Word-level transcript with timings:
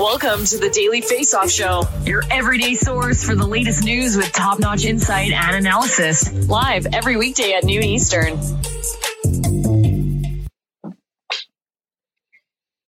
Welcome 0.00 0.46
to 0.46 0.56
the 0.56 0.70
Daily 0.70 1.02
Face 1.02 1.34
Off 1.34 1.50
Show, 1.50 1.82
your 2.06 2.22
everyday 2.30 2.72
source 2.72 3.22
for 3.22 3.34
the 3.34 3.46
latest 3.46 3.84
news 3.84 4.16
with 4.16 4.32
top 4.32 4.58
notch 4.58 4.86
insight 4.86 5.30
and 5.30 5.56
analysis. 5.56 6.48
Live 6.48 6.86
every 6.94 7.18
weekday 7.18 7.52
at 7.52 7.64
noon 7.64 7.82
Eastern. 7.82 8.40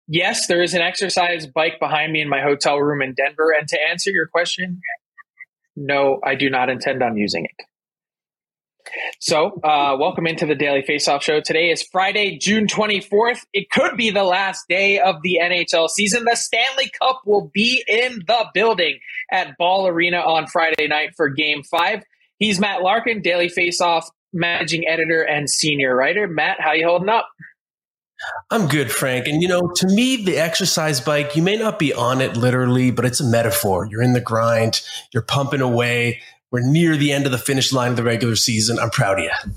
Yes, 0.09 0.47
there 0.47 0.63
is 0.63 0.73
an 0.73 0.81
exercise 0.81 1.47
bike 1.47 1.79
behind 1.79 2.15
me 2.15 2.23
in 2.23 2.31
my 2.31 2.41
hotel 2.41 2.79
room 2.79 3.03
in 3.03 3.13
Denver. 3.13 3.53
And 3.59 3.69
to 3.69 3.79
answer 3.91 4.09
your 4.09 4.27
question, 4.27 4.81
no, 5.77 6.19
I 6.25 6.35
do 6.35 6.49
not 6.49 6.71
intend 6.71 7.03
on 7.03 7.19
using 7.19 7.45
it. 7.45 7.67
So, 9.19 9.61
uh, 9.63 9.97
welcome 9.99 10.27
into 10.27 10.47
the 10.47 10.55
Daily 10.55 10.83
Faceoff 10.83 11.23
Show. 11.23 11.41
Today 11.41 11.71
is 11.71 11.83
Friday, 11.83 12.39
June 12.39 12.67
24th. 12.67 13.45
It 13.53 13.71
could 13.71 13.97
be 13.97 14.11
the 14.11 14.25
last 14.25 14.67
day 14.69 14.99
of 14.99 15.17
the 15.23 15.39
NHL 15.43 15.89
season. 15.89 16.25
The 16.29 16.37
Stanley 16.37 16.91
Cup 17.01 17.23
will 17.25 17.51
be 17.55 17.83
in 17.89 18.23
the 18.27 18.47
building 18.53 18.99
at 19.31 19.57
Ball 19.57 19.87
Arena 19.87 20.19
on 20.19 20.47
Friday 20.47 20.89
night 20.89 21.15
for 21.17 21.29
Game 21.29 21.63
5. 21.63 22.03
He's 22.39 22.61
Matt 22.61 22.83
Larkin, 22.83 23.23
Daily 23.23 23.49
Faceoff 23.49 24.05
managing 24.33 24.87
editor 24.87 25.23
and 25.23 25.49
senior 25.49 25.95
writer. 25.95 26.27
Matt, 26.27 26.61
how 26.61 26.73
you 26.73 26.87
holding 26.87 27.09
up? 27.09 27.29
I'm 28.51 28.69
good, 28.69 28.91
Frank. 28.91 29.27
And 29.27 29.43
you 29.43 29.49
know, 29.49 29.73
to 29.77 29.87
me, 29.87 30.25
the 30.25 30.39
exercise 30.39 31.01
bike, 31.01 31.35
you 31.35 31.43
may 31.43 31.57
not 31.57 31.79
be 31.79 31.93
on 31.93 32.21
it 32.21 32.37
literally, 32.37 32.91
but 32.91 33.05
it's 33.05 33.21
a 33.21 33.25
metaphor. 33.25 33.87
You're 33.87 34.03
in 34.03 34.13
the 34.13 34.21
grind, 34.21 34.81
you're 35.13 35.23
pumping 35.23 35.61
away. 35.61 36.21
We're 36.53 36.61
near 36.61 36.97
the 36.97 37.13
end 37.13 37.25
of 37.25 37.33
the 37.33 37.39
finish 37.39 37.73
line 37.73 37.91
of 37.91 37.97
the 37.97 38.05
regular 38.05 38.37
season. 38.37 38.79
I'm 38.79 38.91
proud 38.91 39.19
of 39.19 39.25
you. 39.25 39.53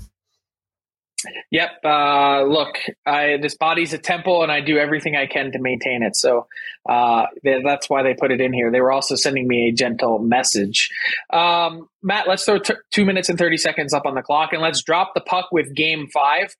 Yep. 1.50 1.70
Uh, 1.84 2.42
look, 2.44 2.76
I, 3.04 3.36
this 3.40 3.54
body's 3.54 3.92
a 3.92 3.98
temple, 3.98 4.42
and 4.42 4.50
I 4.50 4.60
do 4.60 4.78
everything 4.78 5.14
I 5.14 5.26
can 5.26 5.52
to 5.52 5.58
maintain 5.58 6.02
it. 6.02 6.16
So 6.16 6.46
uh, 6.88 7.26
that's 7.42 7.90
why 7.90 8.02
they 8.02 8.14
put 8.14 8.30
it 8.30 8.40
in 8.40 8.52
here. 8.52 8.70
They 8.70 8.80
were 8.80 8.92
also 8.92 9.14
sending 9.14 9.46
me 9.46 9.68
a 9.68 9.72
gentle 9.72 10.18
message. 10.18 10.90
Um, 11.30 11.88
Matt, 12.02 12.28
let's 12.28 12.44
throw 12.44 12.58
t- 12.58 12.74
two 12.90 13.04
minutes 13.04 13.28
and 13.28 13.38
30 13.38 13.58
seconds 13.58 13.92
up 13.92 14.06
on 14.06 14.14
the 14.14 14.22
clock, 14.22 14.52
and 14.52 14.62
let's 14.62 14.82
drop 14.82 15.12
the 15.14 15.20
puck 15.20 15.48
with 15.52 15.74
game 15.74 16.08
five. 16.12 16.54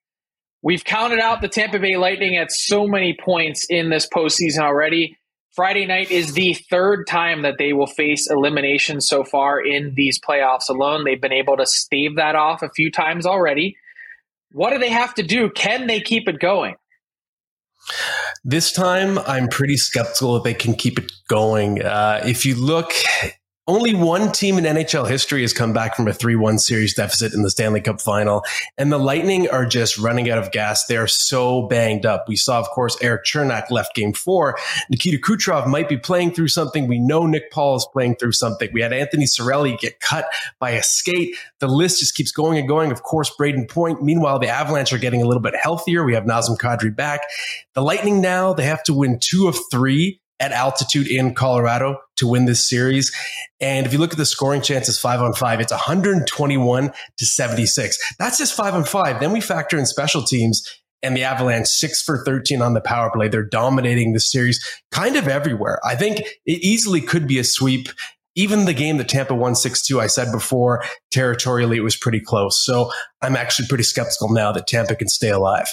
We've 0.62 0.84
counted 0.84 1.20
out 1.20 1.40
the 1.40 1.48
Tampa 1.48 1.78
Bay 1.78 1.96
Lightning 1.96 2.36
at 2.36 2.50
so 2.50 2.86
many 2.86 3.16
points 3.18 3.66
in 3.70 3.88
this 3.88 4.08
postseason 4.08 4.60
already. 4.60 5.16
Friday 5.56 5.86
night 5.86 6.10
is 6.10 6.34
the 6.34 6.52
third 6.52 7.06
time 7.06 7.40
that 7.40 7.54
they 7.58 7.72
will 7.72 7.86
face 7.86 8.30
elimination 8.30 9.00
so 9.00 9.24
far 9.24 9.58
in 9.58 9.94
these 9.96 10.20
playoffs 10.20 10.68
alone. 10.68 11.04
They've 11.04 11.20
been 11.20 11.32
able 11.32 11.56
to 11.56 11.64
stave 11.64 12.16
that 12.16 12.34
off 12.36 12.62
a 12.62 12.68
few 12.68 12.90
times 12.90 13.24
already. 13.24 13.78
What 14.52 14.74
do 14.74 14.78
they 14.78 14.90
have 14.90 15.14
to 15.14 15.22
do? 15.22 15.48
Can 15.48 15.86
they 15.86 16.00
keep 16.00 16.28
it 16.28 16.40
going? 16.40 16.74
This 18.44 18.70
time, 18.70 19.18
I'm 19.20 19.48
pretty 19.48 19.78
skeptical 19.78 20.34
that 20.34 20.44
they 20.44 20.52
can 20.52 20.74
keep 20.74 20.98
it 20.98 21.10
going. 21.26 21.82
Uh, 21.82 22.20
if 22.26 22.44
you 22.44 22.54
look 22.54 22.92
only 23.68 23.94
one 23.94 24.30
team 24.30 24.58
in 24.58 24.64
NHL 24.64 25.08
history 25.08 25.42
has 25.42 25.52
come 25.52 25.72
back 25.72 25.96
from 25.96 26.06
a 26.06 26.12
3 26.12 26.36
1 26.36 26.58
series 26.58 26.94
deficit 26.94 27.34
in 27.34 27.42
the 27.42 27.50
Stanley 27.50 27.80
Cup 27.80 28.00
final. 28.00 28.44
And 28.78 28.92
the 28.92 28.98
Lightning 28.98 29.48
are 29.50 29.66
just 29.66 29.98
running 29.98 30.30
out 30.30 30.38
of 30.38 30.52
gas. 30.52 30.86
They're 30.86 31.08
so 31.08 31.62
banged 31.62 32.06
up. 32.06 32.28
We 32.28 32.36
saw, 32.36 32.60
of 32.60 32.68
course, 32.68 32.96
Erik 33.02 33.24
Cernak 33.24 33.70
left 33.70 33.94
game 33.94 34.12
four. 34.12 34.56
Nikita 34.88 35.18
Kucherov 35.18 35.66
might 35.66 35.88
be 35.88 35.96
playing 35.96 36.32
through 36.32 36.48
something. 36.48 36.86
We 36.86 37.00
know 37.00 37.26
Nick 37.26 37.50
Paul 37.50 37.76
is 37.76 37.88
playing 37.92 38.16
through 38.16 38.32
something. 38.32 38.70
We 38.72 38.82
had 38.82 38.92
Anthony 38.92 39.24
Cirelli 39.24 39.78
get 39.78 39.98
cut 39.98 40.26
by 40.60 40.70
a 40.70 40.82
skate. 40.82 41.34
The 41.58 41.68
list 41.68 42.00
just 42.00 42.14
keeps 42.14 42.30
going 42.30 42.58
and 42.58 42.68
going. 42.68 42.92
Of 42.92 43.02
course, 43.02 43.32
Brayden 43.38 43.68
Point. 43.68 44.00
Meanwhile, 44.02 44.38
the 44.38 44.48
Avalanche 44.48 44.92
are 44.92 44.98
getting 44.98 45.22
a 45.22 45.26
little 45.26 45.42
bit 45.42 45.54
healthier. 45.60 46.04
We 46.04 46.14
have 46.14 46.24
Nazem 46.24 46.56
Kadri 46.56 46.94
back. 46.94 47.22
The 47.74 47.82
Lightning 47.82 48.20
now, 48.20 48.52
they 48.52 48.64
have 48.64 48.84
to 48.84 48.94
win 48.94 49.18
two 49.20 49.48
of 49.48 49.56
three 49.72 50.20
at 50.38 50.52
altitude 50.52 51.08
in 51.08 51.34
Colorado 51.34 51.98
to 52.16 52.26
win 52.26 52.44
this 52.44 52.68
series. 52.68 53.12
And 53.60 53.86
if 53.86 53.92
you 53.92 53.98
look 53.98 54.12
at 54.12 54.18
the 54.18 54.26
scoring 54.26 54.62
chances 54.62 54.98
five 54.98 55.20
on 55.20 55.32
five, 55.32 55.60
it's 55.60 55.72
121 55.72 56.92
to 57.18 57.26
76. 57.26 58.14
That's 58.18 58.38
just 58.38 58.54
five 58.54 58.74
on 58.74 58.84
five. 58.84 59.20
Then 59.20 59.32
we 59.32 59.40
factor 59.40 59.78
in 59.78 59.86
special 59.86 60.22
teams 60.22 60.64
and 61.02 61.16
the 61.16 61.24
Avalanche 61.24 61.68
six 61.68 62.02
for 62.02 62.24
13 62.24 62.62
on 62.62 62.74
the 62.74 62.80
power 62.80 63.10
play. 63.10 63.28
They're 63.28 63.42
dominating 63.42 64.12
the 64.12 64.20
series 64.20 64.64
kind 64.90 65.16
of 65.16 65.28
everywhere. 65.28 65.80
I 65.84 65.94
think 65.94 66.20
it 66.20 66.62
easily 66.62 67.00
could 67.00 67.26
be 67.26 67.38
a 67.38 67.44
sweep. 67.44 67.88
Even 68.34 68.66
the 68.66 68.74
game 68.74 68.98
that 68.98 69.08
Tampa 69.08 69.34
won 69.34 69.54
6 69.54 69.86
2, 69.86 69.98
I 69.98 70.08
said 70.08 70.30
before, 70.30 70.84
territorially, 71.10 71.78
it 71.78 71.82
was 71.82 71.96
pretty 71.96 72.20
close. 72.20 72.62
So 72.62 72.90
I'm 73.22 73.34
actually 73.34 73.66
pretty 73.68 73.84
skeptical 73.84 74.30
now 74.30 74.52
that 74.52 74.66
Tampa 74.66 74.94
can 74.94 75.08
stay 75.08 75.30
alive. 75.30 75.68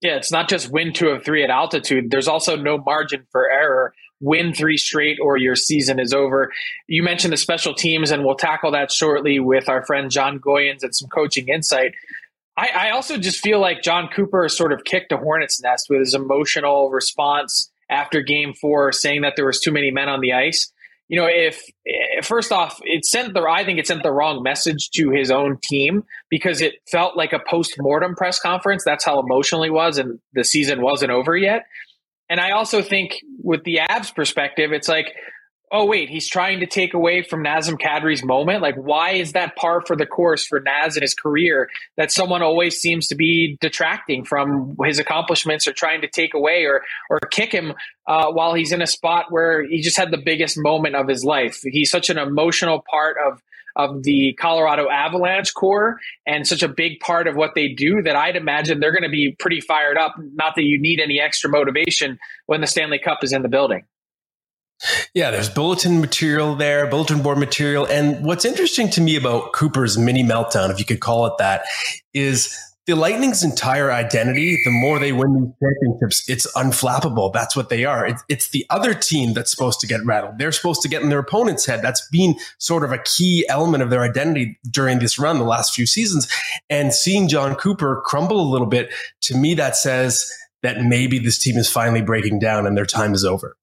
Yeah, 0.00 0.16
it's 0.16 0.30
not 0.30 0.48
just 0.48 0.70
win 0.70 0.92
two 0.92 1.08
of 1.08 1.24
three 1.24 1.42
at 1.42 1.50
altitude. 1.50 2.10
There's 2.10 2.28
also 2.28 2.56
no 2.56 2.78
margin 2.78 3.26
for 3.32 3.50
error. 3.50 3.92
Win 4.20 4.54
three 4.54 4.76
straight 4.76 5.18
or 5.20 5.36
your 5.36 5.56
season 5.56 5.98
is 6.00 6.12
over. 6.12 6.50
You 6.86 7.02
mentioned 7.02 7.32
the 7.32 7.36
special 7.36 7.74
teams, 7.74 8.10
and 8.10 8.24
we'll 8.24 8.36
tackle 8.36 8.70
that 8.72 8.90
shortly 8.90 9.40
with 9.40 9.68
our 9.68 9.84
friend 9.84 10.10
Jon 10.10 10.38
Goyens 10.38 10.82
and 10.82 10.94
some 10.94 11.08
coaching 11.08 11.48
insight. 11.48 11.92
I, 12.56 12.70
I 12.74 12.90
also 12.90 13.18
just 13.18 13.40
feel 13.40 13.60
like 13.60 13.82
Jon 13.82 14.08
Cooper 14.08 14.48
sort 14.48 14.72
of 14.72 14.84
kicked 14.84 15.12
a 15.12 15.18
hornet's 15.18 15.60
nest 15.60 15.88
with 15.90 16.00
his 16.00 16.14
emotional 16.14 16.90
response 16.90 17.70
after 17.90 18.22
game 18.22 18.54
four, 18.54 18.92
saying 18.92 19.22
that 19.22 19.34
there 19.36 19.46
was 19.46 19.60
too 19.60 19.70
many 19.70 19.90
men 19.90 20.08
on 20.08 20.20
the 20.20 20.32
ice 20.32 20.72
you 21.08 21.16
know, 21.16 21.26
if, 21.26 21.62
if 21.84 22.26
first 22.26 22.50
off, 22.50 22.80
it 22.82 23.04
sent 23.04 23.32
the 23.32 23.42
I 23.42 23.64
think 23.64 23.78
it 23.78 23.86
sent 23.86 24.02
the 24.02 24.10
wrong 24.10 24.42
message 24.42 24.90
to 24.96 25.10
his 25.10 25.30
own 25.30 25.58
team 25.62 26.04
because 26.28 26.60
it 26.60 26.74
felt 26.90 27.16
like 27.16 27.32
a 27.32 27.38
post 27.48 27.74
mortem 27.78 28.16
press 28.16 28.40
conference. 28.40 28.82
That's 28.84 29.04
how 29.04 29.20
emotional 29.20 29.62
he 29.62 29.70
was, 29.70 29.98
and 29.98 30.18
the 30.32 30.42
season 30.42 30.82
wasn't 30.82 31.12
over 31.12 31.36
yet. 31.36 31.66
And 32.28 32.40
I 32.40 32.50
also 32.50 32.82
think 32.82 33.22
with 33.42 33.62
the 33.64 33.80
Avs 33.88 34.14
perspective, 34.14 34.72
it's 34.72 34.88
like, 34.88 35.14
oh 35.72 35.84
wait, 35.84 36.08
he's 36.08 36.28
trying 36.28 36.60
to 36.60 36.66
take 36.66 36.94
away 36.94 37.22
from 37.22 37.42
Nazem 37.42 37.78
Kadri's 37.78 38.24
moment. 38.24 38.62
Like, 38.62 38.76
why 38.76 39.12
is 39.12 39.32
that 39.32 39.56
par 39.56 39.82
for 39.84 39.96
the 39.96 40.06
course 40.06 40.46
for 40.46 40.60
Naz 40.60 40.96
in 40.96 41.02
his 41.02 41.14
career 41.14 41.68
that 41.96 42.12
someone 42.12 42.42
always 42.42 42.80
seems 42.80 43.08
to 43.08 43.14
be 43.14 43.58
detracting 43.60 44.24
from 44.24 44.76
his 44.84 44.98
accomplishments 44.98 45.66
or 45.66 45.72
trying 45.72 46.00
to 46.02 46.08
take 46.08 46.34
away 46.34 46.64
or 46.64 46.82
or 47.10 47.18
kick 47.30 47.52
him 47.52 47.74
uh, 48.06 48.30
while 48.30 48.54
he's 48.54 48.72
in 48.72 48.80
a 48.80 48.86
spot 48.86 49.26
where 49.30 49.66
he 49.66 49.80
just 49.80 49.96
had 49.96 50.10
the 50.10 50.22
biggest 50.24 50.56
moment 50.56 50.94
of 50.94 51.08
his 51.08 51.24
life. 51.24 51.60
He's 51.62 51.90
such 51.90 52.10
an 52.10 52.18
emotional 52.18 52.84
part 52.88 53.16
of 53.26 53.42
of 53.74 54.04
the 54.04 54.32
Colorado 54.40 54.88
Avalanche 54.88 55.52
core 55.52 56.00
and 56.26 56.46
such 56.46 56.62
a 56.62 56.68
big 56.68 56.98
part 57.00 57.26
of 57.28 57.36
what 57.36 57.54
they 57.54 57.68
do 57.68 58.00
that 58.02 58.16
I'd 58.16 58.34
imagine 58.34 58.80
they're 58.80 58.90
going 58.90 59.02
to 59.02 59.10
be 59.10 59.36
pretty 59.38 59.60
fired 59.60 59.98
up. 59.98 60.14
Not 60.32 60.54
that 60.56 60.64
you 60.64 60.80
need 60.80 60.98
any 60.98 61.20
extra 61.20 61.50
motivation 61.50 62.18
when 62.46 62.62
the 62.62 62.66
Stanley 62.66 62.98
Cup 62.98 63.22
is 63.22 63.34
in 63.34 63.42
the 63.42 63.50
building. 63.50 63.84
Yeah, 65.14 65.30
there's 65.30 65.48
bulletin 65.48 66.00
material 66.00 66.54
there, 66.54 66.86
bulletin 66.86 67.22
board 67.22 67.38
material. 67.38 67.86
And 67.86 68.24
what's 68.24 68.44
interesting 68.44 68.90
to 68.90 69.00
me 69.00 69.16
about 69.16 69.52
Cooper's 69.52 69.96
mini 69.96 70.22
meltdown, 70.22 70.70
if 70.70 70.78
you 70.78 70.84
could 70.84 71.00
call 71.00 71.26
it 71.26 71.32
that, 71.38 71.64
is 72.12 72.54
the 72.86 72.94
Lightning's 72.94 73.42
entire 73.42 73.90
identity, 73.90 74.60
the 74.64 74.70
more 74.70 75.00
they 75.00 75.12
win 75.12 75.34
these 75.34 75.52
championships, 75.60 76.28
it's 76.28 76.52
unflappable. 76.54 77.32
That's 77.32 77.56
what 77.56 77.68
they 77.68 77.84
are. 77.84 78.06
It's, 78.06 78.22
it's, 78.28 78.50
the 78.50 78.64
other 78.70 78.94
team 78.94 79.34
that's 79.34 79.50
supposed 79.50 79.80
to 79.80 79.88
get 79.88 80.04
rattled. 80.04 80.38
They're 80.38 80.52
supposed 80.52 80.82
to 80.82 80.88
get 80.88 81.02
in 81.02 81.08
their 81.08 81.18
opponent's 81.18 81.66
head. 81.66 81.82
That's 81.82 82.06
been 82.10 82.36
sort 82.58 82.84
of 82.84 82.92
a 82.92 82.98
key 82.98 83.44
element 83.48 83.82
of 83.82 83.90
their 83.90 84.02
identity 84.02 84.56
during 84.70 85.00
this 85.00 85.18
run, 85.18 85.38
the 85.38 85.44
last 85.44 85.74
few 85.74 85.84
seasons. 85.84 86.28
And 86.70 86.94
seeing 86.94 87.26
Jon 87.26 87.56
Cooper 87.56 88.02
crumble 88.04 88.40
a 88.40 88.48
little 88.48 88.68
bit, 88.68 88.92
to 89.22 89.36
me, 89.36 89.54
that 89.54 89.74
says 89.74 90.30
that 90.62 90.80
maybe 90.82 91.18
this 91.18 91.38
team 91.38 91.56
is 91.56 91.68
finally 91.68 92.02
breaking 92.02 92.38
down 92.38 92.68
and 92.68 92.76
their 92.76 92.86
time 92.86 93.14
is 93.14 93.24
over. 93.24 93.56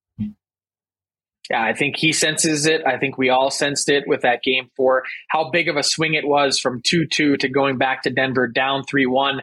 Yeah, 1.49 1.61
I 1.61 1.73
think 1.73 1.97
he 1.97 2.13
senses 2.13 2.65
it. 2.65 2.81
I 2.85 2.97
think 2.97 3.17
we 3.17 3.29
all 3.29 3.51
sensed 3.51 3.89
it 3.89 4.05
with 4.07 4.21
that 4.21 4.43
game 4.43 4.69
four, 4.75 5.03
how 5.29 5.49
big 5.49 5.67
of 5.67 5.75
a 5.75 5.83
swing 5.83 6.13
it 6.13 6.25
was 6.27 6.59
from 6.59 6.81
2 6.83 7.05
2 7.07 7.37
to 7.37 7.49
going 7.49 7.77
back 7.77 8.03
to 8.03 8.09
Denver 8.09 8.47
down 8.47 8.83
3 8.83 9.05
1. 9.05 9.41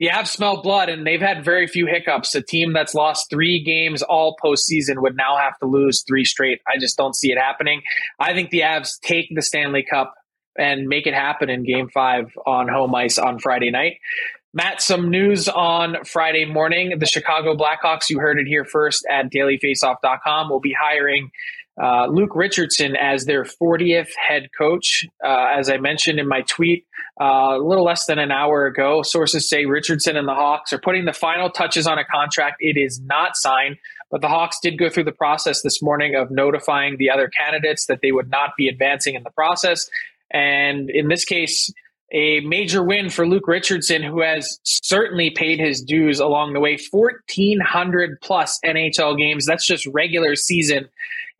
The 0.00 0.08
Avs 0.08 0.28
smell 0.28 0.62
blood, 0.62 0.88
and 0.88 1.06
they've 1.06 1.20
had 1.20 1.44
very 1.44 1.66
few 1.66 1.86
hiccups. 1.86 2.34
A 2.34 2.40
team 2.40 2.72
that's 2.72 2.94
lost 2.94 3.28
three 3.28 3.62
games 3.62 4.02
all 4.02 4.34
postseason 4.42 5.02
would 5.02 5.14
now 5.14 5.36
have 5.36 5.58
to 5.58 5.66
lose 5.66 6.02
three 6.08 6.24
straight. 6.24 6.60
I 6.66 6.78
just 6.78 6.96
don't 6.96 7.14
see 7.14 7.30
it 7.30 7.38
happening. 7.38 7.82
I 8.18 8.32
think 8.32 8.48
the 8.48 8.60
Avs 8.60 8.98
take 9.00 9.26
the 9.34 9.42
Stanley 9.42 9.84
Cup 9.88 10.14
and 10.58 10.88
make 10.88 11.06
it 11.06 11.12
happen 11.12 11.50
in 11.50 11.64
game 11.64 11.88
five 11.92 12.32
on 12.46 12.66
home 12.66 12.94
ice 12.94 13.18
on 13.18 13.38
Friday 13.38 13.70
night. 13.70 13.98
Matt, 14.52 14.82
some 14.82 15.10
news 15.10 15.48
on 15.48 16.04
Friday 16.04 16.44
morning. 16.44 16.98
The 16.98 17.06
Chicago 17.06 17.54
Blackhawks, 17.54 18.10
you 18.10 18.18
heard 18.18 18.40
it 18.40 18.48
here 18.48 18.64
first 18.64 19.06
at 19.08 19.30
dailyfaceoff.com, 19.30 20.50
will 20.50 20.58
be 20.58 20.74
hiring 20.78 21.30
uh, 21.80 22.06
Luke 22.06 22.34
Richardson 22.34 22.96
as 22.96 23.26
their 23.26 23.44
40th 23.44 24.08
head 24.16 24.48
coach. 24.58 25.06
Uh, 25.24 25.46
as 25.56 25.70
I 25.70 25.76
mentioned 25.76 26.18
in 26.18 26.26
my 26.26 26.42
tweet 26.42 26.84
uh, 27.20 27.58
a 27.58 27.58
little 27.58 27.84
less 27.84 28.06
than 28.06 28.18
an 28.18 28.32
hour 28.32 28.66
ago, 28.66 29.02
sources 29.02 29.48
say 29.48 29.66
Richardson 29.66 30.16
and 30.16 30.26
the 30.26 30.34
Hawks 30.34 30.72
are 30.72 30.80
putting 30.80 31.04
the 31.04 31.12
final 31.12 31.48
touches 31.48 31.86
on 31.86 31.98
a 31.98 32.04
contract. 32.04 32.56
It 32.58 32.76
is 32.76 33.00
not 33.00 33.36
signed, 33.36 33.76
but 34.10 34.20
the 34.20 34.28
Hawks 34.28 34.58
did 34.60 34.78
go 34.78 34.90
through 34.90 35.04
the 35.04 35.12
process 35.12 35.62
this 35.62 35.80
morning 35.80 36.16
of 36.16 36.28
notifying 36.32 36.96
the 36.98 37.10
other 37.10 37.28
candidates 37.28 37.86
that 37.86 38.00
they 38.02 38.10
would 38.10 38.30
not 38.30 38.50
be 38.58 38.66
advancing 38.66 39.14
in 39.14 39.22
the 39.22 39.30
process. 39.30 39.88
And 40.32 40.90
in 40.90 41.06
this 41.06 41.24
case, 41.24 41.72
a 42.12 42.40
major 42.40 42.82
win 42.82 43.10
for 43.10 43.26
Luke 43.26 43.46
Richardson, 43.46 44.02
who 44.02 44.20
has 44.20 44.58
certainly 44.64 45.30
paid 45.30 45.60
his 45.60 45.82
dues 45.82 46.20
along 46.20 46.52
the 46.52 46.60
way. 46.60 46.78
1,400 46.90 48.20
plus 48.20 48.58
NHL 48.64 49.16
games. 49.16 49.46
That's 49.46 49.66
just 49.66 49.86
regular 49.86 50.36
season 50.36 50.88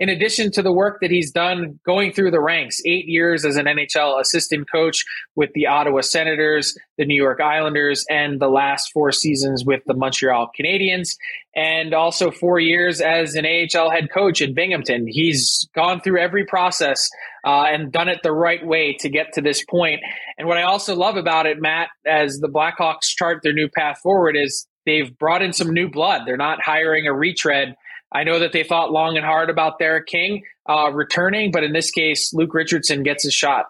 in 0.00 0.08
addition 0.08 0.50
to 0.52 0.62
the 0.62 0.72
work 0.72 0.98
that 1.02 1.10
he's 1.10 1.30
done 1.30 1.78
going 1.84 2.10
through 2.12 2.30
the 2.30 2.40
ranks, 2.40 2.80
eight 2.86 3.06
years 3.06 3.44
as 3.44 3.56
an 3.56 3.66
NHL 3.66 4.18
assistant 4.18 4.68
coach 4.70 5.04
with 5.36 5.52
the 5.52 5.66
Ottawa 5.66 6.00
Senators, 6.00 6.74
the 6.96 7.04
New 7.04 7.22
York 7.22 7.38
Islanders, 7.38 8.06
and 8.08 8.40
the 8.40 8.48
last 8.48 8.90
four 8.92 9.12
seasons 9.12 9.62
with 9.62 9.82
the 9.86 9.92
Montreal 9.92 10.50
Canadiens, 10.58 11.16
and 11.54 11.92
also 11.92 12.30
four 12.30 12.58
years 12.58 13.02
as 13.02 13.34
an 13.34 13.44
AHL 13.44 13.90
head 13.90 14.10
coach 14.10 14.40
in 14.40 14.54
Binghamton. 14.54 15.06
He's 15.06 15.68
gone 15.74 16.00
through 16.00 16.18
every 16.18 16.46
process 16.46 17.06
uh, 17.44 17.64
and 17.64 17.92
done 17.92 18.08
it 18.08 18.20
the 18.22 18.32
right 18.32 18.64
way 18.64 18.96
to 19.00 19.08
get 19.08 19.32
to 19.34 19.40
this 19.40 19.64
point. 19.64 20.00
And 20.38 20.48
what 20.48 20.58
I 20.58 20.62
also 20.62 20.94
love 20.94 21.16
about 21.16 21.46
it, 21.46 21.60
Matt, 21.60 21.88
as 22.06 22.38
the 22.38 22.48
Blackhawks 22.48 23.06
chart 23.06 23.40
their 23.42 23.52
new 23.52 23.68
path 23.68 23.98
forward, 24.02 24.36
is 24.36 24.66
they've 24.86 25.16
brought 25.18 25.42
in 25.42 25.52
some 25.52 25.72
new 25.72 25.90
blood. 25.90 26.22
They're 26.26 26.36
not 26.36 26.62
hiring 26.62 27.06
a 27.06 27.12
retread 27.12 27.74
I 28.12 28.24
know 28.24 28.38
that 28.40 28.52
they 28.52 28.64
thought 28.64 28.90
long 28.90 29.16
and 29.16 29.24
hard 29.24 29.50
about 29.50 29.78
Derek 29.78 30.06
King 30.06 30.42
uh, 30.68 30.90
returning, 30.92 31.52
but 31.52 31.62
in 31.62 31.72
this 31.72 31.90
case, 31.90 32.32
Luke 32.32 32.54
Richardson 32.54 33.02
gets 33.02 33.24
a 33.24 33.30
shot. 33.30 33.66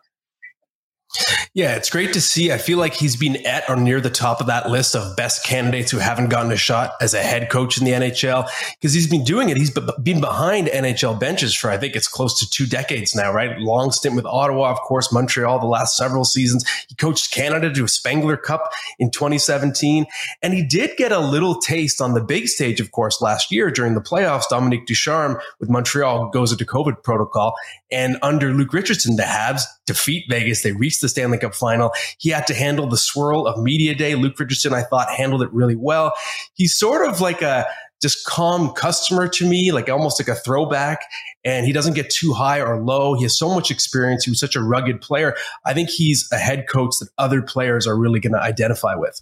Yeah, 1.53 1.75
it's 1.75 1.91
great 1.91 2.13
to 2.13 2.21
see. 2.21 2.53
I 2.53 2.59
feel 2.59 2.79
like 2.79 2.95
he's 2.95 3.17
been 3.17 3.45
at 3.45 3.69
or 3.69 3.75
near 3.75 4.01
the 4.01 4.11
top 4.11 4.41
of 4.41 4.47
that 4.47 4.71
list 4.71 4.95
of 4.95 5.17
best 5.17 5.45
candidates 5.45 5.91
who 5.91 5.99
haven't 5.99 6.29
gotten 6.29 6.53
a 6.53 6.57
shot 6.57 6.93
as 7.01 7.13
a 7.13 7.23
head 7.23 7.51
coach 7.51 7.79
in 7.79 7.85
the 7.85 7.91
NHL 7.91 8.49
because 8.81 8.95
he's 8.95 9.09
been 9.09 9.25
doing 9.25 9.49
it. 9.49 9.57
He's 9.57 9.71
been 9.71 10.21
behind 10.21 10.69
NHL 10.69 11.19
benches 11.19 11.53
for, 11.53 11.69
I 11.69 11.79
think 11.79 11.97
it's 11.97 12.07
close 12.07 12.39
to 12.39 12.49
two 12.49 12.67
decades 12.67 13.17
now, 13.17 13.33
right? 13.33 13.59
Long 13.59 13.91
stint 13.91 14.15
with 14.15 14.25
Ottawa, 14.27 14.71
of 14.71 14.79
course, 14.81 15.13
Montreal 15.13 15.59
the 15.59 15.67
last 15.67 15.97
several 15.97 16.25
seasons. 16.25 16.65
He 16.89 16.95
coached 16.95 17.33
Canada 17.33 17.73
to 17.73 17.85
a 17.85 17.89
Spengler 17.89 18.37
Cup 18.37 18.71
in 19.01 19.11
2017. 19.11 20.07
And 20.43 20.55
he 20.55 20.65
did 20.65 20.97
get 20.97 21.11
a 21.11 21.19
little 21.19 21.57
taste 21.57 22.01
on 22.01 22.15
the 22.15 22.23
big 22.23 22.47
stage, 22.47 22.81
of 22.81 22.93
course, 22.93 23.21
last 23.21 23.51
year 23.51 23.73
during 23.73 23.95
the 23.95 24.01
playoffs. 24.01 24.49
Dominique 24.49 24.87
Ducharme 24.87 25.39
with 25.59 25.69
Montreal 25.69 26.31
goes 26.31 26.53
into 26.53 26.65
COVID 26.65 27.03
protocol. 27.03 27.55
And 27.91 28.19
under 28.23 28.53
Luke 28.53 28.73
Richardson, 28.73 29.17
the 29.17 29.25
Habs 29.25 29.63
defeat 29.87 30.27
Vegas. 30.29 30.63
They 30.63 30.71
reach 30.71 31.00
the 31.01 31.09
Stanley 31.09 31.39
Cup 31.39 31.55
final. 31.55 31.93
He 32.19 32.31
had 32.31 32.47
to 32.49 32.55
handle 32.55 32.87
the 32.87 32.97
swirl 32.97 33.47
of 33.47 33.63
media 33.63 33.95
day. 33.95 34.15
Luke 34.15 34.39
Richardson, 34.39 34.73
I 34.73 34.83
thought, 34.83 35.09
handled 35.11 35.43
it 35.43 35.53
really 35.53 35.77
well. 35.77 36.13
He's 36.55 36.75
sort 36.75 37.09
of 37.09 37.21
like 37.21 37.43
a 37.43 37.67
just 38.01 38.25
calm 38.25 38.73
customer 38.73 39.29
to 39.29 39.47
me, 39.47 39.73
like 39.73 39.91
almost 39.91 40.21
like 40.21 40.29
a 40.29 40.35
throwback. 40.35 41.03
And 41.45 41.67
he 41.67 41.73
doesn't 41.73 41.95
get 41.95 42.11
too 42.11 42.33
high 42.33 42.61
or 42.61 42.83
low. 42.83 43.15
He 43.15 43.23
has 43.23 43.39
so 43.39 43.55
much 43.55 43.71
experience. 43.71 44.25
He 44.25 44.31
was 44.31 44.41
such 44.41 44.57
a 44.57 44.63
rugged 44.63 45.01
player. 45.01 45.35
I 45.67 45.75
think 45.75 45.91
he's 45.91 46.29
a 46.33 46.39
head 46.39 46.67
coach 46.69 46.95
that 47.01 47.09
other 47.19 47.43
players 47.43 47.87
are 47.87 47.97
really 47.97 48.21
going 48.21 48.33
to 48.33 48.41
identify 48.41 48.95
with. 48.95 49.21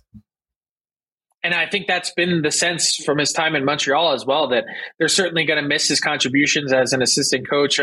And 1.42 1.54
I 1.54 1.66
think 1.66 1.86
that's 1.86 2.12
been 2.12 2.42
the 2.42 2.50
sense 2.50 2.96
from 3.04 3.18
his 3.18 3.32
time 3.32 3.54
in 3.54 3.64
Montreal 3.64 4.12
as 4.12 4.26
well, 4.26 4.48
that 4.48 4.64
they're 4.98 5.08
certainly 5.08 5.44
going 5.44 5.62
to 5.62 5.66
miss 5.66 5.88
his 5.88 6.00
contributions 6.00 6.72
as 6.72 6.92
an 6.92 7.00
assistant 7.00 7.48
coach. 7.48 7.80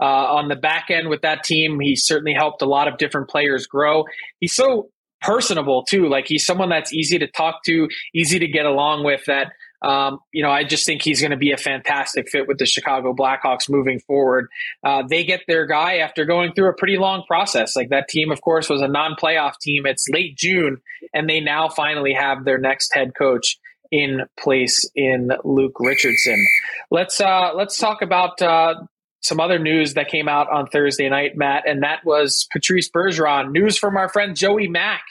Uh, 0.00 0.04
on 0.04 0.48
the 0.48 0.56
back 0.56 0.86
end 0.90 1.08
with 1.08 1.22
that 1.22 1.44
team, 1.44 1.80
he 1.80 1.96
certainly 1.96 2.34
helped 2.34 2.62
a 2.62 2.66
lot 2.66 2.88
of 2.88 2.98
different 2.98 3.28
players 3.28 3.66
grow. 3.66 4.04
He's 4.40 4.54
so 4.54 4.90
personable 5.20 5.82
too. 5.84 6.08
Like 6.08 6.26
he's 6.28 6.46
someone 6.46 6.68
that's 6.68 6.92
easy 6.92 7.18
to 7.18 7.26
talk 7.26 7.64
to, 7.64 7.88
easy 8.14 8.38
to 8.38 8.46
get 8.46 8.66
along 8.66 9.04
with. 9.04 9.24
That 9.26 9.52
um, 9.82 10.20
you 10.32 10.42
know, 10.42 10.50
I 10.50 10.64
just 10.64 10.86
think 10.86 11.02
he's 11.02 11.20
going 11.20 11.30
to 11.30 11.36
be 11.36 11.52
a 11.52 11.56
fantastic 11.56 12.28
fit 12.28 12.48
with 12.48 12.58
the 12.58 12.66
Chicago 12.66 13.14
Blackhawks 13.14 13.70
moving 13.70 14.00
forward. 14.00 14.48
Uh, 14.82 15.04
they 15.08 15.24
get 15.24 15.42
their 15.46 15.66
guy 15.66 15.98
after 15.98 16.24
going 16.24 16.52
through 16.52 16.68
a 16.68 16.74
pretty 16.74 16.96
long 16.96 17.22
process. 17.28 17.76
Like 17.76 17.90
that 17.90 18.08
team, 18.08 18.32
of 18.32 18.40
course, 18.40 18.68
was 18.68 18.80
a 18.80 18.88
non-playoff 18.88 19.58
team. 19.60 19.86
It's 19.86 20.06
late 20.08 20.36
June, 20.36 20.78
and 21.14 21.28
they 21.28 21.40
now 21.40 21.68
finally 21.68 22.12
have 22.12 22.44
their 22.44 22.58
next 22.58 22.92
head 22.92 23.12
coach 23.16 23.58
in 23.90 24.22
place 24.38 24.88
in 24.94 25.30
Luke 25.44 25.78
Richardson. 25.78 26.44
Let's 26.90 27.20
uh, 27.20 27.52
let's 27.54 27.78
talk 27.78 28.02
about 28.02 28.42
uh, 28.42 28.74
some 29.20 29.40
other 29.40 29.58
news 29.58 29.94
that 29.94 30.08
came 30.08 30.28
out 30.28 30.50
on 30.50 30.66
Thursday 30.66 31.08
night, 31.08 31.36
Matt, 31.36 31.64
and 31.66 31.82
that 31.82 32.04
was 32.04 32.46
Patrice 32.52 32.90
Bergeron. 32.90 33.50
News 33.50 33.76
from 33.76 33.96
our 33.96 34.08
friend 34.08 34.36
Joey 34.36 34.68
Mack 34.68 35.02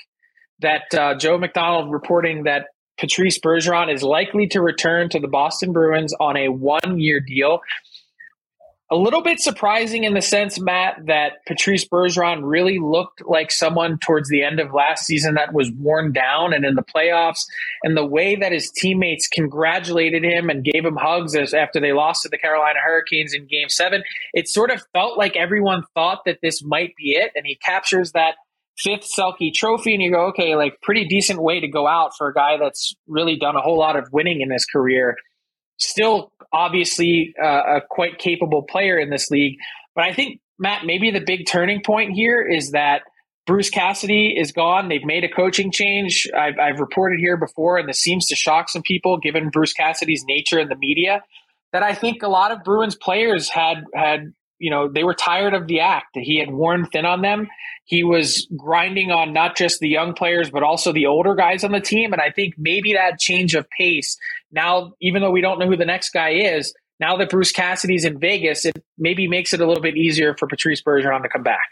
that 0.59 0.93
uh, 0.93 1.15
Joe 1.15 1.37
McDonald 1.37 1.91
reporting 1.91 2.43
that 2.43 2.67
Patrice 2.97 3.39
Bergeron 3.39 3.93
is 3.93 4.01
likely 4.01 4.47
to 4.47 4.61
return 4.61 5.09
to 5.09 5.19
the 5.19 5.27
Boston 5.27 5.71
Bruins 5.71 6.13
on 6.19 6.35
a 6.35 6.49
one 6.49 6.99
year 6.99 7.19
deal 7.19 7.59
a 8.89 8.95
little 8.95 9.21
bit 9.21 9.41
surprising 9.41 10.05
in 10.05 10.13
the 10.13 10.21
sense, 10.21 10.59
Matt, 10.59 11.07
that 11.07 11.45
Patrice 11.45 11.85
Bergeron 11.85 12.41
really 12.43 12.79
looked 12.79 13.21
like 13.25 13.51
someone 13.51 13.97
towards 13.97 14.29
the 14.29 14.43
end 14.43 14.61
of 14.61 14.73
last 14.73 15.05
season 15.05 15.33
that 15.33 15.53
was 15.53 15.71
worn 15.71 16.13
down 16.13 16.53
and 16.53 16.63
in 16.63 16.75
the 16.75 16.83
playoffs. 16.83 17.43
And 17.83 17.97
the 17.97 18.05
way 18.05 18.35
that 18.37 18.53
his 18.53 18.71
teammates 18.71 19.27
congratulated 19.27 20.23
him 20.23 20.49
and 20.49 20.63
gave 20.63 20.85
him 20.85 20.95
hugs 20.95 21.35
as 21.35 21.53
after 21.53 21.81
they 21.81 21.91
lost 21.91 22.23
to 22.23 22.29
the 22.29 22.37
Carolina 22.37 22.79
Hurricanes 22.81 23.33
in 23.33 23.45
game 23.45 23.67
seven, 23.67 24.03
it 24.33 24.47
sort 24.47 24.71
of 24.71 24.81
felt 24.93 25.17
like 25.17 25.35
everyone 25.35 25.83
thought 25.93 26.21
that 26.25 26.39
this 26.41 26.63
might 26.63 26.93
be 26.97 27.11
it. 27.11 27.31
And 27.35 27.45
he 27.45 27.55
captures 27.55 28.13
that 28.13 28.35
fifth 28.79 29.09
Selke 29.17 29.53
trophy, 29.53 29.95
and 29.95 30.03
you 30.03 30.11
go, 30.11 30.27
okay, 30.27 30.55
like 30.55 30.79
pretty 30.81 31.05
decent 31.05 31.41
way 31.41 31.59
to 31.59 31.67
go 31.67 31.87
out 31.87 32.11
for 32.17 32.29
a 32.29 32.33
guy 32.33 32.57
that's 32.57 32.93
really 33.07 33.35
done 33.35 33.55
a 33.55 33.61
whole 33.61 33.77
lot 33.77 33.97
of 33.97 34.07
winning 34.13 34.39
in 34.39 34.51
his 34.51 34.65
career 34.65 35.17
still 35.77 36.31
obviously 36.51 37.33
uh, 37.41 37.77
a 37.77 37.81
quite 37.89 38.19
capable 38.19 38.63
player 38.63 38.97
in 38.97 39.09
this 39.09 39.29
league. 39.29 39.57
But 39.95 40.05
I 40.05 40.13
think, 40.13 40.39
Matt, 40.59 40.85
maybe 40.85 41.11
the 41.11 41.21
big 41.21 41.47
turning 41.47 41.81
point 41.83 42.13
here 42.13 42.41
is 42.41 42.71
that 42.71 43.03
Bruce 43.45 43.69
Cassidy 43.69 44.35
is 44.37 44.51
gone. 44.51 44.89
They've 44.89 45.05
made 45.05 45.23
a 45.23 45.29
coaching 45.29 45.71
change. 45.71 46.27
I've, 46.37 46.59
I've 46.59 46.79
reported 46.79 47.19
here 47.19 47.37
before, 47.37 47.77
and 47.77 47.87
this 47.87 47.99
seems 47.99 48.27
to 48.27 48.35
shock 48.35 48.69
some 48.69 48.81
people, 48.81 49.17
given 49.17 49.49
Bruce 49.49 49.73
Cassidy's 49.73 50.23
nature 50.27 50.59
in 50.59 50.67
the 50.67 50.75
media, 50.75 51.23
that 51.71 51.83
I 51.83 51.93
think 51.93 52.23
a 52.23 52.27
lot 52.27 52.51
of 52.51 52.63
Bruins 52.63 52.95
players 52.95 53.49
had 53.49 53.83
had 53.93 54.33
you 54.59 54.71
know 54.71 54.89
they 54.91 55.03
were 55.03 55.13
tired 55.13 55.53
of 55.53 55.67
the 55.67 55.79
act. 55.79 56.09
He 56.15 56.39
had 56.39 56.51
worn 56.51 56.87
thin 56.87 57.05
on 57.05 57.21
them. 57.21 57.47
He 57.85 58.03
was 58.03 58.47
grinding 58.57 59.11
on 59.11 59.31
not 59.31 59.55
just 59.55 59.79
the 59.79 59.87
young 59.87 60.13
players 60.13 60.49
but 60.49 60.63
also 60.63 60.91
the 60.91 61.05
older 61.05 61.35
guys 61.35 61.63
on 61.63 61.71
the 61.71 61.79
team. 61.79 62.13
And 62.13 62.21
I 62.21 62.31
think 62.31 62.55
maybe 62.57 62.93
that 62.93 63.19
change 63.19 63.55
of 63.55 63.69
pace 63.69 64.17
now, 64.51 64.93
even 65.01 65.21
though 65.21 65.31
we 65.31 65.41
don't 65.41 65.59
know 65.59 65.67
who 65.67 65.77
the 65.77 65.85
next 65.85 66.09
guy 66.11 66.29
is, 66.29 66.73
now 66.99 67.15
that 67.17 67.29
Bruce 67.29 67.51
Cassidy's 67.51 68.05
in 68.05 68.19
Vegas, 68.19 68.65
it 68.65 68.83
maybe 68.97 69.27
makes 69.27 69.53
it 69.53 69.61
a 69.61 69.67
little 69.67 69.83
bit 69.83 69.97
easier 69.97 70.35
for 70.37 70.47
Patrice 70.47 70.81
Bergeron 70.81 71.21
to 71.21 71.29
come 71.29 71.43
back. 71.43 71.69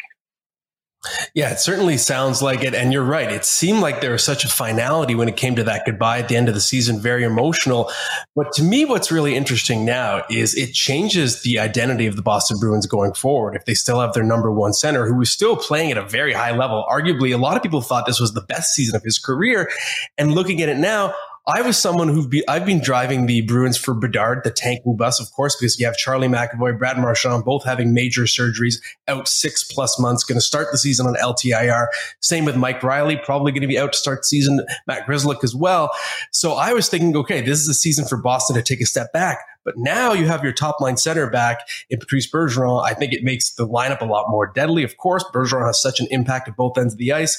Yeah, 1.34 1.52
it 1.52 1.60
certainly 1.60 1.98
sounds 1.98 2.42
like 2.42 2.64
it. 2.64 2.74
And 2.74 2.92
you're 2.92 3.04
right. 3.04 3.32
It 3.32 3.46
seemed 3.46 3.82
like 3.82 4.02
there 4.02 4.12
was 4.12 4.24
such 4.24 4.44
a 4.44 4.48
finality 4.48 5.16
when 5.16 5.30
it 5.30 5.38
came 5.38 5.56
to 5.56 5.64
that 5.64 5.86
goodbye 5.86 6.20
at 6.20 6.30
the 6.30 6.36
end 6.36 6.48
of 6.48 6.56
the 6.56 6.62
season, 6.62 7.00
very 7.00 7.24
emotional. 7.24 7.92
But 8.36 8.52
to 8.54 8.64
me, 8.64 8.86
what's 8.86 9.12
really 9.12 9.36
interesting 9.36 9.86
now 9.86 10.24
is 10.30 10.56
it 10.56 10.74
changes 10.74 11.44
the 11.44 11.60
identity 11.60 12.08
of 12.08 12.16
the 12.16 12.22
Boston 12.22 12.58
Bruins 12.60 12.88
going 12.88 13.14
forward. 13.14 13.56
If 13.56 13.66
they 13.66 13.76
still 13.76 14.00
have 14.00 14.14
their 14.14 14.24
number 14.24 14.52
one 14.52 14.74
center, 14.74 15.06
who 15.06 15.22
is 15.22 15.30
still 15.30 15.56
playing 15.56 15.92
at 15.92 15.98
a 15.98 16.08
very 16.08 16.34
high 16.34 16.56
level, 16.56 16.86
arguably 16.90 17.34
a 17.34 17.38
lot 17.38 17.56
of 17.56 17.64
people 17.64 17.82
thought 17.82 18.06
this 18.06 18.20
was 18.20 18.34
the 18.34 18.42
best 18.42 18.74
season 18.74 18.96
of 18.96 19.04
his 19.04 19.20
career. 19.20 19.70
And 20.18 20.34
looking 20.34 20.62
at 20.62 20.70
it 20.70 20.78
now, 20.78 21.14
I 21.48 21.62
was 21.62 21.78
someone 21.78 22.08
who 22.08 22.28
be, 22.28 22.48
I've 22.48 22.66
been 22.66 22.82
driving 22.82 23.28
the 23.28 23.42
Bruins 23.42 23.78
for 23.78 23.94
Bedard, 23.94 24.44
the 24.44 24.50
tanking 24.50 24.98
bus, 24.98 25.20
of 25.20 25.32
course, 25.32 25.56
because 25.56 25.80
you 25.80 25.86
have 25.86 25.96
Charlie 25.96 26.28
McAvoy, 26.28 26.78
Brad 26.80 26.98
Marchand, 26.98 27.46
both 27.46 27.64
having 27.64 27.94
major 27.94 28.24
surgeries 28.24 28.78
out 29.08 29.28
six 29.28 29.64
plus 29.64 30.00
months, 30.00 30.24
going 30.24 30.38
to 30.38 30.42
start 30.42 30.70
the 30.72 30.80
season 30.80 31.06
on 31.06 31.14
LTIR. 31.16 31.86
Same 32.20 32.46
with 32.46 32.56
Mike 32.56 32.82
Reilly, 32.82 33.18
probably 33.18 33.52
going 33.52 33.62
to 33.62 33.68
be 33.68 33.78
out 33.78 33.94
to 33.94 33.98
start 33.98 34.26
season. 34.26 34.66
Matt 34.88 35.06
Grzelcyk 35.06 35.44
as 35.44 35.54
well. 35.54 35.92
So 36.32 36.54
I 36.54 36.74
was 36.74 36.90
thinking, 36.90 37.16
okay, 37.16 37.42
this 37.42 37.60
is 37.60 37.70
a 37.70 37.76
season 37.76 38.06
for 38.06 38.18
Boston 38.18 38.56
to 38.56 38.64
take 38.64 38.82
a 38.82 38.86
step 38.88 39.14
back. 39.14 39.38
But 39.66 39.74
now 39.78 40.14
you 40.14 40.28
have 40.28 40.44
your 40.44 40.54
top 40.54 40.80
line 40.80 40.96
center 40.96 41.30
back 41.30 41.58
in 41.90 42.00
Patrice 42.00 42.32
Bergeron. 42.32 42.86
I 42.86 42.94
think 42.94 43.12
it 43.12 43.24
makes 43.24 43.54
the 43.56 43.68
lineup 43.68 44.02
a 44.02 44.06
lot 44.06 44.30
more 44.30 44.52
deadly. 44.54 44.84
Of 44.84 44.98
course, 44.98 45.26
Bergeron 45.34 45.66
has 45.66 45.82
such 45.82 46.00
an 46.00 46.08
impact 46.12 46.48
at 46.48 46.56
both 46.56 46.78
ends 46.78 46.94
of 46.94 47.00
the 47.00 47.12
ice. 47.12 47.38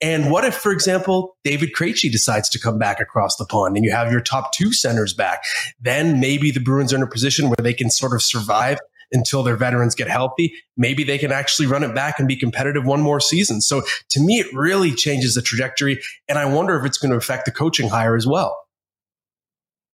And 0.00 0.30
what 0.30 0.44
if, 0.44 0.54
for 0.54 0.72
example, 0.72 1.36
David 1.44 1.72
Krejci 1.76 2.10
decides 2.10 2.48
to 2.50 2.60
come 2.60 2.78
back 2.78 3.00
across 3.00 3.36
the 3.36 3.44
pond 3.44 3.76
and 3.76 3.84
you 3.84 3.90
have 3.90 4.10
your 4.10 4.20
top 4.20 4.52
two 4.52 4.72
centers 4.72 5.12
back? 5.12 5.42
Then 5.80 6.20
maybe 6.20 6.50
the 6.50 6.60
Bruins 6.60 6.92
are 6.92 6.96
in 6.96 7.02
a 7.02 7.06
position 7.08 7.48
where 7.48 7.56
they 7.60 7.74
can 7.74 7.90
sort 7.90 8.14
of 8.14 8.22
survive 8.22 8.78
until 9.12 9.42
their 9.42 9.56
veterans 9.56 9.94
get 9.94 10.08
healthy. 10.08 10.54
Maybe 10.76 11.04
they 11.04 11.18
can 11.18 11.32
actually 11.32 11.66
run 11.66 11.84
it 11.84 11.94
back 11.94 12.18
and 12.18 12.26
be 12.26 12.36
competitive 12.36 12.84
one 12.84 13.00
more 13.00 13.20
season. 13.20 13.60
So 13.60 13.82
to 14.10 14.20
me, 14.20 14.40
it 14.40 14.46
really 14.52 14.92
changes 14.92 15.34
the 15.34 15.42
trajectory. 15.42 16.00
And 16.28 16.38
I 16.38 16.44
wonder 16.46 16.78
if 16.78 16.84
it's 16.84 16.98
going 16.98 17.10
to 17.10 17.16
affect 17.16 17.44
the 17.44 17.52
coaching 17.52 17.88
hire 17.88 18.16
as 18.16 18.26
well. 18.26 18.56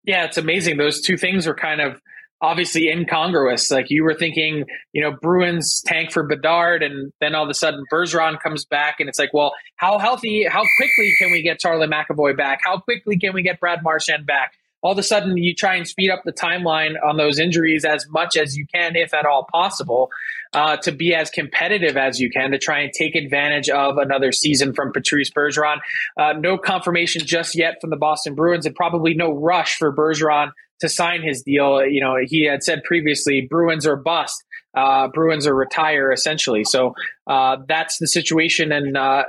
Yeah, 0.07 0.23
it's 0.23 0.37
amazing. 0.37 0.77
Those 0.77 1.01
two 1.01 1.17
things 1.17 1.45
are 1.47 1.53
kind 1.53 1.81
of 1.81 2.01
obviously 2.41 2.89
incongruous. 2.89 3.69
Like 3.69 3.87
you 3.89 4.03
were 4.03 4.13
thinking, 4.13 4.63
you 4.93 5.01
know, 5.01 5.11
Bruins 5.21 5.83
tank 5.85 6.11
for 6.11 6.23
Bedard, 6.23 6.81
and 6.81 7.11
then 7.19 7.35
all 7.35 7.43
of 7.43 7.49
a 7.49 7.53
sudden 7.53 7.83
Bergeron 7.91 8.41
comes 8.41 8.63
back, 8.65 8.95
and 8.99 9.09
it's 9.09 9.19
like, 9.19 9.33
well, 9.33 9.51
how 9.75 9.99
healthy, 9.99 10.45
how 10.45 10.63
quickly 10.77 11.11
can 11.19 11.31
we 11.31 11.41
get 11.41 11.59
Charlie 11.59 11.87
McAvoy 11.87 12.37
back? 12.37 12.61
How 12.63 12.79
quickly 12.79 13.19
can 13.19 13.33
we 13.33 13.41
get 13.41 13.59
Brad 13.59 13.83
Marchand 13.83 14.25
back? 14.25 14.53
All 14.81 14.91
of 14.91 14.97
a 14.97 15.03
sudden 15.03 15.37
you 15.37 15.53
try 15.53 15.75
and 15.75 15.87
speed 15.87 16.09
up 16.09 16.21
the 16.23 16.31
timeline 16.31 16.93
on 17.03 17.17
those 17.17 17.39
injuries 17.39 17.83
as 17.85 18.05
much 18.09 18.37
as 18.37 18.55
you 18.55 18.65
can, 18.73 18.95
if 18.95 19.13
at 19.13 19.25
all 19.25 19.47
possible, 19.51 20.09
uh, 20.53 20.77
to 20.77 20.91
be 20.91 21.13
as 21.13 21.29
competitive 21.29 21.97
as 21.97 22.19
you 22.19 22.29
can 22.29 22.51
to 22.51 22.57
try 22.57 22.79
and 22.79 22.93
take 22.93 23.15
advantage 23.15 23.69
of 23.69 23.97
another 23.97 24.31
season 24.31 24.73
from 24.73 24.91
Patrice 24.91 25.31
Bergeron. 25.31 25.77
Uh, 26.17 26.33
no 26.33 26.57
confirmation 26.57 27.25
just 27.25 27.55
yet 27.55 27.75
from 27.81 27.89
the 27.89 27.97
Boston 27.97 28.35
Bruins, 28.35 28.65
and 28.65 28.75
probably 28.75 29.13
no 29.13 29.31
rush 29.31 29.75
for 29.77 29.93
Bergeron 29.95 30.51
to 30.79 30.89
sign 30.89 31.23
his 31.23 31.41
deal. 31.41 31.85
You 31.85 32.01
know, 32.01 32.15
he 32.23 32.45
had 32.45 32.63
said 32.63 32.83
previously, 32.83 33.47
Bruins 33.49 33.85
are 33.85 33.95
bust. 33.95 34.43
Uh, 34.75 35.07
Bruins 35.07 35.47
are 35.47 35.55
retire 35.55 36.11
essentially. 36.11 36.63
So 36.63 36.93
uh, 37.25 37.57
that's 37.67 37.97
the 37.97 38.07
situation, 38.07 38.71
and 38.71 38.95
uh, 38.95 39.23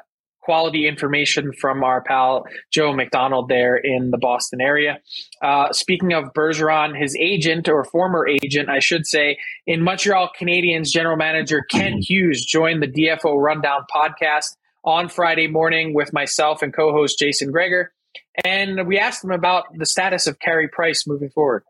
quality 0.49 0.89
information 0.89 1.53
from 1.53 1.85
our 1.85 2.01
pal 2.01 2.47
Joe 2.73 2.95
McDonald 2.95 3.51
there 3.51 3.77
in 3.77 4.11
the 4.11 4.17
Boston 4.17 4.63
area. 4.63 4.99
Uh, 5.43 5.71
speaking 5.75 6.15
of 6.15 6.33
Bergeron, 6.33 6.99
his 6.99 7.15
agent 7.21 7.69
or 7.69 7.85
former 7.85 8.27
agent, 8.27 8.71
I 8.71 8.79
should 8.79 9.07
say, 9.07 9.37
in 9.67 9.83
Montreal 9.83 10.31
Canadiens 10.41 10.89
general 10.91 11.19
manager 11.19 11.61
Kent 11.71 12.03
Hughes 12.09 12.47
joined 12.47 12.83
the 12.83 12.87
DFO 12.89 13.37
Rundown 13.37 13.81
podcast 13.95 14.57
on 14.85 15.11
Friday 15.11 15.49
morning 15.49 15.93
with 15.93 16.15
myself 16.15 16.63
and 16.63 16.73
co-host 16.73 17.19
Jason 17.19 17.53
Gregor. 17.53 17.93
and 18.43 18.87
we 18.87 18.99
asked 18.99 19.23
him 19.23 19.33
about 19.33 19.65
the 19.77 19.85
status 19.85 20.27
of 20.27 20.39
Carey 20.39 20.69
Price 20.69 21.07
moving 21.07 21.29
forward. 21.29 21.63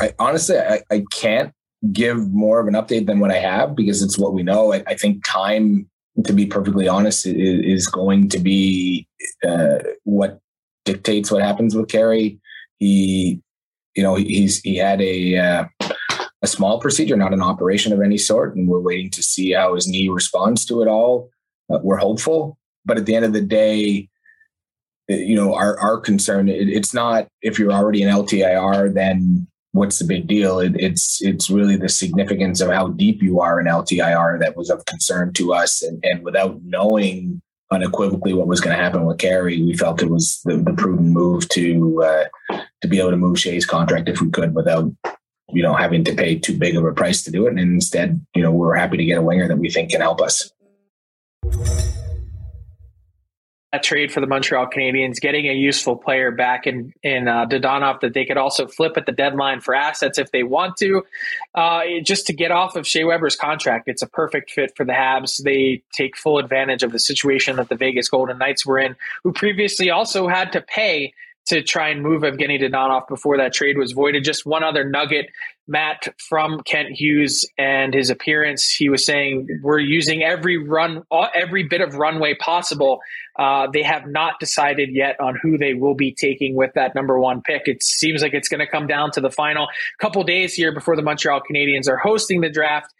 I, 0.00 0.14
honestly, 0.20 0.60
I, 0.60 0.82
I 0.92 1.02
can't 1.10 1.52
give 1.92 2.32
more 2.32 2.60
of 2.60 2.68
an 2.68 2.74
update 2.74 3.06
than 3.06 3.18
what 3.18 3.32
I 3.32 3.38
have 3.38 3.74
because 3.74 4.00
it's 4.00 4.16
what 4.16 4.32
we 4.32 4.44
know. 4.44 4.72
I, 4.72 4.84
I 4.86 4.94
think 4.94 5.24
time 5.24 5.88
to 6.24 6.32
be 6.32 6.46
perfectly 6.46 6.88
honest, 6.88 7.26
is, 7.26 7.86
going 7.86 8.28
to 8.28 8.38
be 8.38 9.06
uh, 9.46 9.78
what 10.04 10.40
dictates 10.84 11.30
what 11.30 11.42
happens 11.42 11.74
with 11.74 11.88
Carey. 11.88 12.38
He, 12.78 13.40
you 13.94 14.02
know, 14.02 14.16
he's 14.16 14.60
he 14.60 14.76
had 14.76 15.00
a 15.00 15.36
uh, 15.36 15.64
a 16.42 16.46
small 16.46 16.80
procedure, 16.80 17.16
not 17.16 17.32
an 17.32 17.42
operation 17.42 17.92
of 17.92 18.00
any 18.00 18.18
sort, 18.18 18.56
and 18.56 18.68
we're 18.68 18.80
waiting 18.80 19.10
to 19.10 19.22
see 19.22 19.52
how 19.52 19.74
his 19.74 19.88
knee 19.88 20.08
responds 20.08 20.64
to 20.66 20.82
it 20.82 20.88
all. 20.88 21.30
Uh, 21.72 21.78
we're 21.82 21.98
hopeful, 21.98 22.58
but 22.84 22.98
at 22.98 23.06
the 23.06 23.14
end 23.14 23.24
of 23.24 23.32
the 23.32 23.40
day, 23.40 24.08
you 25.08 25.34
know, 25.34 25.54
our 25.54 25.78
our 25.78 25.98
concern 25.98 26.48
it, 26.48 26.68
it's 26.68 26.92
not 26.92 27.28
if 27.40 27.58
you're 27.58 27.72
already 27.72 28.02
an 28.02 28.10
LTIR, 28.10 28.92
then 28.94 29.46
what's 29.72 29.98
the 29.98 30.04
big 30.04 30.26
deal? 30.26 30.58
It, 30.60 30.74
it's 30.76 31.20
it's 31.22 31.50
really 31.50 31.76
the 31.76 31.88
significance 31.88 32.60
of 32.60 32.70
how 32.70 32.88
deep 32.88 33.22
you 33.22 33.40
are 33.40 33.60
in 33.60 33.66
LTIR 33.66 34.38
that 34.40 34.56
was 34.56 34.70
of 34.70 34.84
concern 34.84 35.32
to 35.34 35.52
us, 35.52 35.82
and, 35.82 36.02
and 36.04 36.22
without 36.22 36.62
knowing 36.62 37.42
unequivocally 37.70 38.34
what 38.34 38.46
was 38.46 38.60
going 38.60 38.76
to 38.76 38.82
happen 38.82 39.06
with 39.06 39.18
Carey, 39.18 39.62
we 39.62 39.74
felt 39.74 40.02
it 40.02 40.10
was 40.10 40.40
the, 40.44 40.58
the 40.58 40.74
prudent 40.74 41.08
move 41.08 41.48
to 41.50 42.02
uh, 42.02 42.58
to 42.82 42.88
be 42.88 43.00
able 43.00 43.10
to 43.10 43.16
move 43.16 43.38
Shea's 43.38 43.66
contract 43.66 44.08
if 44.08 44.20
we 44.20 44.30
could 44.30 44.54
without 44.54 44.92
you 45.48 45.62
know 45.62 45.74
having 45.74 46.04
to 46.04 46.14
pay 46.14 46.38
too 46.38 46.56
big 46.56 46.76
of 46.76 46.84
a 46.84 46.92
price 46.92 47.22
to 47.24 47.30
do 47.30 47.46
it, 47.46 47.50
and 47.50 47.58
instead, 47.58 48.24
you 48.34 48.42
know, 48.42 48.52
we're 48.52 48.74
happy 48.74 48.98
to 48.98 49.04
get 49.04 49.18
a 49.18 49.22
winger 49.22 49.48
that 49.48 49.58
we 49.58 49.70
think 49.70 49.90
can 49.90 50.00
help 50.00 50.20
us 50.20 50.50
trade 53.78 54.12
for 54.12 54.20
the 54.20 54.26
Montreal 54.26 54.66
Canadiens, 54.66 55.20
getting 55.20 55.46
a 55.48 55.52
useful 55.52 55.96
player 55.96 56.30
back 56.30 56.66
in 56.66 56.92
in 57.02 57.28
uh, 57.28 57.46
Dadonov 57.46 58.00
that 58.00 58.14
they 58.14 58.24
could 58.24 58.36
also 58.36 58.66
flip 58.66 58.96
at 58.96 59.06
the 59.06 59.12
deadline 59.12 59.60
for 59.60 59.74
assets 59.74 60.18
if 60.18 60.30
they 60.30 60.42
want 60.42 60.76
to, 60.78 61.02
uh, 61.54 61.82
just 62.04 62.26
to 62.26 62.32
get 62.32 62.50
off 62.50 62.76
of 62.76 62.86
Shea 62.86 63.04
Weber's 63.04 63.36
contract. 63.36 63.88
It's 63.88 64.02
a 64.02 64.06
perfect 64.06 64.50
fit 64.50 64.76
for 64.76 64.84
the 64.84 64.92
Habs. 64.92 65.42
They 65.42 65.82
take 65.92 66.16
full 66.16 66.38
advantage 66.38 66.82
of 66.82 66.92
the 66.92 66.98
situation 66.98 67.56
that 67.56 67.68
the 67.68 67.76
Vegas 67.76 68.08
Golden 68.08 68.38
Knights 68.38 68.66
were 68.66 68.78
in, 68.78 68.96
who 69.24 69.32
previously 69.32 69.90
also 69.90 70.28
had 70.28 70.52
to 70.52 70.60
pay 70.60 71.14
to 71.46 71.62
try 71.62 71.88
and 71.88 72.02
move 72.02 72.22
Evgeny 72.22 72.60
Dadonov 72.60 73.08
before 73.08 73.36
that 73.36 73.52
trade 73.52 73.76
was 73.76 73.92
voided. 73.92 74.24
Just 74.24 74.46
one 74.46 74.62
other 74.62 74.88
nugget, 74.88 75.26
Matt, 75.66 76.08
from 76.28 76.60
Kent 76.60 76.90
Hughes 76.90 77.44
and 77.58 77.92
his 77.92 78.10
appearance. 78.10 78.70
He 78.70 78.88
was 78.88 79.04
saying 79.04 79.48
we're 79.62 79.80
using 79.80 80.22
every 80.22 80.56
run, 80.56 81.02
every 81.34 81.64
bit 81.64 81.80
of 81.80 81.94
runway 81.94 82.34
possible. 82.34 83.00
Uh, 83.38 83.66
they 83.72 83.82
have 83.82 84.06
not 84.06 84.38
decided 84.38 84.90
yet 84.92 85.18
on 85.20 85.38
who 85.40 85.58
they 85.58 85.74
will 85.74 85.94
be 85.94 86.14
taking 86.14 86.54
with 86.54 86.72
that 86.74 86.94
number 86.94 87.18
one 87.18 87.42
pick. 87.42 87.62
It 87.66 87.82
seems 87.82 88.22
like 88.22 88.34
it's 88.34 88.48
going 88.48 88.60
to 88.60 88.66
come 88.66 88.86
down 88.86 89.10
to 89.12 89.20
the 89.20 89.30
final 89.30 89.66
couple 89.98 90.22
days 90.22 90.54
here 90.54 90.72
before 90.72 90.96
the 90.96 91.02
Montreal 91.02 91.40
Canadiens 91.50 91.88
are 91.88 91.96
hosting 91.96 92.40
the 92.40 92.50
draft 92.50 92.92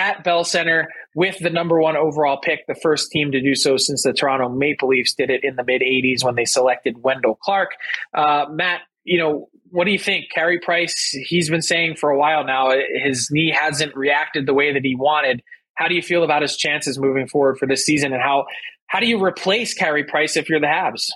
at 0.00 0.24
Bell 0.24 0.44
Center 0.44 0.88
with 1.14 1.38
the 1.40 1.50
number 1.50 1.78
one 1.78 1.94
overall 1.94 2.38
pick, 2.42 2.66
the 2.66 2.74
first 2.74 3.10
team 3.10 3.30
to 3.32 3.40
do 3.40 3.54
so 3.54 3.76
since 3.76 4.02
the 4.02 4.14
Toronto 4.14 4.48
Maple 4.48 4.88
Leafs 4.88 5.12
did 5.14 5.28
it 5.28 5.44
in 5.44 5.56
the 5.56 5.64
mid 5.64 5.82
80s 5.82 6.24
when 6.24 6.36
they 6.36 6.46
selected 6.46 7.02
Wendell 7.02 7.36
Clark. 7.36 7.72
Uh, 8.14 8.46
Matt, 8.50 8.80
you 9.04 9.18
know, 9.18 9.48
what 9.70 9.84
do 9.84 9.90
you 9.90 9.98
think? 9.98 10.30
Carey 10.30 10.58
Price, 10.58 11.10
he's 11.26 11.50
been 11.50 11.62
saying 11.62 11.96
for 11.96 12.10
a 12.10 12.18
while 12.18 12.44
now, 12.44 12.72
his 13.04 13.28
knee 13.30 13.54
hasn't 13.54 13.94
reacted 13.94 14.46
the 14.46 14.54
way 14.54 14.72
that 14.72 14.84
he 14.84 14.96
wanted. 14.96 15.42
How 15.74 15.86
do 15.86 15.94
you 15.94 16.02
feel 16.02 16.24
about 16.24 16.42
his 16.42 16.56
chances 16.56 16.98
moving 16.98 17.28
forward 17.28 17.58
for 17.58 17.66
this 17.66 17.84
season? 17.84 18.12
And 18.12 18.22
how, 18.22 18.46
how 18.86 19.00
do 19.00 19.06
you 19.06 19.22
replace 19.22 19.74
Carey 19.74 20.04
Price 20.04 20.36
if 20.36 20.48
you're 20.48 20.60
the 20.60 20.66
Habs? 20.66 21.10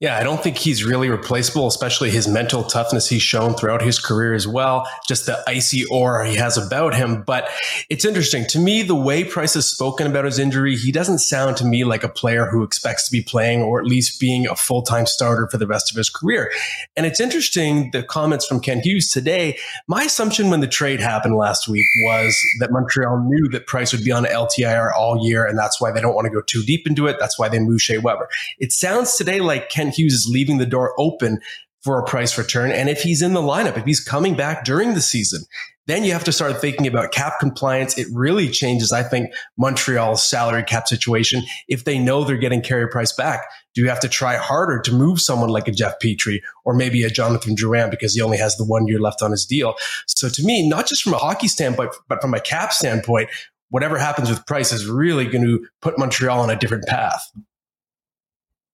Yeah, 0.00 0.18
I 0.18 0.22
don't 0.22 0.42
think 0.42 0.58
he's 0.58 0.84
really 0.84 1.08
replaceable, 1.08 1.66
especially 1.66 2.10
his 2.10 2.26
mental 2.26 2.62
toughness 2.64 3.08
he's 3.08 3.22
shown 3.22 3.54
throughout 3.54 3.82
his 3.82 3.98
career 3.98 4.34
as 4.34 4.46
well. 4.46 4.88
Just 5.08 5.26
the 5.26 5.42
icy 5.46 5.84
aura 5.86 6.28
he 6.28 6.36
has 6.36 6.56
about 6.56 6.94
him. 6.94 7.22
But 7.22 7.48
it's 7.88 8.04
interesting 8.04 8.44
to 8.46 8.58
me, 8.58 8.82
the 8.82 8.94
way 8.94 9.24
Price 9.24 9.54
has 9.54 9.66
spoken 9.66 10.06
about 10.06 10.24
his 10.24 10.38
injury, 10.38 10.76
he 10.76 10.92
doesn't 10.92 11.18
sound 11.18 11.56
to 11.58 11.64
me 11.64 11.84
like 11.84 12.04
a 12.04 12.08
player 12.08 12.46
who 12.46 12.62
expects 12.62 13.06
to 13.06 13.12
be 13.12 13.22
playing 13.22 13.62
or 13.62 13.80
at 13.80 13.86
least 13.86 14.20
being 14.20 14.46
a 14.46 14.56
full 14.56 14.82
time 14.82 15.06
starter 15.06 15.48
for 15.50 15.58
the 15.58 15.66
rest 15.66 15.90
of 15.90 15.96
his 15.96 16.10
career. 16.10 16.50
And 16.96 17.06
it's 17.06 17.20
interesting 17.20 17.90
the 17.92 18.02
comments 18.02 18.46
from 18.46 18.60
Kent 18.60 18.84
Hughes 18.84 19.08
today. 19.08 19.58
My 19.86 20.02
assumption 20.02 20.50
when 20.50 20.60
the 20.60 20.66
trade 20.66 21.00
happened 21.00 21.36
last 21.36 21.68
week 21.68 21.86
was 22.04 22.36
that 22.60 22.72
Montreal 22.72 23.18
knew 23.24 23.48
that 23.50 23.66
Price 23.66 23.92
would 23.92 24.04
be 24.04 24.12
on 24.12 24.24
LTIR 24.24 24.92
all 24.96 25.24
year, 25.24 25.44
and 25.44 25.58
that's 25.58 25.80
why 25.80 25.90
they 25.92 26.00
don't 26.00 26.14
want 26.14 26.26
to 26.26 26.32
go 26.32 26.40
too 26.40 26.62
deep 26.64 26.86
into 26.86 27.06
it. 27.06 27.16
That's 27.20 27.38
why 27.38 27.48
they 27.48 27.58
move 27.58 27.80
Shea 27.80 27.98
Weber. 27.98 28.28
It 28.58 28.72
sounds 28.72 29.16
today 29.16 29.40
like 29.42 29.70
Kent 29.70 29.94
Hughes 29.94 30.14
is 30.14 30.28
leaving 30.30 30.58
the 30.58 30.66
door 30.66 30.94
open 30.98 31.40
for 31.82 31.98
a 31.98 32.04
price 32.04 32.38
return. 32.38 32.70
And 32.70 32.88
if 32.88 33.02
he's 33.02 33.22
in 33.22 33.34
the 33.34 33.40
lineup, 33.40 33.76
if 33.76 33.84
he's 33.84 34.00
coming 34.00 34.36
back 34.36 34.64
during 34.64 34.94
the 34.94 35.00
season, 35.00 35.42
then 35.86 36.04
you 36.04 36.12
have 36.12 36.24
to 36.24 36.32
start 36.32 36.60
thinking 36.60 36.86
about 36.86 37.10
cap 37.10 37.40
compliance. 37.40 37.98
It 37.98 38.06
really 38.12 38.48
changes, 38.48 38.92
I 38.92 39.02
think, 39.02 39.32
Montreal's 39.56 40.22
salary 40.22 40.62
cap 40.62 40.86
situation. 40.86 41.42
If 41.66 41.84
they 41.84 41.98
know 41.98 42.22
they're 42.22 42.36
getting 42.36 42.62
Carey 42.62 42.88
Price 42.88 43.12
back, 43.12 43.40
do 43.74 43.82
you 43.82 43.88
have 43.88 43.98
to 44.00 44.08
try 44.08 44.36
harder 44.36 44.80
to 44.82 44.92
move 44.92 45.20
someone 45.20 45.48
like 45.48 45.66
a 45.66 45.72
Jeff 45.72 45.94
Petry 46.00 46.40
or 46.64 46.72
maybe 46.72 47.02
a 47.02 47.10
Jonathan 47.10 47.56
Drouin 47.56 47.90
because 47.90 48.14
he 48.14 48.20
only 48.20 48.38
has 48.38 48.56
the 48.56 48.64
one 48.64 48.86
year 48.86 49.00
left 49.00 49.22
on 49.22 49.32
his 49.32 49.44
deal? 49.44 49.74
So 50.06 50.28
to 50.28 50.44
me, 50.44 50.68
not 50.68 50.86
just 50.86 51.02
from 51.02 51.14
a 51.14 51.18
hockey 51.18 51.48
standpoint, 51.48 51.90
but 52.08 52.22
from 52.22 52.34
a 52.34 52.40
cap 52.40 52.72
standpoint, 52.72 53.28
whatever 53.70 53.98
happens 53.98 54.30
with 54.30 54.46
Price 54.46 54.72
is 54.72 54.86
really 54.86 55.26
going 55.26 55.44
to 55.44 55.66
put 55.80 55.98
Montreal 55.98 56.38
on 56.38 56.50
a 56.50 56.56
different 56.56 56.86
path 56.86 57.28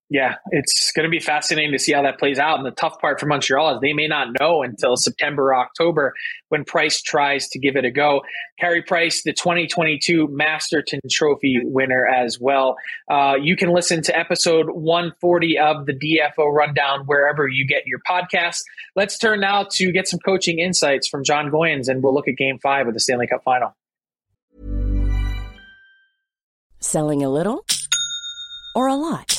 yeah, 0.09 0.35
it's 0.49 0.91
going 0.95 1.03
to 1.03 1.09
be 1.09 1.19
fascinating 1.19 1.71
to 1.71 1.77
see 1.77 1.93
how 1.93 2.01
that 2.01 2.17
plays 2.17 2.39
out. 2.39 2.57
And 2.57 2.65
the 2.65 2.71
tough 2.71 2.99
part 2.99 3.19
for 3.19 3.27
Montreal 3.27 3.75
is 3.75 3.81
they 3.81 3.93
may 3.93 4.07
not 4.07 4.29
know 4.39 4.63
until 4.63 4.95
September 4.95 5.49
or 5.49 5.55
October 5.55 6.15
when 6.47 6.65
Price 6.65 6.99
tries 7.01 7.47
to 7.49 7.59
give 7.59 7.75
it 7.75 7.85
a 7.85 7.91
go. 7.91 8.23
Carey 8.59 8.81
Price, 8.81 9.21
the 9.21 9.33
2022 9.33 10.27
Masterton 10.31 10.99
Trophy 11.11 11.61
winner 11.63 12.07
as 12.07 12.39
well. 12.39 12.75
Uh, 13.09 13.35
you 13.39 13.55
can 13.55 13.69
listen 13.69 14.01
to 14.01 14.17
episode 14.17 14.71
140 14.71 15.59
of 15.59 15.85
the 15.85 15.93
DFO 15.93 16.51
Rundown 16.51 17.01
wherever 17.05 17.47
you 17.47 17.67
get 17.67 17.85
your 17.85 17.99
podcast. 18.09 18.61
Let's 18.95 19.19
turn 19.19 19.39
now 19.41 19.67
to 19.73 19.91
get 19.91 20.07
some 20.07 20.19
coaching 20.19 20.57
insights 20.57 21.07
from 21.07 21.23
Jon 21.23 21.51
Goyens, 21.51 21.87
and 21.87 22.01
we'll 22.01 22.15
look 22.15 22.27
at 22.27 22.35
game 22.35 22.57
five 22.57 22.87
of 22.87 22.95
the 22.95 22.99
Stanley 22.99 23.27
Cup 23.27 23.43
final. 23.43 23.75
Selling 26.79 27.23
a 27.23 27.29
little 27.29 27.63
or 28.73 28.87
a 28.87 28.95
lot? 28.95 29.38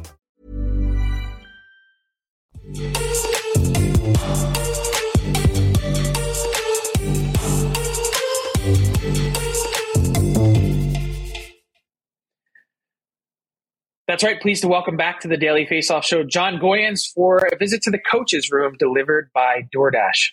That's 14.11 14.25
right. 14.25 14.41
Pleased 14.41 14.63
to 14.63 14.67
welcome 14.67 14.97
back 14.97 15.21
to 15.21 15.29
the 15.29 15.37
Daily 15.37 15.65
Faceoff 15.65 16.03
Show 16.03 16.25
Jon 16.25 16.57
Goyens 16.57 17.09
for 17.15 17.47
a 17.49 17.55
visit 17.55 17.81
to 17.83 17.91
the 17.91 17.97
coaches' 17.97 18.51
room 18.51 18.75
delivered 18.77 19.29
by 19.33 19.61
DoorDash. 19.73 20.31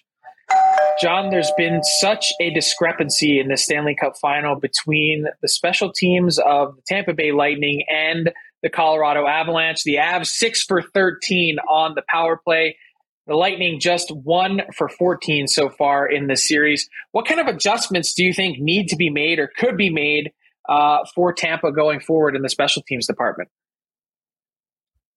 Jon, 1.01 1.31
there's 1.31 1.53
been 1.57 1.85
such 2.01 2.33
a 2.41 2.51
discrepancy 2.51 3.39
in 3.39 3.47
the 3.47 3.57
Stanley 3.57 3.95
Cup 3.95 4.15
final 4.21 4.57
between 4.57 5.27
the 5.43 5.49
special 5.49 5.93
teams 5.93 6.41
of 6.41 6.75
the 6.75 6.83
Tampa 6.89 7.15
Bay 7.15 7.31
Lightning 7.31 7.85
and 7.89 8.33
the 8.65 8.69
Colorado 8.69 9.29
Avalanche. 9.29 9.85
The 9.85 9.99
Avs, 10.01 10.27
6 10.27 10.65
for 10.65 10.83
13 10.83 11.59
on 11.71 11.95
the 11.95 12.03
power 12.09 12.37
play. 12.37 12.77
The 13.29 13.37
Lightning 13.37 13.79
just 13.79 14.11
1 14.11 14.61
for 14.77 14.89
14 14.89 15.47
so 15.47 15.69
far 15.69 16.05
in 16.05 16.27
the 16.27 16.37
series. 16.37 16.91
What 17.13 17.29
kind 17.29 17.39
of 17.39 17.47
adjustments 17.47 18.13
do 18.13 18.25
you 18.25 18.33
think 18.33 18.59
need 18.59 18.89
to 18.89 18.97
be 18.97 19.09
made 19.09 19.39
or 19.39 19.49
could 19.57 19.77
be 19.77 19.89
made 19.89 20.33
uh, 20.69 21.05
for 21.15 21.33
Tampa 21.33 21.71
going 21.71 22.01
forward 22.01 22.35
in 22.35 22.43
the 22.43 22.49
special 22.49 22.83
teams 22.83 23.07
department? 23.07 23.49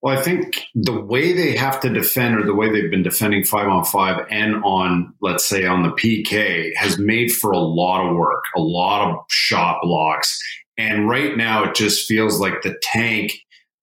Well, 0.01 0.17
I 0.17 0.21
think 0.21 0.65
the 0.73 0.99
way 0.99 1.33
they 1.33 1.55
have 1.55 1.79
to 1.81 1.89
defend 1.89 2.35
or 2.35 2.43
the 2.43 2.55
way 2.55 2.71
they've 2.71 2.89
been 2.89 3.03
defending 3.03 3.43
five 3.43 3.67
on 3.67 3.85
five 3.85 4.25
and 4.31 4.55
on, 4.63 5.13
let's 5.21 5.47
say, 5.47 5.65
on 5.65 5.83
the 5.83 5.91
PK 5.91 6.71
has 6.75 6.97
made 6.97 7.31
for 7.31 7.51
a 7.51 7.59
lot 7.59 8.07
of 8.09 8.15
work, 8.15 8.43
a 8.55 8.61
lot 8.61 9.11
of 9.11 9.19
shot 9.29 9.77
blocks. 9.83 10.41
And 10.75 11.07
right 11.07 11.37
now 11.37 11.65
it 11.65 11.75
just 11.75 12.07
feels 12.07 12.39
like 12.39 12.63
the 12.63 12.75
tank. 12.81 13.33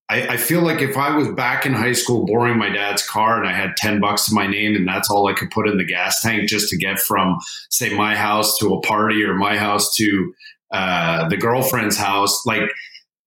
I, 0.09 0.27
I 0.27 0.37
feel 0.39 0.63
like 0.63 0.81
if 0.81 0.97
I 0.97 1.15
was 1.15 1.29
back 1.29 1.65
in 1.65 1.73
high 1.73 1.93
school 1.93 2.27
borrowing 2.27 2.59
my 2.59 2.71
dad's 2.71 3.07
car 3.07 3.39
and 3.39 3.49
I 3.49 3.53
had 3.53 3.77
10 3.77 4.01
bucks 4.01 4.27
to 4.27 4.35
my 4.35 4.49
name 4.49 4.75
and 4.75 4.89
that's 4.89 5.11
all 5.11 5.29
I 5.29 5.35
could 5.35 5.51
put 5.51 5.69
in 5.69 5.77
the 5.77 5.85
gas 5.85 6.21
tank 6.21 6.49
just 6.49 6.69
to 6.71 6.77
get 6.77 6.99
from, 6.99 7.39
say, 7.71 7.95
my 7.95 8.17
house 8.17 8.59
to 8.59 8.75
a 8.75 8.81
party 8.81 9.23
or 9.23 9.35
my 9.35 9.57
house 9.57 9.95
to 9.97 10.35
uh, 10.73 11.29
the 11.29 11.37
girlfriend's 11.37 11.97
house, 11.97 12.45
like 12.45 12.69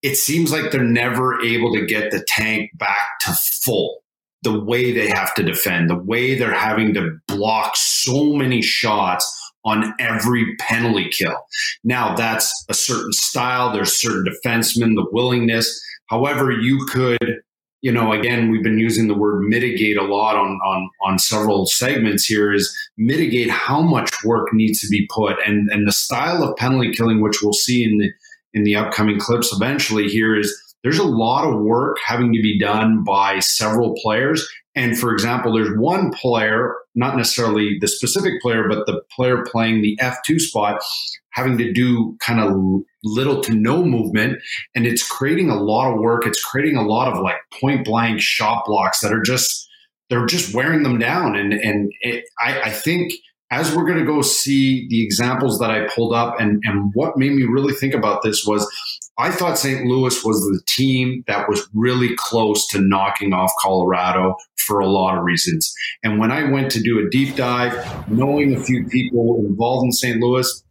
it 0.01 0.15
seems 0.15 0.51
like 0.51 0.71
they're 0.71 0.83
never 0.83 1.41
able 1.41 1.73
to 1.73 1.85
get 1.85 2.11
the 2.11 2.23
tank 2.27 2.71
back 2.77 3.19
to 3.21 3.33
full 3.63 4.01
the 4.43 4.59
way 4.59 4.91
they 4.91 5.07
have 5.07 5.33
to 5.35 5.43
defend, 5.43 5.89
the 5.89 5.97
way 5.97 6.35
they're 6.35 6.53
having 6.53 6.93
to 6.95 7.15
block 7.27 7.75
so 7.75 8.33
many 8.33 8.61
shots 8.61 9.37
on 9.63 9.93
every 9.99 10.55
penalty 10.57 11.07
kill. 11.09 11.37
Now, 11.83 12.15
that's 12.15 12.51
a 12.67 12.73
certain 12.73 13.13
style, 13.13 13.71
there's 13.71 13.99
certain 13.99 14.25
defensemen, 14.25 14.95
the 14.95 15.07
willingness. 15.11 15.79
However, 16.07 16.51
you 16.51 16.85
could, 16.87 17.41
you 17.81 17.91
know, 17.91 18.11
again, 18.11 18.49
we've 18.49 18.63
been 18.63 18.79
using 18.79 19.07
the 19.07 19.17
word 19.17 19.43
mitigate 19.43 19.97
a 19.97 20.03
lot 20.03 20.35
on, 20.35 20.59
on, 20.65 20.89
on 21.03 21.19
several 21.19 21.67
segments 21.67 22.25
here 22.25 22.51
is 22.51 22.75
mitigate 22.97 23.51
how 23.51 23.81
much 23.81 24.23
work 24.23 24.51
needs 24.53 24.81
to 24.81 24.87
be 24.87 25.07
put 25.13 25.37
and, 25.45 25.69
and 25.69 25.87
the 25.87 25.91
style 25.91 26.43
of 26.43 26.55
penalty 26.57 26.91
killing, 26.91 27.21
which 27.21 27.43
we'll 27.43 27.53
see 27.53 27.83
in 27.83 27.99
the 27.99 28.09
in 28.53 28.63
the 28.63 28.75
upcoming 28.75 29.19
clips 29.19 29.53
eventually 29.53 30.07
here 30.07 30.37
is 30.37 30.71
there's 30.83 30.97
a 30.97 31.03
lot 31.03 31.47
of 31.47 31.61
work 31.61 31.97
having 32.03 32.33
to 32.33 32.41
be 32.41 32.59
done 32.59 33.03
by 33.03 33.39
several 33.39 33.95
players. 34.01 34.47
And 34.75 34.97
for 34.97 35.11
example, 35.11 35.53
there's 35.53 35.77
one 35.77 36.11
player, 36.11 36.75
not 36.95 37.17
necessarily 37.17 37.77
the 37.79 37.87
specific 37.87 38.41
player, 38.41 38.67
but 38.67 38.85
the 38.85 39.01
player 39.15 39.43
playing 39.45 39.81
the 39.81 39.97
F2 40.01 40.39
spot, 40.39 40.81
having 41.31 41.57
to 41.57 41.71
do 41.71 42.17
kind 42.19 42.39
of 42.39 42.55
little 43.03 43.41
to 43.41 43.53
no 43.53 43.83
movement. 43.83 44.39
And 44.73 44.87
it's 44.87 45.07
creating 45.07 45.49
a 45.49 45.61
lot 45.61 45.93
of 45.93 45.99
work. 45.99 46.25
It's 46.25 46.43
creating 46.43 46.77
a 46.77 46.87
lot 46.87 47.11
of 47.11 47.21
like 47.21 47.37
point 47.59 47.85
blank 47.85 48.21
shot 48.21 48.63
blocks 48.65 49.01
that 49.01 49.13
are 49.13 49.21
just, 49.21 49.67
they're 50.09 50.25
just 50.25 50.53
wearing 50.53 50.83
them 50.83 50.97
down. 50.97 51.35
And, 51.35 51.53
and 51.53 51.91
it, 52.01 52.25
I, 52.39 52.61
I 52.61 52.69
think 52.71 53.13
as 53.51 53.75
we're 53.75 53.85
going 53.85 53.99
to 53.99 54.05
go 54.05 54.21
see 54.21 54.87
the 54.87 55.03
examples 55.03 55.59
that 55.59 55.69
I 55.69 55.87
pulled 55.93 56.13
up 56.13 56.39
and, 56.39 56.61
and 56.63 56.91
what 56.93 57.17
made 57.17 57.33
me 57.33 57.43
really 57.43 57.73
think 57.73 57.93
about 57.93 58.23
this 58.23 58.45
was 58.45 58.65
I 59.17 59.29
thought 59.29 59.59
St. 59.59 59.85
Louis 59.85 60.23
was 60.23 60.39
the 60.39 60.61
team 60.67 61.23
that 61.27 61.49
was 61.49 61.67
really 61.73 62.15
close 62.15 62.65
to 62.69 62.79
knocking 62.79 63.33
off 63.33 63.51
Colorado 63.59 64.35
for 64.65 64.79
a 64.79 64.87
lot 64.87 65.17
of 65.17 65.23
reasons. 65.23 65.71
And 66.01 66.17
when 66.17 66.31
I 66.31 66.49
went 66.49 66.71
to 66.71 66.81
do 66.81 67.05
a 67.05 67.09
deep 67.09 67.35
dive, 67.35 68.09
knowing 68.09 68.55
a 68.55 68.63
few 68.63 68.85
people 68.85 69.43
involved 69.45 69.85
in 69.85 69.91
St. 69.91 70.19
Louis, 70.19 70.63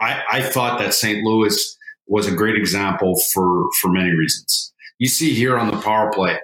I, 0.00 0.22
I 0.32 0.42
thought 0.42 0.78
that 0.78 0.94
St. 0.94 1.22
Louis 1.22 1.76
was 2.06 2.26
a 2.26 2.34
great 2.34 2.56
example 2.56 3.20
for, 3.32 3.66
for 3.80 3.88
many 3.88 4.10
reasons. 4.10 4.72
You 4.98 5.08
see 5.08 5.34
here 5.34 5.58
on 5.58 5.70
the 5.70 5.80
power 5.80 6.10
play, 6.12 6.38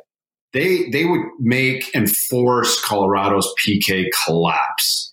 they, 0.52 0.88
they 0.90 1.06
would 1.06 1.22
make 1.40 1.90
and 1.94 2.14
force 2.14 2.80
Colorado's 2.84 3.52
PK 3.66 4.08
collapse. 4.24 5.05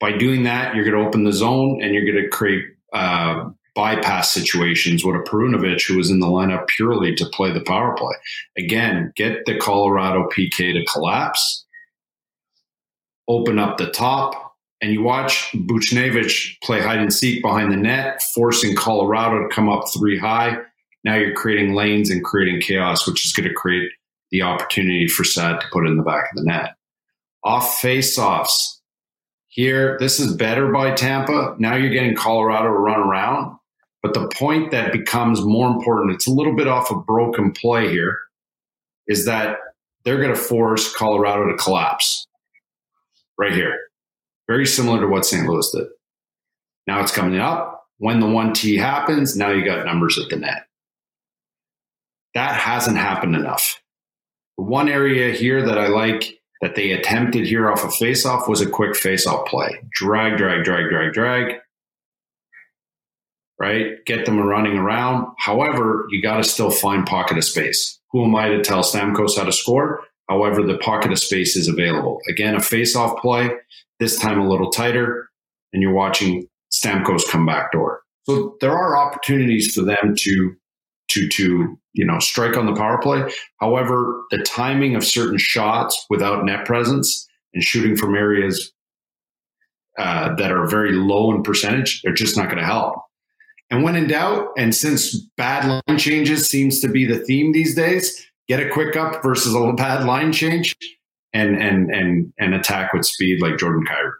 By 0.00 0.16
doing 0.16 0.44
that, 0.44 0.74
you're 0.74 0.84
going 0.84 0.96
to 0.96 1.06
open 1.06 1.24
the 1.24 1.32
zone 1.32 1.82
and 1.82 1.94
you're 1.94 2.10
going 2.10 2.22
to 2.24 2.28
create 2.28 2.64
uh, 2.92 3.50
bypass 3.74 4.32
situations 4.32 5.04
What 5.04 5.14
a 5.14 5.20
Perunovich 5.20 5.86
who 5.86 5.96
was 5.96 6.10
in 6.10 6.20
the 6.20 6.26
lineup 6.26 6.66
purely 6.66 7.14
to 7.14 7.26
play 7.26 7.52
the 7.52 7.60
power 7.60 7.94
play. 7.96 8.14
Again, 8.58 9.12
get 9.16 9.46
the 9.46 9.58
Colorado 9.58 10.28
PK 10.28 10.72
to 10.72 10.84
collapse, 10.90 11.64
open 13.28 13.58
up 13.58 13.78
the 13.78 13.90
top, 13.90 14.56
and 14.80 14.92
you 14.92 15.02
watch 15.02 15.52
Buchnevich 15.52 16.56
play 16.62 16.80
hide 16.80 17.00
and 17.00 17.12
seek 17.12 17.42
behind 17.42 17.70
the 17.70 17.76
net, 17.76 18.22
forcing 18.34 18.74
Colorado 18.74 19.42
to 19.42 19.54
come 19.54 19.68
up 19.68 19.84
three 19.92 20.18
high. 20.18 20.56
Now 21.04 21.16
you're 21.16 21.34
creating 21.34 21.74
lanes 21.74 22.10
and 22.10 22.24
creating 22.24 22.60
chaos, 22.60 23.06
which 23.06 23.24
is 23.24 23.32
going 23.32 23.48
to 23.48 23.54
create 23.54 23.90
the 24.30 24.42
opportunity 24.42 25.06
for 25.06 25.24
Saad 25.24 25.60
to 25.60 25.66
put 25.72 25.86
in 25.86 25.96
the 25.96 26.02
back 26.02 26.30
of 26.30 26.36
the 26.36 26.44
net. 26.44 26.74
Off 27.44 27.78
face-offs. 27.78 28.79
Here, 29.50 29.96
this 29.98 30.20
is 30.20 30.36
better 30.36 30.72
by 30.72 30.92
Tampa. 30.94 31.56
Now 31.58 31.74
you're 31.74 31.90
getting 31.90 32.14
Colorado 32.14 32.68
run 32.68 33.00
around. 33.00 33.58
But 34.00 34.14
the 34.14 34.28
point 34.28 34.70
that 34.70 34.92
becomes 34.92 35.44
more 35.44 35.68
important, 35.68 36.14
it's 36.14 36.28
a 36.28 36.32
little 36.32 36.54
bit 36.54 36.68
off 36.68 36.90
a 36.90 36.94
broken 36.94 37.52
play 37.52 37.90
here, 37.90 38.16
is 39.08 39.26
that 39.26 39.58
they're 40.04 40.22
going 40.22 40.34
to 40.34 40.40
force 40.40 40.94
Colorado 40.94 41.50
to 41.50 41.56
collapse 41.56 42.26
right 43.36 43.52
here. 43.52 43.76
Very 44.46 44.66
similar 44.66 45.00
to 45.00 45.08
what 45.08 45.26
St. 45.26 45.46
Louis 45.46 45.68
did. 45.72 45.88
Now 46.86 47.00
it's 47.00 47.12
coming 47.12 47.40
up. 47.40 47.88
When 47.98 48.20
the 48.20 48.26
1T 48.26 48.78
happens, 48.78 49.36
now 49.36 49.50
you 49.50 49.64
got 49.64 49.84
numbers 49.84 50.18
at 50.18 50.30
the 50.30 50.36
net. 50.36 50.66
That 52.34 52.54
hasn't 52.54 52.96
happened 52.96 53.34
enough. 53.34 53.82
One 54.54 54.88
area 54.88 55.34
here 55.34 55.66
that 55.66 55.76
I 55.76 55.88
like 55.88 56.39
that 56.60 56.74
they 56.74 56.92
attempted 56.92 57.46
here 57.46 57.70
off 57.70 57.82
a 57.82 57.86
of 57.86 57.94
face-off 57.94 58.48
was 58.48 58.60
a 58.60 58.68
quick 58.68 58.94
face-off 58.94 59.46
play. 59.48 59.80
Drag, 59.92 60.36
drag, 60.36 60.64
drag, 60.64 60.90
drag, 60.90 61.12
drag 61.12 61.60
right? 63.60 64.04
Get 64.06 64.24
them 64.24 64.40
running 64.40 64.78
around. 64.78 65.32
However, 65.38 66.06
you 66.10 66.22
got 66.22 66.38
to 66.38 66.44
still 66.44 66.70
find 66.70 67.06
pocket 67.06 67.36
of 67.36 67.44
space. 67.44 68.00
Who 68.10 68.24
am 68.24 68.34
I 68.34 68.48
to 68.48 68.62
tell 68.62 68.82
Stamkos 68.82 69.36
how 69.36 69.44
to 69.44 69.52
score? 69.52 70.00
However, 70.28 70.62
the 70.62 70.78
pocket 70.78 71.12
of 71.12 71.18
space 71.18 71.56
is 71.56 71.68
available. 71.68 72.20
Again, 72.28 72.56
a 72.56 72.60
face-off 72.60 73.20
play, 73.20 73.50
this 74.00 74.18
time 74.18 74.40
a 74.40 74.48
little 74.48 74.70
tighter, 74.70 75.28
and 75.72 75.82
you're 75.82 75.92
watching 75.92 76.48
Stamkos 76.72 77.28
come 77.28 77.46
back 77.46 77.70
door. 77.72 78.00
So 78.24 78.56
there 78.60 78.72
are 78.72 78.96
opportunities 78.96 79.74
for 79.74 79.82
them 79.82 80.14
to 80.16 80.56
to 81.10 81.28
to 81.28 81.78
you 81.92 82.04
know 82.04 82.18
strike 82.18 82.56
on 82.56 82.66
the 82.66 82.74
power 82.74 82.98
play. 83.00 83.30
However, 83.60 84.22
the 84.30 84.38
timing 84.38 84.96
of 84.96 85.04
certain 85.04 85.38
shots 85.38 86.06
without 86.10 86.44
net 86.44 86.64
presence 86.64 87.28
and 87.54 87.62
shooting 87.62 87.96
from 87.96 88.14
areas 88.14 88.72
uh, 89.98 90.34
that 90.36 90.52
are 90.52 90.66
very 90.66 90.92
low 90.92 91.34
in 91.34 91.42
percentage, 91.42 92.00
they're 92.02 92.14
just 92.14 92.36
not 92.36 92.46
going 92.46 92.58
to 92.58 92.64
help. 92.64 92.94
And 93.70 93.82
when 93.84 93.96
in 93.96 94.08
doubt, 94.08 94.48
and 94.56 94.74
since 94.74 95.16
bad 95.36 95.64
line 95.64 95.98
changes 95.98 96.48
seems 96.48 96.80
to 96.80 96.88
be 96.88 97.04
the 97.04 97.18
theme 97.18 97.52
these 97.52 97.74
days, 97.74 98.26
get 98.48 98.60
a 98.60 98.68
quick 98.68 98.96
up 98.96 99.22
versus 99.22 99.54
a 99.54 99.72
bad 99.72 100.04
line 100.04 100.32
change 100.32 100.74
and 101.32 101.60
and 101.60 101.90
and 101.90 102.32
and 102.38 102.54
attack 102.54 102.92
with 102.92 103.04
speed 103.04 103.40
like 103.40 103.58
Jordan 103.58 103.84
Kyrou. 103.86 104.12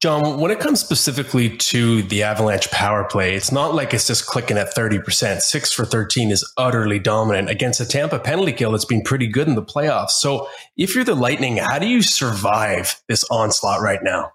Jon, 0.00 0.38
when 0.38 0.50
it 0.50 0.60
comes 0.60 0.80
specifically 0.80 1.56
to 1.56 2.02
the 2.02 2.22
Avalanche 2.22 2.70
power 2.70 3.04
play, 3.04 3.34
it's 3.34 3.50
not 3.50 3.74
like 3.74 3.92
it's 3.92 4.06
just 4.06 4.26
clicking 4.26 4.56
at 4.56 4.74
30%. 4.74 5.40
Six 5.40 5.72
for 5.72 5.84
13 5.84 6.30
is 6.30 6.48
utterly 6.56 7.00
dominant 7.00 7.50
against 7.50 7.80
a 7.80 7.86
Tampa 7.86 8.20
penalty 8.20 8.52
kill 8.52 8.70
that's 8.72 8.84
been 8.84 9.02
pretty 9.02 9.26
good 9.26 9.48
in 9.48 9.56
the 9.56 9.62
playoffs. 9.62 10.10
So 10.10 10.46
if 10.76 10.94
you're 10.94 11.04
the 11.04 11.16
Lightning, 11.16 11.56
how 11.56 11.80
do 11.80 11.86
you 11.86 12.02
survive 12.02 13.02
this 13.08 13.24
onslaught 13.24 13.80
right 13.80 14.00
now? 14.02 14.30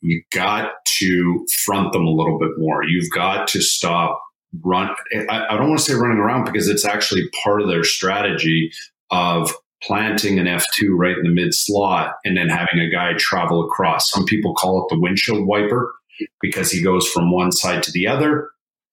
you 0.00 0.22
got 0.32 0.70
to 0.84 1.46
front 1.64 1.92
them 1.92 2.06
a 2.06 2.10
little 2.10 2.38
bit 2.38 2.50
more. 2.56 2.84
You've 2.84 3.10
got 3.10 3.48
to 3.48 3.60
stop 3.60 4.20
run. 4.62 4.94
I, 5.28 5.46
I 5.48 5.56
don't 5.56 5.68
want 5.68 5.80
to 5.80 5.84
say 5.84 5.94
running 5.94 6.18
around 6.18 6.44
because 6.44 6.68
it's 6.68 6.84
actually 6.84 7.22
part 7.42 7.62
of 7.62 7.68
their 7.68 7.84
strategy 7.84 8.70
of 9.10 9.52
planting 9.82 10.38
an 10.38 10.46
F2 10.46 10.90
right 10.90 11.16
in 11.16 11.24
the 11.24 11.30
mid 11.30 11.54
slot 11.54 12.14
and 12.24 12.36
then 12.36 12.48
having 12.48 12.80
a 12.80 12.90
guy 12.90 13.14
travel 13.14 13.64
across. 13.64 14.10
Some 14.10 14.24
people 14.24 14.54
call 14.54 14.82
it 14.82 14.94
the 14.94 15.00
windshield 15.00 15.46
wiper 15.46 15.92
because 16.40 16.70
he 16.70 16.82
goes 16.82 17.08
from 17.08 17.32
one 17.32 17.52
side 17.52 17.82
to 17.84 17.92
the 17.92 18.06
other 18.06 18.50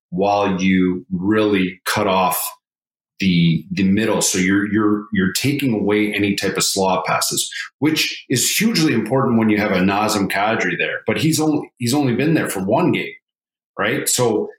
while 0.10 0.60
you 0.62 1.06
really 1.12 1.82
cut 1.86 2.08
off 2.08 2.42
the 3.20 3.66
the 3.72 3.84
middle. 3.84 4.22
So 4.22 4.38
you're 4.38 4.72
you're 4.72 5.06
you're 5.14 5.34
taking 5.34 5.74
away 5.74 6.14
any 6.14 6.36
type 6.36 6.58
of 6.58 6.64
slot 6.64 7.06
passes, 7.06 7.52
which 7.80 8.26
is 8.30 8.50
hugely 8.50 8.94
important 8.94 9.38
when 9.38 9.50
you 9.50 9.58
have 9.58 9.72
a 9.72 9.80
Nazem 9.80 10.30
Kadri 10.32 10.78
there. 10.78 11.02
But 11.06 11.18
he's 11.18 11.40
only 11.40 11.72
he's 11.78 11.94
only 11.94 12.16
been 12.16 12.34
there 12.34 12.50
for 12.50 12.64
one 12.64 12.92
game, 12.92 13.14
right? 13.78 14.08
So 14.08 14.50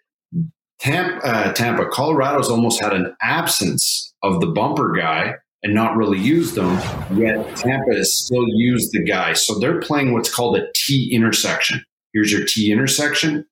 Tampa, 0.78 1.26
uh, 1.26 1.52
Tampa, 1.52 1.86
Colorado's 1.88 2.48
almost 2.48 2.82
had 2.82 2.92
an 2.92 3.14
absence 3.22 4.14
of 4.22 4.40
the 4.40 4.46
bumper 4.46 4.92
guy 4.92 5.34
and 5.62 5.74
not 5.74 5.96
really 5.96 6.18
use 6.18 6.54
them. 6.54 6.74
Yet 7.16 7.56
Tampa 7.56 7.94
has 7.94 8.16
still 8.16 8.46
used 8.48 8.92
the 8.92 9.04
guy, 9.04 9.34
so 9.34 9.58
they're 9.58 9.80
playing 9.80 10.12
what's 10.12 10.32
called 10.32 10.56
a 10.56 10.66
T 10.74 11.10
intersection. 11.12 11.84
Here's 12.12 12.32
your 12.32 12.44
T 12.44 12.72
intersection. 12.72 13.46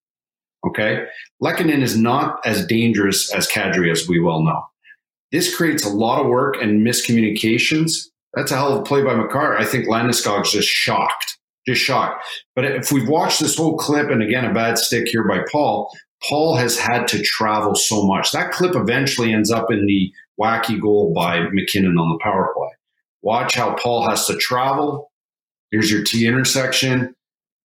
Okay, 0.67 1.05
Lehkonen 1.43 1.83
is 1.83 1.97
not 1.97 2.41
as 2.45 2.67
dangerous 2.67 3.33
as 3.33 3.47
Kadri, 3.47 3.93
as 3.93 4.09
we 4.09 4.19
well 4.19 4.43
know. 4.43 4.61
This 5.31 5.55
creates 5.55 5.85
a 5.85 5.91
lot 5.91 6.21
of 6.21 6.27
work 6.27 6.57
and 6.61 6.85
miscommunications. 6.85 8.09
That's 8.35 8.51
a 8.51 8.57
hell 8.57 8.73
of 8.73 8.81
a 8.81 8.83
play 8.83 9.03
by 9.03 9.15
Makar. 9.15 9.57
I 9.57 9.65
think 9.65 9.87
Landeskog's 9.87 10.51
just 10.51 10.69
shocked, 10.69 11.39
just 11.67 11.81
shocked. 11.81 12.25
But 12.57 12.65
if 12.65 12.91
we've 12.91 13.09
watched 13.09 13.41
this 13.41 13.57
whole 13.57 13.77
clip, 13.77 14.11
and 14.11 14.23
again, 14.23 14.45
a 14.45 14.53
bad 14.53 14.79
stick 14.79 15.09
here 15.09 15.27
by 15.29 15.45
Paul, 15.53 15.93
Paul 16.29 16.57
has 16.57 16.79
had 16.79 17.07
to 17.09 17.23
travel 17.23 17.77
so 17.77 18.03
much. 18.05 18.33
That 18.33 18.51
clip 18.51 18.75
eventually 18.75 19.33
ends 19.33 19.53
up 19.53 19.71
in 19.71 19.87
the 19.87 20.13
wacky 20.41 20.81
goal 20.81 21.13
by 21.15 21.41
MacKinnon 21.53 21.99
on 21.99 22.11
the 22.11 22.19
power 22.23 22.53
play. 22.57 22.71
Watch 23.23 23.55
how 23.55 23.75
Paul 23.75 24.09
has 24.09 24.27
to 24.27 24.37
travel. 24.37 25.11
Here's 25.71 25.91
your 25.91 26.05
T 26.05 26.27
intersection, 26.27 27.15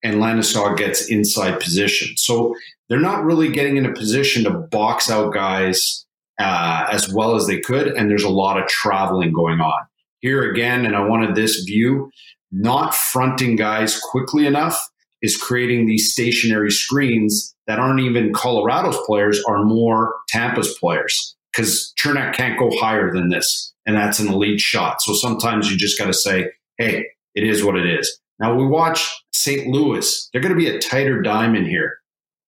and 0.02 0.16
Landeskog 0.16 0.76
gets 0.76 1.08
inside 1.08 1.60
position. 1.60 2.16
So 2.16 2.54
they're 2.88 3.00
not 3.00 3.24
really 3.24 3.50
getting 3.50 3.76
in 3.76 3.86
a 3.86 3.92
position 3.92 4.44
to 4.44 4.50
box 4.50 5.10
out 5.10 5.32
guys 5.32 6.04
uh, 6.38 6.86
as 6.90 7.12
well 7.12 7.36
as 7.36 7.46
they 7.46 7.60
could. 7.60 7.88
And 7.88 8.10
there's 8.10 8.24
a 8.24 8.28
lot 8.28 8.60
of 8.60 8.68
traveling 8.68 9.32
going 9.32 9.60
on. 9.60 9.80
Here 10.20 10.50
again, 10.50 10.84
and 10.84 10.96
I 10.96 11.06
wanted 11.06 11.34
this 11.34 11.62
view, 11.64 12.10
not 12.50 12.94
fronting 12.94 13.56
guys 13.56 14.00
quickly 14.00 14.46
enough 14.46 14.88
is 15.22 15.36
creating 15.36 15.86
these 15.86 16.12
stationary 16.12 16.70
screens 16.70 17.54
that 17.66 17.78
aren't 17.78 18.00
even 18.00 18.32
Colorado's 18.32 18.98
players, 19.06 19.42
are 19.44 19.64
more 19.64 20.14
Tampa's 20.28 20.76
players. 20.78 21.33
Because 21.54 21.92
Cernak 21.98 22.34
can't 22.34 22.58
go 22.58 22.70
higher 22.78 23.12
than 23.12 23.28
this. 23.28 23.72
And 23.86 23.96
that's 23.96 24.18
an 24.18 24.28
elite 24.28 24.60
shot. 24.60 25.02
So 25.02 25.12
sometimes 25.14 25.70
you 25.70 25.76
just 25.76 25.98
got 25.98 26.06
to 26.06 26.14
say, 26.14 26.50
hey, 26.78 27.06
it 27.34 27.44
is 27.44 27.62
what 27.62 27.76
it 27.76 27.86
is. 27.86 28.18
Now 28.40 28.54
we 28.54 28.66
watch 28.66 29.24
St. 29.32 29.68
Louis. 29.68 30.28
They're 30.32 30.42
going 30.42 30.54
to 30.54 30.58
be 30.58 30.68
a 30.68 30.78
tighter 30.78 31.20
diamond 31.22 31.66
here. 31.66 31.98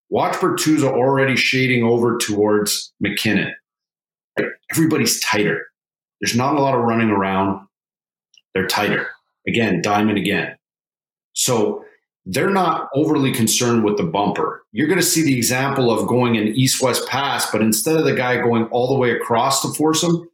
Watch 0.09 0.35
Bortuzzo 0.37 0.92
already 0.92 1.37
shading 1.37 1.85
over 1.85 2.16
towards 2.19 2.92
MacKinnon. 3.01 3.53
everybody's 4.71 5.21
tighter. 5.21 5.66
There's 6.21 6.37
not 6.37 6.57
a 6.57 6.61
lot 6.61 6.75
of 6.75 6.85
running 6.85 7.11
around. 7.11 7.66
They're 8.55 8.66
tighter. 8.66 9.09
Again, 9.47 9.83
diamond 9.83 10.19
again. 10.19 10.57
So 11.35 11.85
they're 12.27 12.51
not 12.51 12.89
overly 12.93 13.33
concerned 13.33 13.85
with 13.85 13.97
the 13.97 14.03
bumper. 14.03 14.65
You're 14.73 14.89
going 14.89 14.99
to 14.99 15.07
see 15.07 15.23
the 15.23 15.37
example 15.37 15.93
of 15.93 16.09
going 16.09 16.37
an 16.37 16.49
east 16.49 16.83
west 16.83 17.09
pass, 17.09 17.51
but 17.51 17.62
instead 17.62 17.97
of 17.97 18.05
the 18.05 18.15
guy 18.15 18.43
going 18.43 18.65
all 18.67 18.89
the 18.89 18.99
way 18.99 19.12
across 19.12 19.62
to 19.62 19.69
force 19.69 20.03
him, 20.03 20.29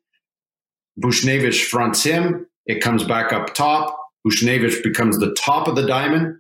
Buchnevich 0.99 1.67
fronts 1.67 2.03
him. 2.03 2.47
It 2.65 2.83
comes 2.83 3.05
back 3.05 3.33
up 3.33 3.53
top. 3.55 3.99
Buchnevich 4.27 4.83
becomes 4.83 5.19
the 5.19 5.35
top 5.35 5.69
of 5.69 5.77
the 5.77 5.87
diamond. 5.87 6.39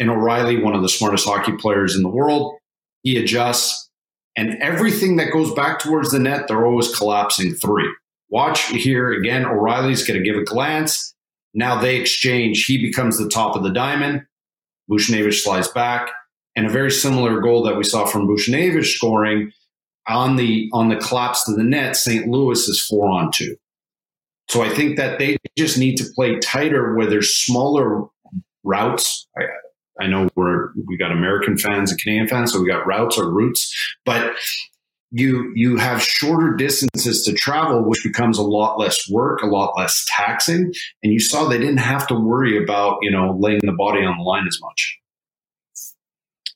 And 0.00 0.10
O'Reilly, 0.10 0.60
one 0.60 0.74
of 0.74 0.82
the 0.82 0.88
smartest 0.88 1.26
hockey 1.26 1.52
players 1.52 1.94
in 1.94 2.02
the 2.02 2.08
world, 2.08 2.56
he 3.02 3.16
adjusts. 3.16 3.88
And 4.36 4.60
everything 4.62 5.16
that 5.16 5.32
goes 5.32 5.52
back 5.54 5.78
towards 5.78 6.10
the 6.10 6.18
net, 6.18 6.48
they're 6.48 6.66
always 6.66 6.94
collapsing 6.96 7.54
three. 7.54 7.88
Watch 8.30 8.66
here 8.68 9.12
again. 9.12 9.44
O'Reilly's 9.44 10.06
going 10.06 10.18
to 10.18 10.24
give 10.24 10.40
a 10.40 10.44
glance. 10.44 11.14
Now 11.54 11.80
they 11.80 11.96
exchange. 11.96 12.64
He 12.64 12.78
becomes 12.78 13.18
the 13.18 13.28
top 13.28 13.54
of 13.54 13.62
the 13.62 13.70
diamond. 13.70 14.26
Buchnevich 14.90 15.42
slides 15.42 15.68
back. 15.68 16.10
And 16.54 16.66
a 16.66 16.70
very 16.70 16.90
similar 16.90 17.40
goal 17.40 17.62
that 17.62 17.76
we 17.76 17.84
saw 17.84 18.04
from 18.04 18.28
Buchnevich 18.28 18.94
scoring 18.94 19.52
on 20.08 20.36
the 20.36 20.68
on 20.72 20.88
the 20.88 20.96
collapse 20.96 21.44
to 21.44 21.52
the 21.52 21.62
net, 21.62 21.96
St. 21.96 22.26
Louis 22.26 22.58
is 22.68 22.84
four 22.84 23.08
on 23.08 23.30
two. 23.32 23.56
So 24.48 24.62
I 24.62 24.68
think 24.68 24.96
that 24.96 25.18
they 25.18 25.38
just 25.56 25.78
need 25.78 25.96
to 25.96 26.04
play 26.14 26.38
tighter 26.40 26.94
where 26.94 27.06
there's 27.06 27.34
smaller 27.34 28.04
routes. 28.64 29.26
I, 29.38 29.44
I 30.04 30.06
know 30.08 30.28
we're 30.34 30.72
we 30.86 30.96
got 30.96 31.12
American 31.12 31.56
fans 31.56 31.90
and 31.90 32.00
Canadian 32.00 32.28
fans, 32.28 32.52
so 32.52 32.60
we 32.60 32.68
got 32.68 32.86
routes 32.86 33.16
or 33.16 33.30
routes, 33.30 33.74
but 34.04 34.34
you 35.12 35.52
you 35.54 35.76
have 35.76 36.02
shorter 36.02 36.54
distances 36.54 37.22
to 37.24 37.32
travel, 37.34 37.84
which 37.84 38.02
becomes 38.02 38.38
a 38.38 38.42
lot 38.42 38.78
less 38.78 39.08
work, 39.10 39.42
a 39.42 39.46
lot 39.46 39.74
less 39.76 40.04
taxing. 40.08 40.72
And 41.02 41.12
you 41.12 41.20
saw 41.20 41.46
they 41.46 41.58
didn't 41.58 41.78
have 41.78 42.06
to 42.08 42.14
worry 42.14 42.62
about 42.62 42.98
you 43.02 43.10
know 43.10 43.36
laying 43.38 43.60
the 43.62 43.72
body 43.72 44.00
on 44.00 44.16
the 44.16 44.24
line 44.24 44.46
as 44.48 44.58
much. 44.60 44.98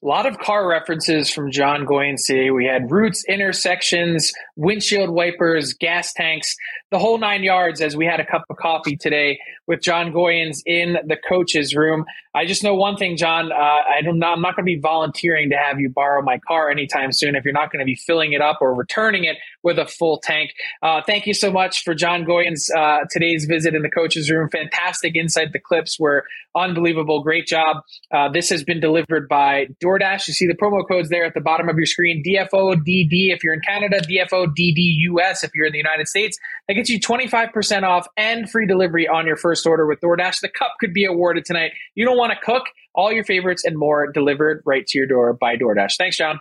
A 0.03 0.07
lot 0.07 0.27
of 0.27 0.39
car 0.39 0.69
references 0.69 1.31
from 1.31 1.51
Jon 1.51 1.87
Goyen 1.87 2.17
today. 2.23 2.51
We 2.51 2.67
had 2.67 2.91
routes, 2.91 3.25
intersections, 3.27 4.31
windshield 4.55 5.09
wipers, 5.09 5.73
gas 5.73 6.13
tanks, 6.13 6.55
the 6.91 6.99
whole 6.99 7.17
nine 7.17 7.43
yards 7.43 7.81
as 7.81 7.97
we 7.97 8.05
had 8.05 8.21
a 8.21 8.27
cup 8.27 8.45
of 8.51 8.57
coffee 8.59 8.97
today 8.97 9.39
with 9.67 9.81
Jon 9.81 10.13
Goyens 10.13 10.59
in 10.67 10.99
the 11.07 11.17
coach's 11.29 11.75
room. 11.75 12.05
I 12.35 12.45
just 12.45 12.63
know 12.63 12.75
one 12.75 12.97
thing, 12.97 13.17
Jon. 13.17 13.51
Uh, 13.51 13.55
I 13.55 14.03
don't. 14.03 14.23
I'm 14.23 14.43
not 14.43 14.55
going 14.55 14.67
to 14.67 14.73
be 14.75 14.79
volunteering 14.79 15.51
to 15.51 15.57
have 15.57 15.81
you 15.81 15.89
borrow 15.89 16.23
my 16.23 16.39
car 16.47 16.71
anytime 16.71 17.11
soon 17.11 17.35
if 17.35 17.45
you're 17.45 17.55
not 17.55 17.73
going 17.73 17.81
to 17.81 17.87
be 17.87 17.95
filling 17.95 18.35
it 18.35 18.43
up 18.43 18.59
or 18.61 18.75
returning 18.75 19.25
it 19.25 19.39
with 19.63 19.79
a 19.79 19.87
full 19.87 20.19
tank. 20.19 20.51
Uh, 20.83 21.01
thank 21.07 21.27
you 21.27 21.33
so 21.33 21.51
much 21.51 21.83
for 21.83 21.95
Jon 21.95 22.25
Goyens 22.25 22.71
uh, 22.77 23.07
today's 23.11 23.47
visit 23.47 23.75
in 23.75 23.83
the 23.83 23.91
coach's 23.91 24.31
room. 24.31 24.51
Fantastic 24.51 25.17
insight. 25.17 25.53
The 25.53 25.59
clips 25.59 25.99
were 25.99 26.25
unbelievable. 26.55 27.23
Great 27.23 27.47
job. 27.47 27.79
Uh, 28.13 28.29
this 28.29 28.51
has 28.51 28.63
been 28.63 28.81
delivered 28.81 29.29
by 29.29 29.69
DoorDash. 29.87 30.27
You 30.29 30.35
see 30.35 30.47
the 30.47 30.55
promo 30.55 30.87
codes 30.87 31.09
there 31.09 31.25
at 31.25 31.35
the 31.35 31.41
bottom 31.41 31.69
of 31.69 31.77
your 31.77 31.87
screen. 31.87 32.23
DFODD 32.27 33.33
if 33.33 33.45
you're 33.45 33.55
in 33.55 33.61
Canada. 33.61 34.01
DFODDUS 34.01 35.45
if 35.45 35.51
you're 35.55 35.67
in 35.67 35.73
the 35.73 35.79
United 35.79 36.09
States. 36.09 36.39
That 36.69 36.75
gets 36.75 36.91
you 36.91 36.99
25% 36.99 37.83
off 37.83 38.07
and 38.17 38.51
free 38.51 38.67
delivery 38.67 39.07
on 39.07 39.27
your 39.27 39.37
first 39.37 39.67
order 39.67 39.87
with 39.87 40.01
DoorDash. 40.01 40.41
The 40.41 40.49
cup 40.49 40.73
could 40.81 40.93
be 40.93 41.05
awarded 41.05 41.45
tonight. 41.45 41.73
You 41.95 42.05
don't 42.05 42.19
want 42.19 42.33
to 42.33 42.39
cook. 42.45 42.65
All 42.95 43.13
your 43.13 43.25
favorites 43.25 43.65
and 43.65 43.77
more 43.77 44.11
delivered 44.11 44.63
right 44.65 44.87
to 44.87 44.99
your 44.99 45.07
door 45.07 45.35
by 45.35 45.57
DoorDash. 45.57 45.97
Thanks, 45.99 46.17
Jon. 46.17 46.41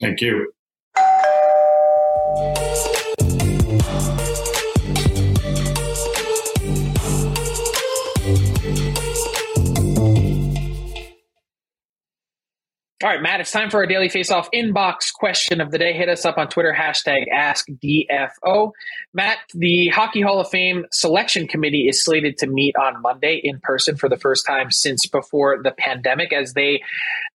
Thank 0.00 0.20
you. 0.20 0.52
All 13.02 13.08
right, 13.08 13.20
Matt, 13.20 13.40
it's 13.40 13.50
time 13.50 13.68
for 13.68 13.78
our 13.78 13.86
daily 13.86 14.08
face-off 14.08 14.48
inbox 14.52 15.12
question 15.12 15.60
of 15.60 15.72
the 15.72 15.78
day. 15.78 15.92
Hit 15.92 16.08
us 16.08 16.24
up 16.24 16.38
on 16.38 16.46
Twitter, 16.46 16.72
hashtag 16.72 17.24
AskDFO. 17.34 18.70
Matt, 19.12 19.38
the 19.54 19.88
Hockey 19.88 20.20
Hall 20.20 20.38
of 20.38 20.48
Fame 20.48 20.86
selection 20.92 21.48
committee 21.48 21.88
is 21.88 22.04
slated 22.04 22.38
to 22.38 22.46
meet 22.46 22.76
on 22.76 23.02
Monday 23.02 23.40
in 23.42 23.58
person 23.58 23.96
for 23.96 24.08
the 24.08 24.16
first 24.16 24.46
time 24.46 24.70
since 24.70 25.04
before 25.08 25.60
the 25.64 25.72
pandemic 25.72 26.32
as 26.32 26.52
they 26.52 26.80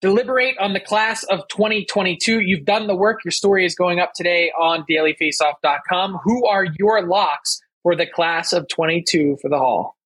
deliberate 0.00 0.57
on 0.59 0.72
the 0.72 0.79
class 0.79 1.24
of 1.24 1.48
2022. 1.48 2.42
You've 2.42 2.64
done 2.64 2.87
the 2.87 2.94
work. 2.94 3.24
Your 3.24 3.33
story 3.33 3.66
is 3.66 3.74
going 3.74 3.98
up 3.98 4.12
today 4.14 4.52
on 4.57 4.85
dailyfaceoff.com. 4.88 6.20
Who 6.22 6.46
are 6.46 6.66
your 6.79 7.05
locks 7.05 7.61
for 7.83 7.96
the 7.96 8.07
class 8.07 8.52
of 8.52 8.68
22 8.68 9.38
for 9.42 9.48
the 9.48 9.59
Hall? 9.59 9.96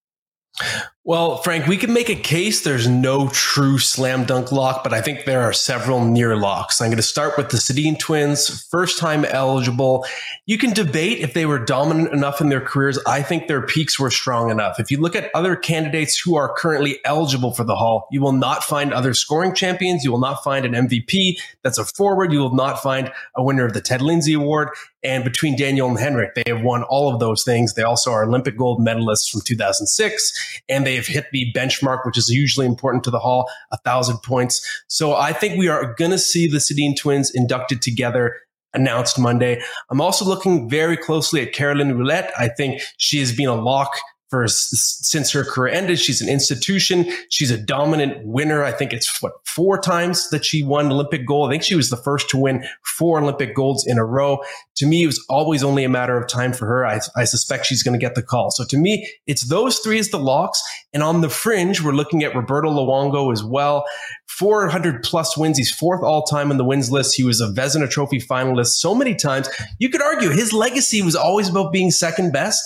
Well, 1.02 1.38
Frank, 1.38 1.66
we 1.66 1.78
can 1.78 1.94
make 1.94 2.10
a 2.10 2.14
case 2.14 2.60
there's 2.60 2.86
no 2.86 3.30
true 3.30 3.78
slam 3.78 4.26
dunk 4.26 4.52
lock, 4.52 4.84
but 4.84 4.92
I 4.92 5.00
think 5.00 5.24
there 5.24 5.40
are 5.40 5.52
several 5.52 6.04
near 6.04 6.36
locks. 6.36 6.78
I'm 6.78 6.88
going 6.88 6.98
to 6.98 7.02
start 7.02 7.38
with 7.38 7.48
the 7.48 7.56
Sedin 7.56 7.98
twins, 7.98 8.66
first 8.70 8.98
time 8.98 9.24
eligible. 9.24 10.04
You 10.44 10.58
can 10.58 10.74
debate 10.74 11.20
if 11.20 11.32
they 11.32 11.46
were 11.46 11.58
dominant 11.58 12.12
enough 12.12 12.42
in 12.42 12.50
their 12.50 12.60
careers. 12.60 12.98
I 13.06 13.22
think 13.22 13.48
their 13.48 13.62
peaks 13.62 13.98
were 13.98 14.10
strong 14.10 14.50
enough. 14.50 14.78
If 14.78 14.90
you 14.90 15.00
look 15.00 15.16
at 15.16 15.30
other 15.34 15.56
candidates 15.56 16.20
who 16.20 16.36
are 16.36 16.54
currently 16.54 16.98
eligible 17.06 17.54
for 17.54 17.64
the 17.64 17.76
Hall, 17.76 18.06
you 18.12 18.20
will 18.20 18.32
not 18.32 18.62
find 18.62 18.92
other 18.92 19.14
scoring 19.14 19.54
champions. 19.54 20.04
You 20.04 20.12
will 20.12 20.20
not 20.20 20.44
find 20.44 20.66
an 20.66 20.86
MVP 20.86 21.38
that's 21.64 21.78
a 21.78 21.86
forward. 21.86 22.30
You 22.30 22.40
will 22.40 22.54
not 22.54 22.82
find 22.82 23.10
a 23.34 23.42
winner 23.42 23.64
of 23.64 23.72
the 23.72 23.80
Ted 23.80 24.02
Lindsay 24.02 24.34
Award. 24.34 24.68
And 25.02 25.24
between 25.24 25.56
Daniel 25.56 25.88
and 25.88 25.98
Henrik, 25.98 26.34
they 26.34 26.42
have 26.46 26.62
won 26.62 26.82
all 26.82 27.12
of 27.12 27.20
those 27.20 27.42
things. 27.42 27.72
They 27.72 27.82
also 27.82 28.10
are 28.10 28.24
Olympic 28.24 28.58
gold 28.58 28.80
medalists 28.80 29.30
from 29.30 29.40
2006, 29.40 30.60
and 30.68 30.86
they 30.86 30.89
have 30.96 31.07
hit 31.07 31.26
the 31.33 31.53
benchmark, 31.55 32.05
which 32.05 32.18
is 32.18 32.29
usually 32.29 32.66
important 32.66 33.05
to 33.05 33.11
the 33.11 33.18
Hall, 33.18 33.50
a 33.72 33.79
thousand 33.79 34.18
points. 34.18 34.66
So 34.88 35.14
I 35.14 35.33
think 35.33 35.59
we 35.59 35.68
are 35.68 35.94
going 35.94 36.11
to 36.11 36.18
see 36.18 36.46
the 36.46 36.59
Sedin 36.59 36.96
twins 36.96 37.31
inducted 37.35 37.83
together 37.83 38.37
announced 38.72 39.18
Monday. 39.18 39.61
I'm 39.90 40.00
also 40.00 40.24
looking 40.24 40.68
very 40.68 40.96
closely 40.96 41.42
at 41.42 41.53
Caroline 41.53 41.92
Ouellette. 41.92 42.31
I 42.38 42.48
think 42.48 42.81
she 42.98 43.18
has 43.18 43.33
been 43.33 43.48
a 43.48 43.55
lock 43.55 43.90
for 44.31 44.47
since 44.47 45.33
her 45.33 45.45
career 45.45 45.75
ended. 45.75 45.99
She's 45.99 46.23
an 46.23 46.29
institution. 46.29 47.11
She's 47.31 47.51
a 47.51 47.59
dominant 47.59 48.25
winner. 48.25 48.62
I 48.62 48.71
think 48.71 48.93
it's 48.93 49.21
what 49.21 49.33
four 49.45 49.81
times 49.81 50.31
that 50.31 50.45
she 50.45 50.62
won 50.62 50.93
Olympic 50.93 51.27
gold. 51.27 51.49
I 51.49 51.53
think 51.53 51.64
she 51.64 51.75
was 51.75 51.90
the 51.90 51.97
first 51.97 52.31
to 52.31 52.38
win 52.38 52.64
four 52.85 53.21
Olympic 53.21 53.57
golds 53.57 53.85
in 53.87 53.99
a 53.99 54.05
row. 54.05 54.38
To 54.77 54.87
me, 54.87 55.03
it 55.03 55.07
was 55.07 55.25
always 55.29 55.64
only 55.64 55.83
a 55.83 55.88
matter 55.88 56.16
of 56.16 56.29
time 56.29 56.53
for 56.53 56.66
her. 56.66 56.87
I, 56.87 57.01
I 57.16 57.25
suspect 57.25 57.66
she's 57.66 57.83
going 57.83 57.99
to 57.99 58.05
get 58.05 58.14
the 58.14 58.23
call. 58.23 58.53
So 58.53 58.64
to 58.66 58.79
me, 58.79 59.11
it's 59.27 59.49
those 59.49 59.81
three 59.81 59.99
as 59.99 60.11
the 60.11 60.19
locks. 60.19 60.62
And 60.95 61.03
on 61.03 61.21
the 61.21 61.29
fringe, 61.29 61.83
we're 61.83 61.93
looking 61.93 62.23
at 62.23 62.35
Roberto 62.35 62.71
Luongo 62.71 63.33
as 63.33 63.43
well. 63.43 63.85
400 64.29 65.03
plus 65.03 65.37
wins. 65.37 65.59
He's 65.59 65.73
fourth 65.73 66.03
all 66.03 66.23
time 66.23 66.51
on 66.51 66.57
the 66.57 66.64
wins 66.64 66.90
list. 66.90 67.16
He 67.16 67.25
was 67.25 67.40
a 67.40 67.49
Vezina 67.49 67.90
Trophy 67.90 68.21
finalist 68.21 68.79
so 68.79 68.95
many 68.95 69.14
times. 69.14 69.49
You 69.79 69.90
could 69.90 70.03
argue 70.03 70.31
his 70.31 70.53
legacy 70.53 71.03
was 71.03 71.16
always 71.16 71.49
about 71.49 71.73
being 71.73 71.90
second 71.90 72.33
best 72.33 72.62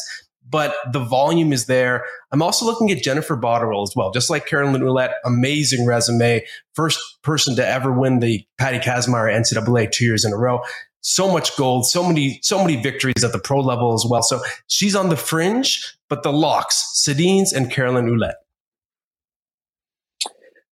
but 0.48 0.74
the 0.92 1.00
volume 1.00 1.52
is 1.52 1.66
there. 1.66 2.04
I'm 2.32 2.42
also 2.42 2.64
looking 2.64 2.90
at 2.90 3.02
Jennifer 3.02 3.36
Botterill 3.36 3.82
as 3.82 3.94
well, 3.96 4.10
just 4.10 4.30
like 4.30 4.46
Caroline 4.46 4.80
Ouellette, 4.82 5.14
amazing 5.24 5.86
resume. 5.86 6.44
First 6.74 7.00
person 7.22 7.56
to 7.56 7.66
ever 7.66 7.92
win 7.92 8.20
the 8.20 8.44
Patty 8.58 8.78
Kazmaier 8.78 9.32
NCAA 9.34 9.90
two 9.90 10.04
years 10.04 10.24
in 10.24 10.32
a 10.32 10.36
row. 10.36 10.60
So 11.00 11.30
much 11.30 11.56
gold, 11.56 11.86
so 11.86 12.06
many, 12.06 12.38
so 12.42 12.64
many 12.64 12.82
victories 12.82 13.24
at 13.24 13.32
the 13.32 13.38
pro 13.38 13.60
level 13.60 13.92
as 13.92 14.06
well. 14.08 14.22
So 14.22 14.40
she's 14.68 14.96
on 14.96 15.10
the 15.10 15.16
fringe, 15.16 15.96
but 16.08 16.22
the 16.22 16.32
locks, 16.32 17.02
Sedins 17.06 17.52
and 17.54 17.70
Caroline 17.70 18.06
Ouellette. 18.06 18.34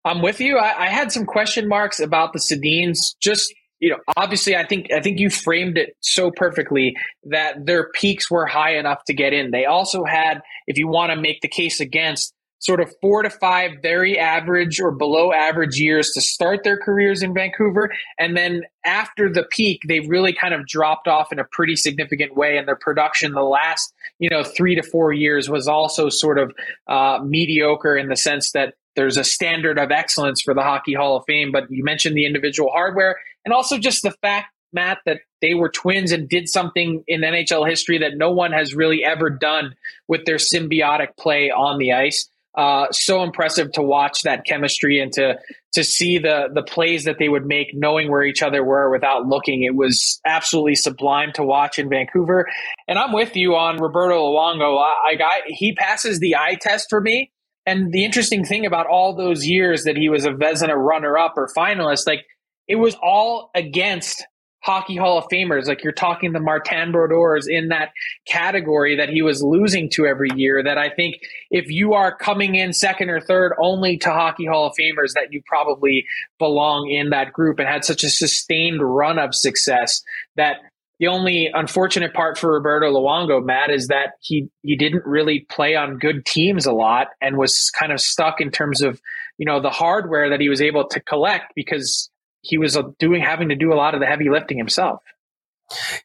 I'm 0.04 0.22
with 0.22 0.40
you. 0.40 0.58
I, 0.58 0.86
I, 0.86 0.88
had 0.88 1.12
some 1.12 1.24
question 1.24 1.68
marks 1.68 2.00
about 2.00 2.32
the 2.32 2.40
Sedins 2.40 3.14
just 3.20 3.54
you 3.82 3.90
know, 3.90 3.98
obviously, 4.16 4.54
I 4.54 4.64
think 4.64 4.92
I 4.92 5.00
think 5.00 5.18
you 5.18 5.28
framed 5.28 5.76
it 5.76 5.96
so 6.00 6.30
perfectly 6.30 6.94
that 7.24 7.66
their 7.66 7.90
peaks 7.90 8.30
were 8.30 8.46
high 8.46 8.76
enough 8.76 9.04
to 9.06 9.12
get 9.12 9.32
in. 9.32 9.50
They 9.50 9.66
also 9.66 10.04
had, 10.04 10.40
if 10.68 10.78
you 10.78 10.86
want 10.86 11.10
to 11.10 11.20
make 11.20 11.40
the 11.40 11.48
case 11.48 11.80
against, 11.80 12.32
sort 12.60 12.80
of 12.80 12.94
four 13.00 13.24
to 13.24 13.28
five 13.28 13.72
very 13.82 14.16
average 14.16 14.80
or 14.80 14.92
below 14.92 15.32
average 15.32 15.80
years 15.80 16.12
to 16.12 16.20
start 16.20 16.62
their 16.62 16.78
careers 16.78 17.24
in 17.24 17.34
Vancouver, 17.34 17.92
and 18.20 18.36
then 18.36 18.62
after 18.84 19.28
the 19.28 19.42
peak, 19.50 19.80
they 19.88 19.98
really 19.98 20.32
kind 20.32 20.54
of 20.54 20.64
dropped 20.64 21.08
off 21.08 21.32
in 21.32 21.40
a 21.40 21.44
pretty 21.44 21.74
significant 21.74 22.36
way. 22.36 22.56
And 22.56 22.68
their 22.68 22.76
production 22.76 23.32
the 23.32 23.42
last, 23.42 23.92
you 24.20 24.30
know, 24.30 24.44
three 24.44 24.76
to 24.76 24.82
four 24.84 25.12
years 25.12 25.50
was 25.50 25.66
also 25.66 26.08
sort 26.08 26.38
of 26.38 26.54
uh, 26.86 27.18
mediocre 27.24 27.96
in 27.96 28.08
the 28.08 28.16
sense 28.16 28.52
that 28.52 28.74
there's 28.96 29.16
a 29.16 29.24
standard 29.24 29.78
of 29.78 29.90
excellence 29.90 30.42
for 30.42 30.54
the 30.54 30.62
Hockey 30.62 30.94
Hall 30.94 31.16
of 31.16 31.24
Fame. 31.26 31.52
But 31.52 31.70
you 31.70 31.84
mentioned 31.84 32.16
the 32.16 32.26
individual 32.26 32.70
hardware 32.70 33.18
and 33.44 33.52
also 33.52 33.78
just 33.78 34.02
the 34.02 34.12
fact, 34.22 34.48
Matt, 34.72 34.98
that 35.06 35.20
they 35.40 35.54
were 35.54 35.68
twins 35.68 36.12
and 36.12 36.28
did 36.28 36.48
something 36.48 37.04
in 37.06 37.20
NHL 37.20 37.68
history 37.68 37.98
that 37.98 38.16
no 38.16 38.30
one 38.30 38.52
has 38.52 38.74
really 38.74 39.04
ever 39.04 39.28
done 39.30 39.74
with 40.08 40.24
their 40.24 40.36
symbiotic 40.36 41.16
play 41.18 41.50
on 41.50 41.78
the 41.78 41.92
ice. 41.92 42.28
Uh, 42.54 42.86
so 42.92 43.22
impressive 43.22 43.72
to 43.72 43.82
watch 43.82 44.22
that 44.22 44.44
chemistry 44.44 45.00
and 45.00 45.10
to 45.10 45.38
to 45.72 45.82
see 45.82 46.18
the 46.18 46.50
the 46.52 46.62
plays 46.62 47.04
that 47.04 47.16
they 47.18 47.30
would 47.30 47.46
make, 47.46 47.68
knowing 47.72 48.10
where 48.10 48.22
each 48.22 48.42
other 48.42 48.62
were 48.62 48.90
without 48.90 49.26
looking. 49.26 49.62
It 49.62 49.74
was 49.74 50.20
absolutely 50.26 50.74
sublime 50.74 51.32
to 51.32 51.44
watch 51.44 51.78
in 51.78 51.88
Vancouver. 51.88 52.46
And 52.86 52.98
I'm 52.98 53.12
with 53.12 53.36
you 53.36 53.56
on 53.56 53.78
Roberto 53.78 54.22
Luongo. 54.22 54.78
I, 54.78 55.12
I 55.12 55.14
got 55.14 55.40
he 55.46 55.72
passes 55.72 56.18
the 56.18 56.36
eye 56.36 56.58
test 56.60 56.88
for 56.90 57.00
me. 57.00 57.32
And 57.66 57.92
the 57.92 58.04
interesting 58.04 58.44
thing 58.44 58.66
about 58.66 58.86
all 58.86 59.14
those 59.14 59.46
years 59.46 59.84
that 59.84 59.96
he 59.96 60.08
was 60.08 60.24
a 60.24 60.30
Vezina 60.30 60.74
runner 60.74 61.16
up 61.16 61.34
or 61.36 61.48
finalist, 61.56 62.06
like 62.06 62.24
it 62.66 62.76
was 62.76 62.96
all 63.02 63.50
against 63.54 64.24
hockey 64.62 64.96
Hall 64.96 65.18
of 65.18 65.24
Famers. 65.32 65.66
Like 65.66 65.84
you're 65.84 65.92
talking 65.92 66.32
the 66.32 66.40
Martin 66.40 66.92
Brodeurs 66.92 67.46
in 67.48 67.68
that 67.68 67.90
category 68.26 68.96
that 68.96 69.08
he 69.08 69.22
was 69.22 69.42
losing 69.42 69.90
to 69.90 70.06
every 70.06 70.30
year. 70.34 70.62
That 70.62 70.78
I 70.78 70.88
think 70.88 71.16
if 71.50 71.70
you 71.70 71.94
are 71.94 72.16
coming 72.16 72.54
in 72.54 72.72
second 72.72 73.10
or 73.10 73.20
third 73.20 73.54
only 73.60 73.98
to 73.98 74.10
hockey 74.10 74.46
Hall 74.46 74.66
of 74.66 74.74
Famers, 74.80 75.14
that 75.14 75.32
you 75.32 75.42
probably 75.46 76.06
belong 76.38 76.88
in 76.88 77.10
that 77.10 77.32
group 77.32 77.58
and 77.58 77.68
had 77.68 77.84
such 77.84 78.04
a 78.04 78.10
sustained 78.10 78.80
run 78.82 79.18
of 79.18 79.34
success 79.34 80.02
that 80.36 80.56
the 81.02 81.08
only 81.08 81.50
unfortunate 81.52 82.14
part 82.14 82.38
for 82.38 82.52
Roberto 82.52 82.88
Luongo, 82.88 83.44
Matt, 83.44 83.70
is 83.70 83.88
that 83.88 84.12
he 84.20 84.48
he 84.62 84.76
didn't 84.76 85.04
really 85.04 85.40
play 85.50 85.74
on 85.74 85.98
good 85.98 86.24
teams 86.24 86.64
a 86.64 86.72
lot 86.72 87.08
and 87.20 87.36
was 87.36 87.72
kind 87.76 87.90
of 87.90 88.00
stuck 88.00 88.40
in 88.40 88.52
terms 88.52 88.82
of 88.82 89.00
you 89.36 89.44
know 89.44 89.60
the 89.60 89.68
hardware 89.68 90.30
that 90.30 90.38
he 90.40 90.48
was 90.48 90.62
able 90.62 90.86
to 90.86 91.00
collect 91.00 91.54
because 91.56 92.08
he 92.42 92.56
was 92.56 92.78
doing 93.00 93.20
having 93.20 93.48
to 93.48 93.56
do 93.56 93.72
a 93.72 93.74
lot 93.74 93.94
of 93.94 94.00
the 94.00 94.06
heavy 94.06 94.30
lifting 94.30 94.56
himself. 94.56 95.02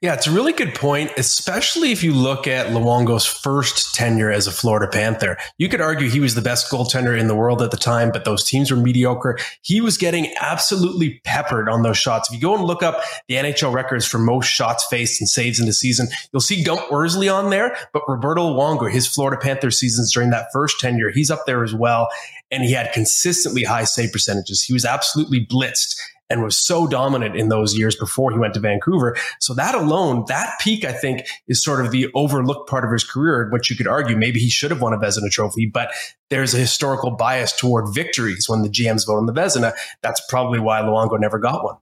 Yeah, 0.01 0.13
it's 0.13 0.27
a 0.27 0.31
really 0.31 0.53
good 0.53 0.75
point, 0.75 1.11
especially 1.17 1.91
if 1.91 2.03
you 2.03 2.13
look 2.13 2.47
at 2.47 2.67
Luongo's 2.67 3.25
first 3.25 3.93
tenure 3.95 4.31
as 4.31 4.47
a 4.47 4.51
Florida 4.51 4.87
Panther. 4.91 5.37
You 5.57 5.69
could 5.69 5.81
argue 5.81 6.09
he 6.09 6.19
was 6.19 6.35
the 6.35 6.41
best 6.41 6.71
goaltender 6.71 7.17
in 7.17 7.27
the 7.27 7.35
world 7.35 7.61
at 7.61 7.71
the 7.71 7.77
time, 7.77 8.11
but 8.11 8.25
those 8.25 8.43
teams 8.43 8.71
were 8.71 8.77
mediocre. 8.77 9.37
He 9.61 9.81
was 9.81 9.97
getting 9.97 10.33
absolutely 10.39 11.19
peppered 11.23 11.69
on 11.69 11.83
those 11.83 11.97
shots. 11.97 12.29
If 12.29 12.35
you 12.35 12.41
go 12.41 12.55
and 12.55 12.63
look 12.63 12.83
up 12.83 13.01
the 13.27 13.35
NHL 13.35 13.73
records 13.73 14.05
for 14.05 14.17
most 14.17 14.47
shots 14.47 14.85
faced 14.85 15.21
and 15.21 15.29
saves 15.29 15.59
in 15.59 15.65
the 15.65 15.73
season, 15.73 16.07
you'll 16.31 16.41
see 16.41 16.63
Gump 16.63 16.91
Worsley 16.91 17.29
on 17.29 17.49
there, 17.49 17.75
but 17.93 18.03
Roberto 18.07 18.41
Luongo, 18.41 18.91
his 18.91 19.07
Florida 19.07 19.39
Panther 19.41 19.71
seasons 19.71 20.13
during 20.13 20.29
that 20.31 20.47
first 20.53 20.79
tenure, 20.79 21.11
he's 21.11 21.31
up 21.31 21.45
there 21.45 21.63
as 21.63 21.73
well. 21.73 22.09
And 22.49 22.63
he 22.63 22.71
had 22.71 22.93
consistently 22.93 23.63
high 23.63 23.83
save 23.83 24.13
percentages. 24.13 24.63
He 24.63 24.71
was 24.71 24.85
absolutely 24.85 25.45
blitzed 25.45 25.95
and 26.29 26.43
was 26.43 26.57
so 26.57 26.87
dominant 26.87 27.35
in 27.35 27.49
those 27.49 27.77
years 27.77 27.95
before 27.95 28.31
he 28.31 28.37
went 28.37 28.53
to 28.53 28.59
Vancouver. 28.59 29.15
So 29.39 29.53
that 29.53 29.75
alone, 29.75 30.25
that 30.27 30.53
peak, 30.59 30.83
I 30.85 30.91
think, 30.91 31.25
is 31.47 31.63
sort 31.63 31.83
of 31.83 31.91
the 31.91 32.07
overlooked 32.13 32.69
part 32.69 32.85
of 32.85 32.91
his 32.91 33.03
career, 33.03 33.49
which 33.51 33.69
you 33.69 33.75
could 33.75 33.87
argue 33.87 34.17
maybe 34.17 34.39
he 34.39 34.49
should 34.49 34.71
have 34.71 34.81
won 34.81 34.93
a 34.93 34.97
Vezina 34.97 35.29
trophy, 35.31 35.65
but 35.65 35.91
there's 36.29 36.53
a 36.53 36.57
historical 36.57 37.11
bias 37.11 37.55
toward 37.55 37.93
victories 37.93 38.47
when 38.47 38.61
the 38.61 38.69
GMs 38.69 39.05
vote 39.05 39.17
on 39.17 39.25
the 39.25 39.33
Vezina. 39.33 39.73
That's 40.01 40.21
probably 40.29 40.59
why 40.59 40.81
Luongo 40.81 41.19
never 41.19 41.39
got 41.39 41.63
one. 41.63 41.77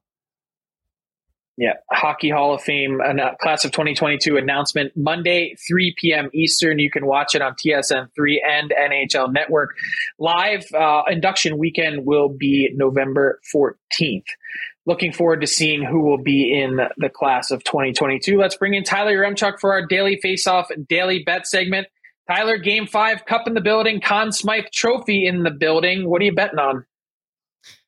Yeah, 1.57 1.73
Hockey 1.89 2.29
Hall 2.29 2.53
of 2.53 2.61
Fame 2.61 2.99
uh, 2.99 3.35
class 3.41 3.63
of 3.63 3.71
2022 3.71 4.35
announcement 4.35 4.91
Monday 4.97 5.55
3 5.69 5.95
p.m. 5.97 6.29
Eastern. 6.33 6.79
You 6.79 6.91
can 6.91 7.05
watch 7.05 7.33
it 7.33 7.41
on 7.41 7.53
TSN 7.53 8.09
3 8.13 8.45
and 8.45 8.73
NHL 8.77 9.31
Network. 9.31 9.69
Live 10.19 10.65
uh, 10.73 11.03
induction 11.07 11.57
weekend 11.57 12.05
will 12.05 12.27
be 12.27 12.71
November 12.75 13.39
14th. 13.55 14.25
Looking 14.85 15.13
forward 15.13 15.41
to 15.41 15.47
seeing 15.47 15.81
who 15.81 16.01
will 16.01 16.21
be 16.21 16.61
in 16.61 16.79
the 16.97 17.09
class 17.09 17.51
of 17.51 17.63
2022. 17.63 18.37
Let's 18.37 18.57
bring 18.57 18.73
in 18.73 18.83
Tyler 18.83 19.15
Yaremchuk 19.15 19.59
for 19.61 19.71
our 19.71 19.85
daily 19.85 20.19
face-off 20.21 20.69
daily 20.89 21.23
bet 21.25 21.47
segment. 21.47 21.87
Tyler, 22.29 22.57
Game 22.57 22.85
Five, 22.85 23.25
Cup 23.25 23.47
in 23.47 23.53
the 23.53 23.61
building, 23.61 24.01
Conn 24.01 24.31
Smythe 24.31 24.65
Trophy 24.73 25.25
in 25.25 25.43
the 25.43 25.51
building. 25.51 26.09
What 26.09 26.21
are 26.21 26.25
you 26.25 26.33
betting 26.35 26.59
on? 26.59 26.85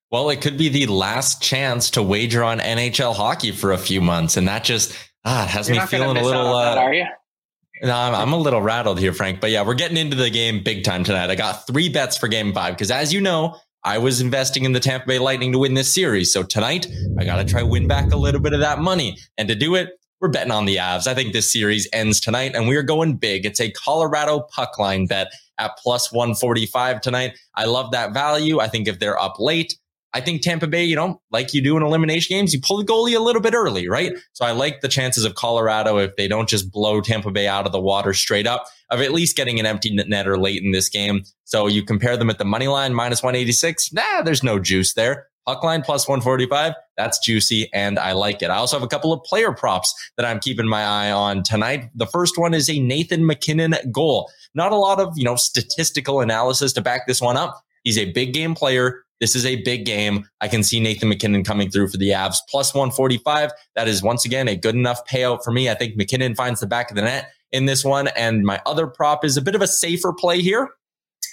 Well, 0.10 0.30
it 0.30 0.40
could 0.42 0.58
be 0.58 0.70
the 0.70 0.88
last 0.88 1.42
chance 1.42 1.92
to 1.92 2.04
wager 2.04 2.44
on 2.44 2.60
NHL 2.60 3.14
hockey 3.14 3.52
for 3.52 3.74
a 3.74 3.78
few 3.78 4.00
months, 4.00 4.38
and 4.38 4.48
that 4.48 4.64
just 4.64 4.98
ah 5.26 5.46
has 5.46 5.68
You're 5.68 5.82
me 5.82 5.88
feeling 5.88 6.18
a 6.18 6.24
little. 6.24 6.56
Uh, 6.56 6.76
that, 6.76 6.78
are 6.78 6.94
you? 6.94 7.06
No, 7.82 7.94
I'm, 7.94 8.16
I'm, 8.16 8.34
a 8.34 8.38
little 8.38 8.62
rattled 8.62 9.00
here, 9.00 9.14
Frank. 9.14 9.40
But 9.42 9.52
yeah, 9.52 9.64
we're 9.64 9.76
getting 9.76 9.98
into 9.98 10.16
the 10.16 10.30
game 10.30 10.64
big 10.64 10.84
time 10.84 11.04
tonight. 11.04 11.30
I 11.30 11.36
got 11.36 11.68
three 11.68 11.90
bets 11.90 12.18
for 12.18 12.28
Game 12.28 12.54
Five 12.54 12.74
because, 12.74 12.90
as 12.90 13.14
you 13.14 13.20
know, 13.20 13.58
I 13.84 13.98
was 13.98 14.22
investing 14.22 14.64
in 14.64 14.72
the 14.72 14.80
Tampa 14.80 15.06
Bay 15.08 15.20
Lightning 15.20 15.52
to 15.52 15.60
win 15.60 15.74
this 15.74 15.94
series. 15.94 16.32
So 16.32 16.42
tonight, 16.42 16.88
I 17.20 17.26
got 17.26 17.38
to 17.38 17.46
try 17.46 17.62
win 17.62 17.88
back 17.88 18.12
a 18.14 18.18
little 18.18 18.42
bit 18.42 18.54
of 18.54 18.62
that 18.62 18.80
money, 18.80 19.18
and 19.38 19.50
to 19.50 19.56
do 19.56 19.76
it, 19.76 19.90
we're 20.22 20.30
betting 20.30 20.52
on 20.52 20.66
the 20.66 20.78
Avs. 20.78 21.06
I 21.06 21.14
think 21.14 21.34
this 21.34 21.52
series 21.52 21.88
ends 21.92 22.22
tonight, 22.22 22.56
and 22.56 22.68
we 22.68 22.78
are 22.78 22.84
going 22.84 23.18
big. 23.18 23.46
It's 23.46 23.60
a 23.60 23.72
Colorado 23.72 24.48
puck 24.52 24.80
line 24.80 25.06
bet 25.06 25.28
at 25.60 25.78
plus 25.78 26.12
145 26.14 27.02
tonight. 27.02 27.38
I 27.56 27.66
love 27.66 27.92
that 27.92 28.14
value. 28.14 28.60
I 28.60 28.68
think 28.70 28.88
if 28.88 29.00
they're 29.00 29.20
up 29.22 29.36
late, 29.38 29.78
I 30.14 30.22
think 30.22 30.42
Tampa 30.42 30.68
Bay, 30.68 30.84
you 30.84 30.96
know, 30.96 31.22
like 31.32 31.54
you 31.54 31.62
do 31.62 31.76
in 31.78 31.84
elimination 31.84 32.36
games, 32.36 32.54
you 32.54 32.62
pull 32.62 32.78
the 32.78 32.86
goalie 32.86 33.16
a 33.16 33.20
little 33.20 33.42
bit 33.42 33.54
early, 33.54 33.88
right? 33.90 34.14
So 34.34 34.46
I 34.46 34.52
like 34.52 34.82
the 34.82 34.88
chances 34.88 35.26
of 35.26 35.36
Colorado 35.36 35.98
if 35.98 36.16
they 36.16 36.28
don't 36.28 36.48
just 36.48 36.72
blow 36.72 37.02
Tampa 37.02 37.30
Bay 37.30 37.48
out 37.48 37.66
of 37.66 37.72
the 37.72 37.80
water 37.80 38.14
straight 38.14 38.48
up 38.48 38.66
of 38.90 39.02
at 39.02 39.12
least 39.12 39.36
getting 39.36 39.60
an 39.60 39.66
empty 39.66 39.96
netter 39.96 40.42
late 40.42 40.64
in 40.64 40.72
this 40.72 40.90
game. 40.90 41.24
So 41.44 41.68
you 41.68 41.84
compare 41.84 42.16
them 42.18 42.30
at 42.30 42.38
the 42.38 42.46
money 42.46 42.68
line 42.68 42.94
minus 42.94 43.22
186. 43.22 43.94
Nah, 43.94 44.22
there's 44.24 44.44
no 44.44 44.60
juice 44.60 44.94
there. 44.94 45.28
Puck 45.46 45.64
line 45.64 45.82
plus 45.82 46.08
145. 46.08 46.74
That's 46.98 47.20
juicy 47.20 47.70
and 47.74 48.00
I 48.00 48.14
like 48.14 48.42
it. 48.42 48.50
I 48.50 48.56
also 48.56 48.76
have 48.78 48.84
a 48.84 48.88
couple 48.88 49.14
of 49.14 49.24
player 49.24 49.54
props 49.54 49.94
that 50.18 50.26
I'm 50.26 50.40
keeping 50.40 50.68
my 50.68 50.84
eye 50.84 51.12
on 51.12 51.44
tonight. 51.44 51.90
The 51.96 52.08
first 52.08 52.38
one 52.38 52.54
is 52.54 52.70
a 52.70 52.80
Nathan 52.80 53.26
MacKinnon 53.26 53.76
goal. 53.92 54.30
Not 54.56 54.72
a 54.72 54.78
lot 54.78 55.00
of, 55.00 55.18
you 55.18 55.24
know, 55.24 55.36
statistical 55.36 56.22
analysis 56.22 56.74
to 56.74 56.82
back 56.82 57.08
this 57.08 57.22
one 57.22 57.38
up. 57.38 57.62
He's 57.84 57.98
a 57.98 58.12
big 58.12 58.34
game 58.34 58.56
player 58.56 59.04
this 59.20 59.36
is 59.36 59.46
a 59.46 59.62
big 59.64 59.86
game. 59.86 60.28
I 60.42 60.48
can 60.48 60.64
see 60.64 60.80
Nathan 60.80 61.10
MacKinnon 61.10 61.44
coming 61.44 61.70
through 61.70 61.90
for 61.90 61.98
the 61.98 62.10
Avs 62.10 62.38
plus 62.50 62.74
145. 62.74 63.52
That 63.76 63.88
is 63.88 64.04
once 64.04 64.26
again 64.26 64.48
a 64.48 64.56
good 64.56 64.76
enough 64.76 65.06
payout 65.08 65.44
for 65.44 65.52
me. 65.52 65.70
I 65.70 65.74
think 65.74 65.96
MacKinnon 65.96 66.36
finds 66.36 66.60
the 66.60 66.68
back 66.68 66.92
of 66.92 66.96
the 66.96 67.02
net 67.02 67.32
in 67.52 67.66
this 67.66 67.84
one. 67.84 68.08
And 68.10 68.44
my 68.44 68.62
other 68.66 68.88
prop 68.88 69.26
is 69.26 69.38
a 69.38 69.42
bit 69.42 69.56
of 69.56 69.62
a 69.62 69.68
safer 69.68 70.14
play 70.14 70.42
here. 70.42 70.70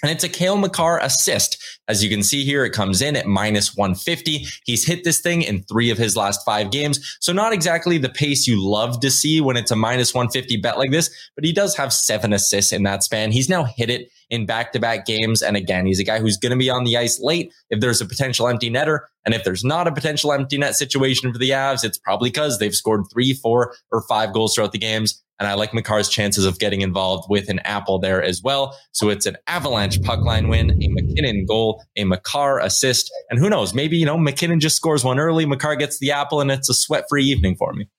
And 0.01 0.11
it's 0.11 0.23
a 0.23 0.29
Cale 0.29 0.57
Makar 0.57 0.99
assist. 0.99 1.57
As 1.87 2.03
you 2.03 2.09
can 2.09 2.21
see 2.21 2.43
here, 2.43 2.65
it 2.65 2.71
comes 2.71 3.01
in 3.01 3.15
at 3.15 3.27
minus 3.27 3.75
150. 3.75 4.45
He's 4.65 4.85
hit 4.85 5.03
this 5.03 5.21
thing 5.21 5.41
in 5.41 5.63
three 5.63 5.89
of 5.89 5.97
his 5.97 6.17
last 6.17 6.45
five 6.45 6.69
games. 6.69 7.17
So 7.21 7.31
not 7.31 7.53
exactly 7.53 7.97
the 7.97 8.09
pace 8.09 8.45
you 8.45 8.61
love 8.61 8.99
to 8.99 9.09
see 9.09 9.39
when 9.41 9.57
it's 9.57 9.71
a 9.71 9.75
minus 9.75 10.13
150 10.13 10.57
bet 10.57 10.77
like 10.77 10.91
this, 10.91 11.09
but 11.35 11.45
he 11.45 11.53
does 11.53 11.75
have 11.77 11.93
seven 11.93 12.33
assists 12.33 12.73
in 12.73 12.83
that 12.83 13.03
span. 13.03 13.31
He's 13.31 13.49
now 13.49 13.63
hit 13.63 13.89
it 13.89 14.11
in 14.29 14.45
back 14.45 14.71
to 14.73 14.79
back 14.79 15.05
games. 15.05 15.41
And 15.41 15.55
again, 15.57 15.85
he's 15.85 15.99
a 15.99 16.03
guy 16.03 16.19
who's 16.19 16.37
going 16.37 16.51
to 16.51 16.57
be 16.57 16.69
on 16.69 16.83
the 16.83 16.97
ice 16.97 17.19
late 17.19 17.53
if 17.69 17.79
there's 17.79 18.01
a 18.01 18.05
potential 18.05 18.47
empty 18.47 18.69
netter. 18.69 18.99
And 19.25 19.33
if 19.33 19.43
there's 19.43 19.63
not 19.63 19.87
a 19.87 19.91
potential 19.91 20.31
empty 20.31 20.57
net 20.57 20.75
situation 20.75 21.31
for 21.31 21.39
the 21.39 21.49
Avs, 21.51 21.83
it's 21.83 21.97
probably 21.97 22.29
because 22.29 22.59
they've 22.59 22.75
scored 22.75 23.05
three, 23.11 23.33
four, 23.33 23.75
or 23.91 24.01
five 24.03 24.33
goals 24.33 24.55
throughout 24.55 24.71
the 24.71 24.77
games. 24.77 25.21
And 25.39 25.49
I 25.49 25.55
like 25.55 25.71
Makar's 25.71 26.07
chances 26.07 26.45
of 26.45 26.59
getting 26.59 26.81
involved 26.81 27.25
with 27.29 27.49
an 27.49 27.59
apple 27.59 27.99
there 27.99 28.23
as 28.23 28.41
well. 28.41 28.77
So 28.93 29.09
it's 29.09 29.25
an 29.25 29.35
avalanche 29.47 30.01
puck 30.01 30.21
line 30.21 30.47
win, 30.47 30.71
a 30.81 30.87
MacKinnon 30.87 31.45
goal, 31.45 31.83
a 31.97 32.05
Makar 32.05 32.59
assist. 32.59 33.11
And 33.29 33.37
who 33.37 33.49
knows, 33.49 33.73
maybe, 33.73 33.97
you 33.97 34.05
know, 34.05 34.17
MacKinnon 34.17 34.61
just 34.61 34.77
scores 34.77 35.03
one 35.03 35.19
early, 35.19 35.45
Makar 35.45 35.75
gets 35.75 35.99
the 35.99 36.11
apple, 36.11 36.39
and 36.39 36.51
it's 36.51 36.69
a 36.69 36.73
sweat 36.73 37.05
free 37.09 37.25
evening 37.25 37.57
for 37.57 37.73
me. 37.73 37.89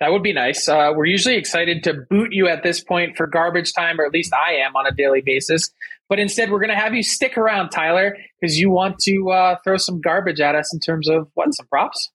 That 0.00 0.12
would 0.12 0.22
be 0.22 0.32
nice. 0.32 0.68
Uh, 0.68 0.92
we're 0.94 1.06
usually 1.06 1.36
excited 1.36 1.82
to 1.84 1.94
boot 2.08 2.32
you 2.32 2.48
at 2.48 2.62
this 2.62 2.82
point 2.82 3.16
for 3.16 3.26
garbage 3.26 3.72
time, 3.72 4.00
or 4.00 4.04
at 4.04 4.12
least 4.12 4.32
I 4.34 4.54
am 4.54 4.76
on 4.76 4.86
a 4.86 4.92
daily 4.92 5.22
basis. 5.24 5.70
But 6.08 6.18
instead, 6.18 6.50
we're 6.50 6.58
going 6.58 6.70
to 6.70 6.76
have 6.76 6.94
you 6.94 7.02
stick 7.02 7.38
around, 7.38 7.70
Tyler, 7.70 8.16
because 8.40 8.58
you 8.58 8.70
want 8.70 8.98
to 9.00 9.30
uh, 9.30 9.56
throw 9.62 9.76
some 9.76 10.00
garbage 10.00 10.40
at 10.40 10.54
us 10.54 10.72
in 10.74 10.80
terms 10.80 11.08
of 11.08 11.28
what 11.34 11.54
some 11.54 11.66
props. 11.66 12.10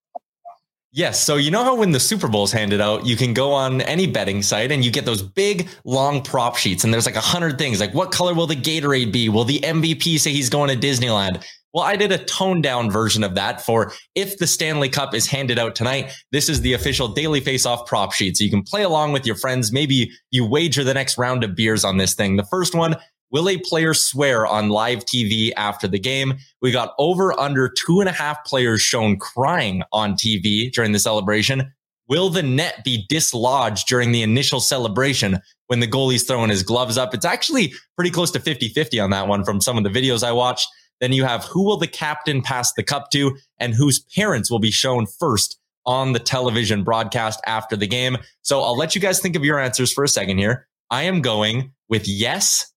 Yes. 0.96 1.22
So 1.22 1.36
you 1.36 1.52
know 1.52 1.66
how 1.66 1.76
when 1.76 1.92
the 1.92 2.00
Super 2.00 2.30
Bowl's 2.30 2.54
handed 2.54 2.80
out, 2.80 3.06
you 3.06 3.18
can 3.18 3.34
go 3.34 3.52
on 3.52 3.82
any 3.82 4.08
betting 4.08 4.42
site 4.42 4.72
and 4.72 4.84
you 4.84 4.92
get 4.92 5.04
those 5.04 5.22
big 5.22 5.68
long 5.84 6.22
prop 6.22 6.56
sheets 6.56 6.86
and 6.86 6.94
there's 6.94 7.06
like 7.06 7.18
a 7.18 7.22
hundred 7.22 7.58
things 7.58 7.82
like 7.82 7.94
what 7.94 8.14
color 8.14 8.34
will 8.34 8.48
the 8.48 8.56
Gatorade 8.56 9.12
be? 9.12 9.28
Will 9.28 9.44
the 9.44 9.60
MVP 9.60 10.18
say 10.20 10.32
he's 10.32 10.50
going 10.50 10.70
to 10.70 10.88
Disneyland? 10.88 11.44
Well, 11.76 11.84
I 11.84 11.98
did 11.98 12.14
a 12.14 12.24
toned 12.24 12.64
down 12.64 12.90
version 12.90 13.22
of 13.22 13.36
that 13.36 13.60
for 13.60 13.92
if 14.16 14.38
the 14.38 14.48
Stanley 14.48 14.88
Cup 14.88 15.14
is 15.14 15.28
handed 15.28 15.60
out 15.60 15.76
tonight. 15.76 16.14
This 16.32 16.48
is 16.48 16.62
the 16.62 16.72
official 16.72 17.10
daily 17.10 17.42
face 17.42 17.66
off 17.66 17.86
prop 17.86 18.14
sheet. 18.14 18.38
So 18.38 18.46
you 18.46 18.50
can 18.50 18.64
play 18.64 18.84
along 18.84 19.12
with 19.12 19.26
your 19.26 19.36
friends. 19.36 19.74
Maybe 19.74 20.10
you 20.32 20.46
wager 20.46 20.86
the 20.86 20.94
next 20.94 21.18
round 21.18 21.44
of 21.44 21.54
beers 21.54 21.84
on 21.84 21.98
this 21.98 22.14
thing. 22.14 22.38
The 22.38 22.46
first 22.46 22.76
one, 22.76 22.96
will 23.30 23.50
a 23.50 23.58
player 23.58 23.94
swear 23.94 24.48
on 24.48 24.70
live 24.70 25.00
TV 25.00 25.52
after 25.58 25.86
the 25.86 26.00
game? 26.00 26.36
We 26.62 26.72
got 26.72 26.94
over 26.98 27.38
under 27.38 27.68
two 27.68 28.00
and 28.00 28.08
a 28.08 28.14
half 28.14 28.46
players 28.46 28.80
shown 28.80 29.18
crying 29.18 29.84
on 29.92 30.14
TV 30.14 30.72
during 30.72 30.94
the 30.94 31.00
celebration. 31.00 31.74
Will 32.08 32.30
the 32.30 32.44
net 32.44 32.86
be 32.86 33.06
dislodged 33.10 33.86
during 33.86 34.14
the 34.14 34.24
initial 34.24 34.62
celebration 34.62 35.42
when 35.68 35.82
the 35.82 35.88
goalie's 35.88 36.24
throwing 36.24 36.52
his 36.52 36.64
gloves 36.64 36.98
up? 36.98 37.14
It's 37.14 37.26
actually 37.26 37.74
pretty 37.98 38.12
close 38.12 38.32
to 38.32 38.40
50 38.40 38.70
50 38.70 38.98
on 39.02 39.10
that 39.10 39.28
one 39.28 39.44
from 39.44 39.60
some 39.60 39.78
of 39.78 39.84
the 39.84 39.90
videos 39.90 40.24
I 40.24 40.32
watched. 40.32 40.70
Then 41.02 41.14
you 41.14 41.26
have 41.26 41.44
who 41.46 41.64
will 41.64 41.78
the 41.78 41.88
captain 41.88 42.42
pass 42.42 42.74
the 42.74 42.84
cup 42.84 43.12
to 43.12 43.38
and 43.60 43.74
whose 43.74 44.00
parents 44.00 44.50
will 44.50 44.60
be 44.60 44.72
shown 44.72 45.06
first 45.06 45.60
on 45.86 46.14
the 46.14 46.20
television 46.20 46.84
broadcast 46.84 47.40
after 47.46 47.76
the 47.76 47.88
game. 47.88 48.18
So 48.42 48.62
I'll 48.62 48.78
let 48.78 48.96
you 48.96 49.02
guys 49.02 49.20
think 49.20 49.36
of 49.36 49.46
your 49.46 49.60
answers 49.60 49.94
for 49.94 50.04
a 50.04 50.08
second 50.08 50.38
here. 50.38 50.68
I 50.90 51.04
am 51.04 51.22
going 51.22 51.72
with 51.90 52.08
yes, 52.08 52.72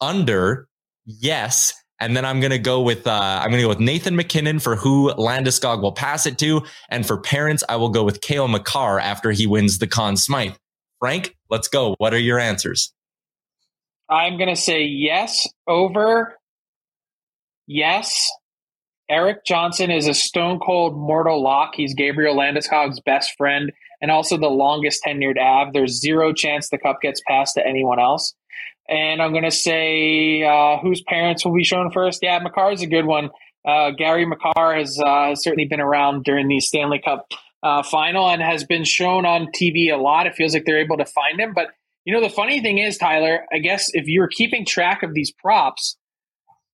under, 0.00 0.68
yes, 1.06 1.74
and 2.00 2.16
then 2.16 2.24
I'm 2.24 2.40
going 2.40 2.50
to 2.50 2.58
go 2.58 2.80
with, 2.80 3.06
uh, 3.06 3.40
I'm 3.42 3.50
going 3.50 3.60
to 3.60 3.64
go 3.64 3.68
with 3.68 3.80
Nathan 3.80 4.16
MacKinnon 4.16 4.58
for 4.58 4.74
who 4.74 5.12
Landeskog 5.14 5.82
will 5.82 5.92
pass 5.92 6.26
it 6.26 6.38
to. 6.38 6.62
And 6.88 7.06
for 7.06 7.18
parents, 7.18 7.62
I 7.68 7.76
will 7.76 7.90
go 7.90 8.02
with 8.02 8.22
Cale 8.22 8.48
Makar 8.48 8.98
after 8.98 9.30
he 9.30 9.46
wins 9.46 9.78
the 9.78 9.86
Conn 9.86 10.16
Smythe. 10.16 10.54
Frank, 10.98 11.36
let's 11.50 11.68
go. 11.68 11.94
What 11.98 12.14
are 12.14 12.18
your 12.18 12.38
answers? 12.38 12.92
I'm 14.08 14.38
going 14.38 14.48
to 14.48 14.56
say 14.56 14.82
yes 14.82 15.46
over. 15.68 16.36
Yes. 17.66 18.30
Erik 19.08 19.44
Johnson 19.44 19.90
is 19.90 20.06
a 20.06 20.14
stone 20.14 20.60
cold 20.60 20.96
mortal 20.96 21.42
lock. 21.42 21.72
He's 21.74 21.94
Gabriel 21.94 22.36
Landeskog's 22.36 23.00
best 23.00 23.32
friend 23.36 23.72
and 24.00 24.10
also 24.10 24.36
the 24.36 24.48
longest 24.48 25.02
tenured 25.04 25.36
Av. 25.38 25.72
There's 25.72 26.00
zero 26.00 26.32
chance 26.32 26.68
the 26.68 26.78
cup 26.78 27.00
gets 27.02 27.20
passed 27.26 27.54
to 27.54 27.66
anyone 27.66 27.98
else. 27.98 28.34
And 28.88 29.20
I'm 29.20 29.32
going 29.32 29.44
to 29.44 29.50
say 29.50 30.42
uh, 30.42 30.78
whose 30.78 31.02
parents 31.02 31.44
will 31.44 31.54
be 31.54 31.64
shown 31.64 31.90
first. 31.90 32.20
Yeah, 32.22 32.38
Makar 32.38 32.72
is 32.72 32.82
a 32.82 32.86
good 32.86 33.04
one. 33.04 33.30
Uh, 33.66 33.90
Gary 33.90 34.24
Makar 34.26 34.74
has, 34.76 34.98
uh, 34.98 35.34
certainly 35.34 35.66
been 35.66 35.80
around 35.80 36.24
during 36.24 36.48
the 36.48 36.60
Stanley 36.60 36.98
Cup 36.98 37.26
uh, 37.62 37.82
final 37.82 38.28
and 38.28 38.40
has 38.40 38.64
been 38.64 38.84
shown 38.84 39.26
on 39.26 39.48
TV 39.48 39.92
a 39.92 39.96
lot. 39.96 40.26
It 40.26 40.34
feels 40.34 40.54
like 40.54 40.64
they're 40.64 40.78
able 40.78 40.96
to 40.96 41.04
find 41.04 41.38
him. 41.38 41.52
But, 41.54 41.68
you 42.04 42.14
know, 42.14 42.20
the 42.20 42.30
funny 42.30 42.60
thing 42.60 42.78
is, 42.78 42.96
Tyler, 42.96 43.44
I 43.52 43.58
guess 43.58 43.90
if 43.92 44.06
you're 44.06 44.28
keeping 44.28 44.64
track 44.64 45.02
of 45.02 45.14
these 45.14 45.30
props, 45.30 45.96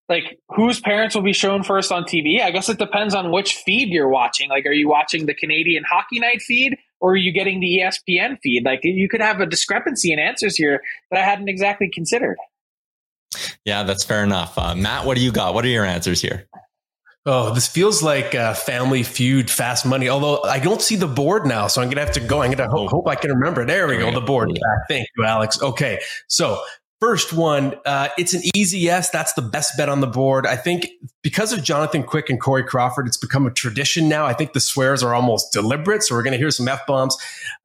like 0.08 0.38
whose 0.48 0.80
parents 0.80 1.14
will 1.14 1.22
be 1.22 1.32
shown 1.32 1.62
first 1.62 1.90
on 1.90 2.04
TV? 2.04 2.40
I 2.40 2.50
guess 2.50 2.68
it 2.68 2.78
depends 2.78 3.14
on 3.14 3.32
which 3.32 3.54
feed 3.54 3.88
you're 3.88 4.08
watching. 4.08 4.48
Like, 4.48 4.66
are 4.66 4.72
you 4.72 4.88
watching 4.88 5.26
the 5.26 5.34
Canadian 5.34 5.84
Hockey 5.84 6.20
Night 6.20 6.42
feed 6.42 6.76
or 7.00 7.12
are 7.12 7.16
you 7.16 7.32
getting 7.32 7.60
the 7.60 7.80
ESPN 7.80 8.38
feed? 8.42 8.64
Like, 8.64 8.80
you 8.82 9.08
could 9.08 9.20
have 9.20 9.40
a 9.40 9.46
discrepancy 9.46 10.12
in 10.12 10.18
answers 10.18 10.56
here 10.56 10.80
that 11.10 11.20
I 11.20 11.24
hadn't 11.24 11.48
exactly 11.48 11.90
considered. 11.92 12.36
Yeah, 13.64 13.82
that's 13.82 14.04
fair 14.04 14.22
enough. 14.22 14.56
Uh, 14.56 14.74
Matt, 14.74 15.04
what 15.04 15.16
do 15.16 15.22
you 15.22 15.32
got? 15.32 15.54
What 15.54 15.64
are 15.64 15.68
your 15.68 15.84
answers 15.84 16.20
here? 16.20 16.48
Oh, 17.28 17.52
this 17.52 17.66
feels 17.66 18.04
like 18.04 18.36
uh, 18.36 18.54
Family 18.54 19.02
Feud, 19.02 19.50
Fast 19.50 19.84
Money. 19.84 20.08
Although 20.08 20.44
I 20.44 20.60
don't 20.60 20.80
see 20.80 20.94
the 20.94 21.08
board 21.08 21.44
now, 21.44 21.66
so 21.66 21.82
I'm 21.82 21.88
gonna 21.88 22.02
have 22.02 22.12
to 22.12 22.20
go. 22.20 22.42
I'm 22.42 22.52
gonna 22.52 22.70
hope, 22.70 22.88
hope 22.88 23.08
I 23.08 23.16
can 23.16 23.32
remember. 23.32 23.66
There 23.66 23.88
we 23.88 23.98
go, 23.98 24.12
the 24.12 24.20
board. 24.20 24.56
Thank 24.88 25.08
you, 25.16 25.24
Alex. 25.24 25.60
Okay, 25.60 25.98
so 26.28 26.62
First 26.98 27.34
one, 27.34 27.74
uh, 27.84 28.08
it's 28.16 28.32
an 28.32 28.40
easy 28.54 28.78
yes. 28.78 29.10
That's 29.10 29.34
the 29.34 29.42
best 29.42 29.76
bet 29.76 29.90
on 29.90 30.00
the 30.00 30.06
board. 30.06 30.46
I 30.46 30.56
think 30.56 30.88
because 31.20 31.52
of 31.52 31.62
Jonathan 31.62 32.02
Quick 32.02 32.30
and 32.30 32.40
Corey 32.40 32.64
Crawford, 32.64 33.06
it's 33.06 33.18
become 33.18 33.46
a 33.46 33.50
tradition 33.50 34.08
now. 34.08 34.24
I 34.24 34.32
think 34.32 34.54
the 34.54 34.60
swears 34.60 35.02
are 35.02 35.14
almost 35.14 35.52
deliberate. 35.52 36.02
So 36.02 36.14
we're 36.14 36.22
going 36.22 36.32
to 36.32 36.38
hear 36.38 36.50
some 36.50 36.68
F 36.68 36.86
bombs. 36.86 37.14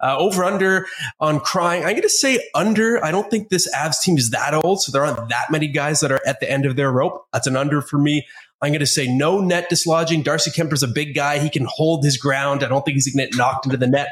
Uh, 0.01 0.17
over 0.17 0.43
under 0.43 0.85
on 1.21 1.39
crying. 1.39 1.83
I'm 1.83 1.91
going 1.91 2.01
to 2.01 2.09
say 2.09 2.45
under. 2.55 3.03
I 3.05 3.11
don't 3.11 3.31
think 3.31 3.47
this 3.47 3.73
Avs 3.73 4.01
team 4.01 4.17
is 4.17 4.31
that 4.31 4.53
old. 4.53 4.81
So 4.81 4.91
there 4.91 5.05
aren't 5.05 5.29
that 5.29 5.49
many 5.49 5.67
guys 5.67 6.01
that 6.01 6.11
are 6.11 6.21
at 6.27 6.41
the 6.41 6.51
end 6.51 6.65
of 6.65 6.75
their 6.75 6.91
rope. 6.91 7.25
That's 7.31 7.47
an 7.47 7.55
under 7.55 7.81
for 7.81 7.97
me. 7.97 8.27
I'm 8.61 8.71
going 8.71 8.81
to 8.81 8.85
say 8.85 9.07
no 9.07 9.39
net 9.39 9.69
dislodging. 9.69 10.23
Darcy 10.23 10.51
Kuemper's 10.51 10.83
a 10.83 10.87
big 10.87 11.15
guy. 11.15 11.39
He 11.39 11.49
can 11.49 11.65
hold 11.67 12.03
his 12.03 12.17
ground. 12.17 12.63
I 12.63 12.67
don't 12.67 12.83
think 12.83 12.95
he's 12.95 13.11
going 13.11 13.25
to 13.25 13.31
get 13.31 13.37
knocked 13.37 13.65
into 13.65 13.77
the 13.77 13.87
net. 13.87 14.09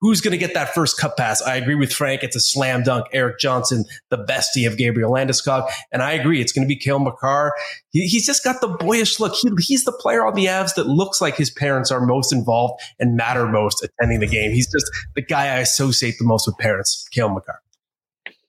Who's 0.00 0.20
going 0.20 0.32
to 0.32 0.38
get 0.38 0.54
that 0.54 0.74
first 0.74 0.98
cup 0.98 1.16
pass? 1.16 1.42
I 1.42 1.56
agree 1.56 1.74
with 1.74 1.92
Frank. 1.92 2.22
It's 2.22 2.36
a 2.36 2.40
slam 2.40 2.84
dunk. 2.84 3.06
Erik 3.12 3.38
Johnson, 3.40 3.84
the 4.10 4.18
bestie 4.18 4.66
of 4.66 4.76
Gabriel 4.76 5.10
Landeskog. 5.10 5.68
And 5.90 6.02
I 6.02 6.12
agree. 6.12 6.40
It's 6.40 6.52
going 6.52 6.64
to 6.64 6.68
be 6.68 6.76
Cale 6.76 7.00
Makar. 7.00 7.52
He, 7.90 8.06
he's 8.06 8.24
just 8.24 8.44
got 8.44 8.60
the 8.60 8.68
boyish 8.68 9.18
look. 9.18 9.34
He, 9.34 9.50
he's 9.58 9.84
the 9.84 9.92
player 9.92 10.24
on 10.24 10.34
the 10.34 10.46
Avs 10.46 10.74
that 10.76 10.86
looks 10.86 11.20
like 11.20 11.36
his 11.36 11.50
parents 11.50 11.90
are 11.90 12.04
most 12.04 12.32
involved 12.32 12.80
and 13.00 13.16
matter 13.16 13.46
most 13.48 13.82
attending 13.82 14.20
the 14.20 14.28
game. 14.28 14.52
He's 14.52 14.70
just 14.70 14.86
the 15.16 15.22
guy 15.22 15.46
I 15.46 15.58
associate 15.58 16.14
the 16.18 16.24
most 16.24 16.46
with 16.46 16.56
parents, 16.58 17.08
Cale 17.10 17.30
Makar. 17.30 17.60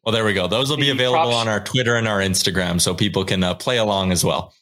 Well, 0.04 0.14
there 0.14 0.26
we 0.26 0.34
go. 0.34 0.48
Those 0.48 0.70
will 0.70 0.78
be 0.78 0.90
available 0.90 1.34
on 1.34 1.48
our 1.48 1.60
Twitter 1.60 1.96
and 1.96 2.08
our 2.08 2.20
Instagram 2.20 2.80
so 2.80 2.94
people 2.94 3.26
can 3.26 3.44
uh, 3.44 3.56
play 3.56 3.78
along 3.78 4.12
as 4.12 4.24
well. 4.24 4.54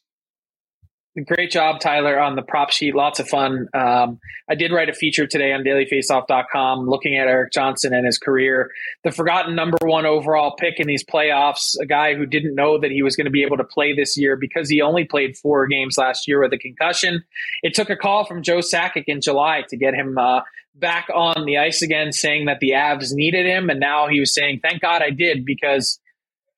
Great 1.26 1.50
job, 1.50 1.80
Tyler, 1.80 2.20
on 2.20 2.36
the 2.36 2.44
prop 2.44 2.70
sheet. 2.70 2.94
Lots 2.94 3.20
of 3.20 3.28
fun. 3.28 3.68
Um, 3.74 4.20
I 4.48 4.54
did 4.54 4.72
write 4.72 4.88
a 4.88 4.94
feature 4.94 5.26
today 5.26 5.52
on 5.52 5.64
dailyfaceoff.com 5.64 6.88
looking 6.88 7.18
at 7.18 7.28
Erik 7.28 7.52
Johnson 7.52 7.92
and 7.92 8.06
his 8.06 8.20
career. 8.20 8.70
The 9.04 9.12
forgotten 9.12 9.56
number 9.56 9.78
one 9.82 10.06
overall 10.06 10.56
pick 10.56 10.80
in 10.80 10.86
these 10.86 11.04
playoffs, 11.04 11.76
a 11.82 11.88
guy 11.88 12.14
who 12.14 12.28
didn't 12.28 12.54
know 12.54 12.80
that 12.80 12.92
he 12.92 13.02
was 13.02 13.16
going 13.16 13.26
to 13.26 13.32
be 13.32 13.44
able 13.44 13.58
to 13.58 13.64
play 13.64 13.96
this 13.96 14.16
year 14.16 14.36
because 14.36 14.70
he 14.70 14.80
only 14.82 15.06
played 15.06 15.36
four 15.36 15.66
games 15.66 15.98
last 15.98 16.28
year 16.28 16.40
with 16.40 16.54
a 16.54 16.58
concussion. 16.60 17.24
It 17.64 17.74
took 17.74 17.90
a 17.90 17.96
call 17.96 18.26
from 18.26 18.44
Joe 18.44 18.60
Sakic 18.60 19.06
in 19.08 19.20
July 19.20 19.64
to 19.70 19.78
get 19.78 19.96
him 19.96 20.20
uh, 20.20 20.42
back 20.76 21.08
on 21.12 21.46
the 21.46 21.58
ice 21.58 21.82
again, 21.82 22.12
saying 22.12 22.46
that 22.46 22.60
the 22.60 22.72
Avs 22.72 23.12
needed 23.12 23.48
him. 23.48 23.72
And 23.72 23.80
now 23.80 24.08
he 24.08 24.20
was 24.20 24.36
saying, 24.36 24.60
thank 24.62 24.82
God 24.82 25.02
I 25.02 25.10
did 25.10 25.46
because 25.46 26.00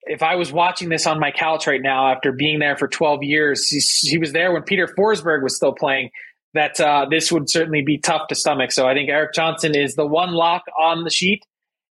if 0.02 0.22
I 0.22 0.36
was 0.36 0.52
watching 0.52 0.88
this 0.88 1.06
on 1.06 1.20
my 1.20 1.30
couch 1.30 1.66
right 1.66 1.80
now 1.80 2.10
after 2.10 2.32
being 2.32 2.58
there 2.58 2.76
for 2.76 2.88
12 2.88 3.22
years, 3.22 3.66
he, 3.66 3.80
he 4.08 4.18
was 4.18 4.32
there 4.32 4.52
when 4.52 4.62
Peter 4.62 4.86
Forsberg 4.86 5.42
was 5.42 5.56
still 5.56 5.72
playing, 5.72 6.10
that 6.54 6.80
uh, 6.80 7.06
this 7.08 7.30
would 7.30 7.50
certainly 7.50 7.82
be 7.82 7.98
tough 7.98 8.28
to 8.28 8.34
stomach. 8.34 8.72
So 8.72 8.86
I 8.86 8.94
think 8.94 9.10
Erik 9.10 9.34
Johnson 9.34 9.74
is 9.74 9.94
the 9.94 10.06
one 10.06 10.32
lock 10.32 10.62
on 10.78 11.04
the 11.04 11.10
sheet. 11.10 11.44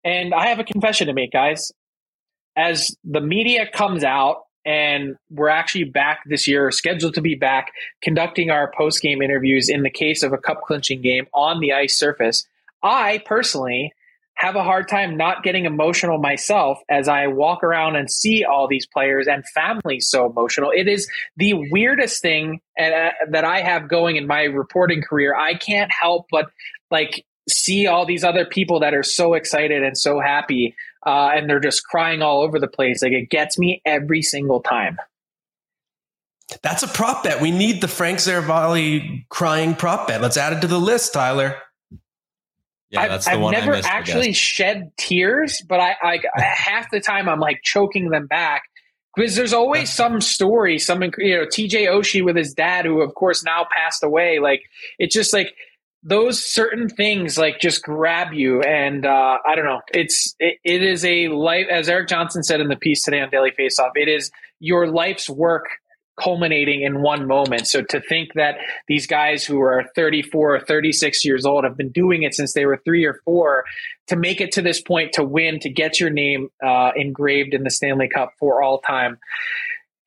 And 0.05 0.33
I 0.33 0.47
have 0.47 0.59
a 0.59 0.65
confession 0.65 1.07
to 1.09 1.13
make, 1.13 1.33
guys. 1.33 1.71
As 2.57 2.97
the 3.05 3.21
media 3.21 3.67
comes 3.71 4.03
out 4.03 4.45
and 4.65 5.17
we're 5.31 5.49
actually 5.49 5.85
back 5.85 6.21
this 6.27 6.49
year, 6.49 6.71
scheduled 6.71 7.15
to 7.15 7.21
be 7.21 7.35
back, 7.35 7.73
conducting 8.03 8.51
our 8.51 8.73
post 8.77 9.01
game 9.01 9.23
interviews 9.23 9.69
in 9.69 9.83
the 9.83 9.91
case 9.91 10.23
of 10.23 10.33
a 10.33 10.39
cup 10.39 10.63
clinching 10.63 11.03
game 11.03 11.27
on 11.35 11.61
the 11.61 11.73
ice 11.73 11.97
surface, 11.97 12.47
I 12.83 13.23
personally 13.27 13.93
have 14.39 14.55
a 14.55 14.63
hard 14.63 14.89
time 14.89 15.17
not 15.17 15.43
getting 15.43 15.65
emotional 15.65 16.19
myself 16.19 16.79
as 16.89 17.09
I 17.09 17.27
walk 17.27 17.65
around 17.65 17.97
and 17.97 18.09
see 18.09 18.45
all 18.45 18.69
these 18.69 18.87
players 18.87 19.27
and 19.27 19.45
families 19.49 20.09
so 20.09 20.27
emotional. 20.27 20.71
It 20.71 20.87
is 20.87 21.11
the 21.37 21.55
weirdest 21.73 22.23
thing 22.23 22.61
uh, 22.81 23.11
that 23.31 23.45
I 23.45 23.61
have 23.63 23.89
going 23.89 24.15
in 24.15 24.29
my 24.29 24.45
reporting 24.45 25.03
career. 25.03 25.35
I 25.35 25.55
can't 25.55 25.91
help 25.93 26.27
but 26.31 26.51
like 26.89 27.27
see 27.49 27.89
all 27.89 28.07
these 28.07 28.23
other 28.23 28.45
people 28.45 28.79
that 28.81 28.95
are 28.95 29.03
so 29.03 29.35
excited 29.35 29.83
and 29.83 29.99
so 29.99 30.21
happy 30.21 30.77
uh, 31.05 31.31
and 31.35 31.51
they're 31.51 31.59
just 31.59 31.83
crying 31.83 32.23
all 32.23 32.41
over 32.43 32.61
the 32.61 32.69
place. 32.69 33.03
Like 33.03 33.13
it 33.13 33.31
gets 33.31 33.59
me 33.59 33.83
every 33.85 34.23
single 34.23 34.61
time. 34.61 34.99
That's 36.63 36.85
a 36.85 36.89
prop 36.89 37.25
bet. 37.25 37.41
We 37.41 37.51
need 37.51 37.81
the 37.81 37.89
Frank 37.89 38.21
Seravalli 38.21 39.29
crying 39.31 39.75
prop 39.75 40.07
bet. 40.07 40.23
Let's 40.23 40.37
add 40.37 40.53
it 40.53 40.61
to 40.61 40.69
the 40.69 40.79
list, 40.79 41.13
Tyler. 41.13 41.57
Yeah, 42.91 43.09
that's 43.09 43.27
the 43.27 43.33
I've 43.33 43.41
one 43.41 43.53
never 43.53 43.75
actually 43.75 44.33
shed 44.33 44.93
tears, 44.97 45.63
but 45.69 45.81
I, 45.81 45.95
I 46.03 46.19
half 46.41 46.91
the 46.91 47.01
time 47.01 47.29
I'm 47.29 47.41
like 47.41 47.61
choking 47.63 48.11
them 48.11 48.27
back 48.27 48.63
because 49.15 49.37
there's 49.37 49.53
always 49.53 49.91
some 49.91 50.21
story, 50.21 50.79
some 50.79 51.03
you 51.19 51.37
know 51.37 51.47
T.J. 51.51 51.87
Oshie 51.87 52.25
with 52.25 52.37
his 52.37 52.55
dad, 52.55 52.87
who 52.87 53.03
of 53.03 53.15
course 53.15 53.45
now 53.45 53.67
passed 53.75 54.03
away. 54.03 54.39
Like 54.39 54.63
it's 54.99 55.15
just 55.15 55.33
like 55.33 55.55
those 56.03 56.43
certain 56.43 56.89
things 56.89 57.37
like 57.37 57.61
just 57.61 57.83
grab 57.83 58.33
you, 58.33 58.63
and 58.63 59.05
uh, 59.05 59.39
I 59.47 59.55
don't 59.55 59.67
know. 59.67 59.81
It's 59.93 60.35
it, 60.39 60.59
it 60.65 60.83
is 60.83 61.05
a 61.05 61.29
life, 61.29 61.67
as 61.71 61.89
Erik 61.89 62.09
Johnson 62.09 62.43
said 62.43 62.61
in 62.61 62.69
the 62.69 62.77
piece 62.77 63.03
today 63.03 63.21
on 63.21 63.29
Daily 63.29 63.51
Faceoff. 63.51 63.91
It 63.97 64.09
is 64.09 64.31
your 64.61 64.87
life's 64.87 65.29
work 65.29 65.67
culminating 66.19 66.83
in 66.83 67.03
one 67.03 67.27
moment. 67.27 67.69
So 67.69 67.83
to 67.83 68.01
think 68.01 68.35
that 68.35 68.59
these 68.87 69.07
guys 69.07 69.45
who 69.45 69.61
are 69.61 69.85
34 69.95 70.57
or 70.57 70.61
36 70.61 71.25
years 71.25 71.47
old 71.47 71.65
have 71.65 71.77
been 71.77 71.91
doing 71.91 72.23
it 72.23 72.35
since 72.35 72.53
they 72.53 72.67
were 72.67 72.81
three 72.85 73.05
or 73.05 73.21
four 73.25 73.65
to 74.09 74.17
make 74.17 74.41
it 74.41 74.53
to 74.53 74.63
this 74.63 74.81
point 74.81 75.13
to 75.15 75.25
win, 75.25 75.61
to 75.61 75.69
get 75.69 76.01
your 76.01 76.11
name 76.11 76.49
uh, 76.65 76.93
engraved 76.97 77.55
in 77.55 77.63
the 77.63 77.71
Stanley 77.71 78.09
Cup 78.09 78.33
for 78.39 78.63
all 78.63 78.81
time 78.81 79.19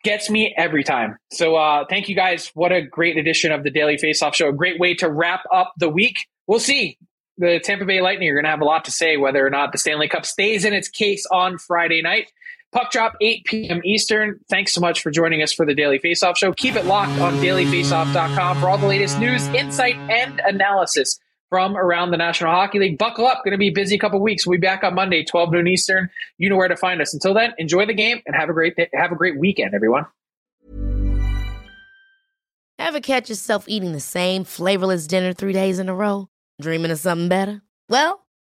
gets 0.03 0.29
me 0.29 0.53
every 0.57 0.83
time. 0.83 1.17
So 1.31 1.55
uh, 1.55 1.85
thank 1.89 2.09
you 2.09 2.15
guys. 2.15 2.51
What 2.53 2.71
a 2.71 2.81
great 2.81 3.17
edition 3.17 3.51
of 3.51 3.63
the 3.63 3.69
Daily 3.69 3.97
Faceoff 3.97 4.33
Show. 4.33 4.49
A 4.49 4.53
great 4.53 4.79
way 4.79 4.95
to 4.95 5.09
wrap 5.09 5.43
up 5.53 5.73
the 5.77 5.89
week. 5.89 6.15
We'll 6.47 6.59
see. 6.59 6.97
The 7.37 7.59
Tampa 7.63 7.85
Bay 7.85 8.01
Lightning 8.01 8.29
are 8.29 8.33
going 8.33 8.45
to 8.45 8.49
have 8.49 8.61
a 8.61 8.65
lot 8.65 8.85
to 8.85 8.91
say 8.91 9.17
whether 9.17 9.45
or 9.45 9.49
not 9.49 9.71
the 9.71 9.77
Stanley 9.77 10.07
Cup 10.07 10.25
stays 10.25 10.65
in 10.65 10.73
its 10.73 10.89
case 10.89 11.25
on 11.31 11.57
Friday 11.57 12.01
night. 12.01 12.31
Puck 12.71 12.91
drop 12.91 13.15
8 13.19 13.45
p.m. 13.45 13.81
Eastern. 13.83 14.39
Thanks 14.49 14.73
so 14.73 14.79
much 14.79 15.01
for 15.01 15.11
joining 15.11 15.41
us 15.41 15.51
for 15.51 15.65
the 15.65 15.75
Daily 15.75 15.99
Faceoff 15.99 16.37
Show. 16.37 16.53
Keep 16.53 16.75
it 16.75 16.85
locked 16.85 17.19
on 17.19 17.33
dailyfaceoff.com 17.35 18.61
for 18.61 18.69
all 18.69 18.77
the 18.77 18.87
latest 18.87 19.19
news, 19.19 19.45
insight, 19.49 19.97
and 20.09 20.39
analysis 20.45 21.19
from 21.49 21.75
around 21.75 22.11
the 22.11 22.17
National 22.17 22.51
Hockey 22.51 22.79
League. 22.79 22.97
Buckle 22.97 23.27
up. 23.27 23.43
Going 23.43 23.51
to 23.51 23.57
be 23.57 23.67
a 23.67 23.73
busy 23.73 23.97
couple 23.97 24.21
weeks. 24.21 24.47
We'll 24.47 24.57
be 24.57 24.61
back 24.61 24.85
on 24.85 24.95
Monday, 24.95 25.25
12 25.25 25.51
noon 25.51 25.67
Eastern. 25.67 26.09
You 26.37 26.49
know 26.49 26.55
where 26.55 26.69
to 26.69 26.77
find 26.77 27.01
us. 27.01 27.13
Until 27.13 27.33
then, 27.33 27.53
enjoy 27.57 27.85
the 27.85 27.93
game 27.93 28.21
and 28.25 28.35
have 28.37 28.49
a 28.49 28.53
great 28.53 28.77
have 28.93 29.11
a 29.11 29.15
great 29.15 29.37
weekend, 29.37 29.75
everyone. 29.75 30.05
Ever 32.79 33.01
catch 33.01 33.29
yourself 33.29 33.65
eating 33.67 33.91
the 33.91 33.99
same 33.99 34.45
flavorless 34.45 35.07
dinner 35.07 35.33
three 35.33 35.53
days 35.53 35.77
in 35.77 35.89
a 35.89 35.93
row? 35.93 36.29
Dreaming 36.61 36.89
of 36.89 36.99
something 36.99 37.29
better? 37.29 37.61
Well, 37.89 38.25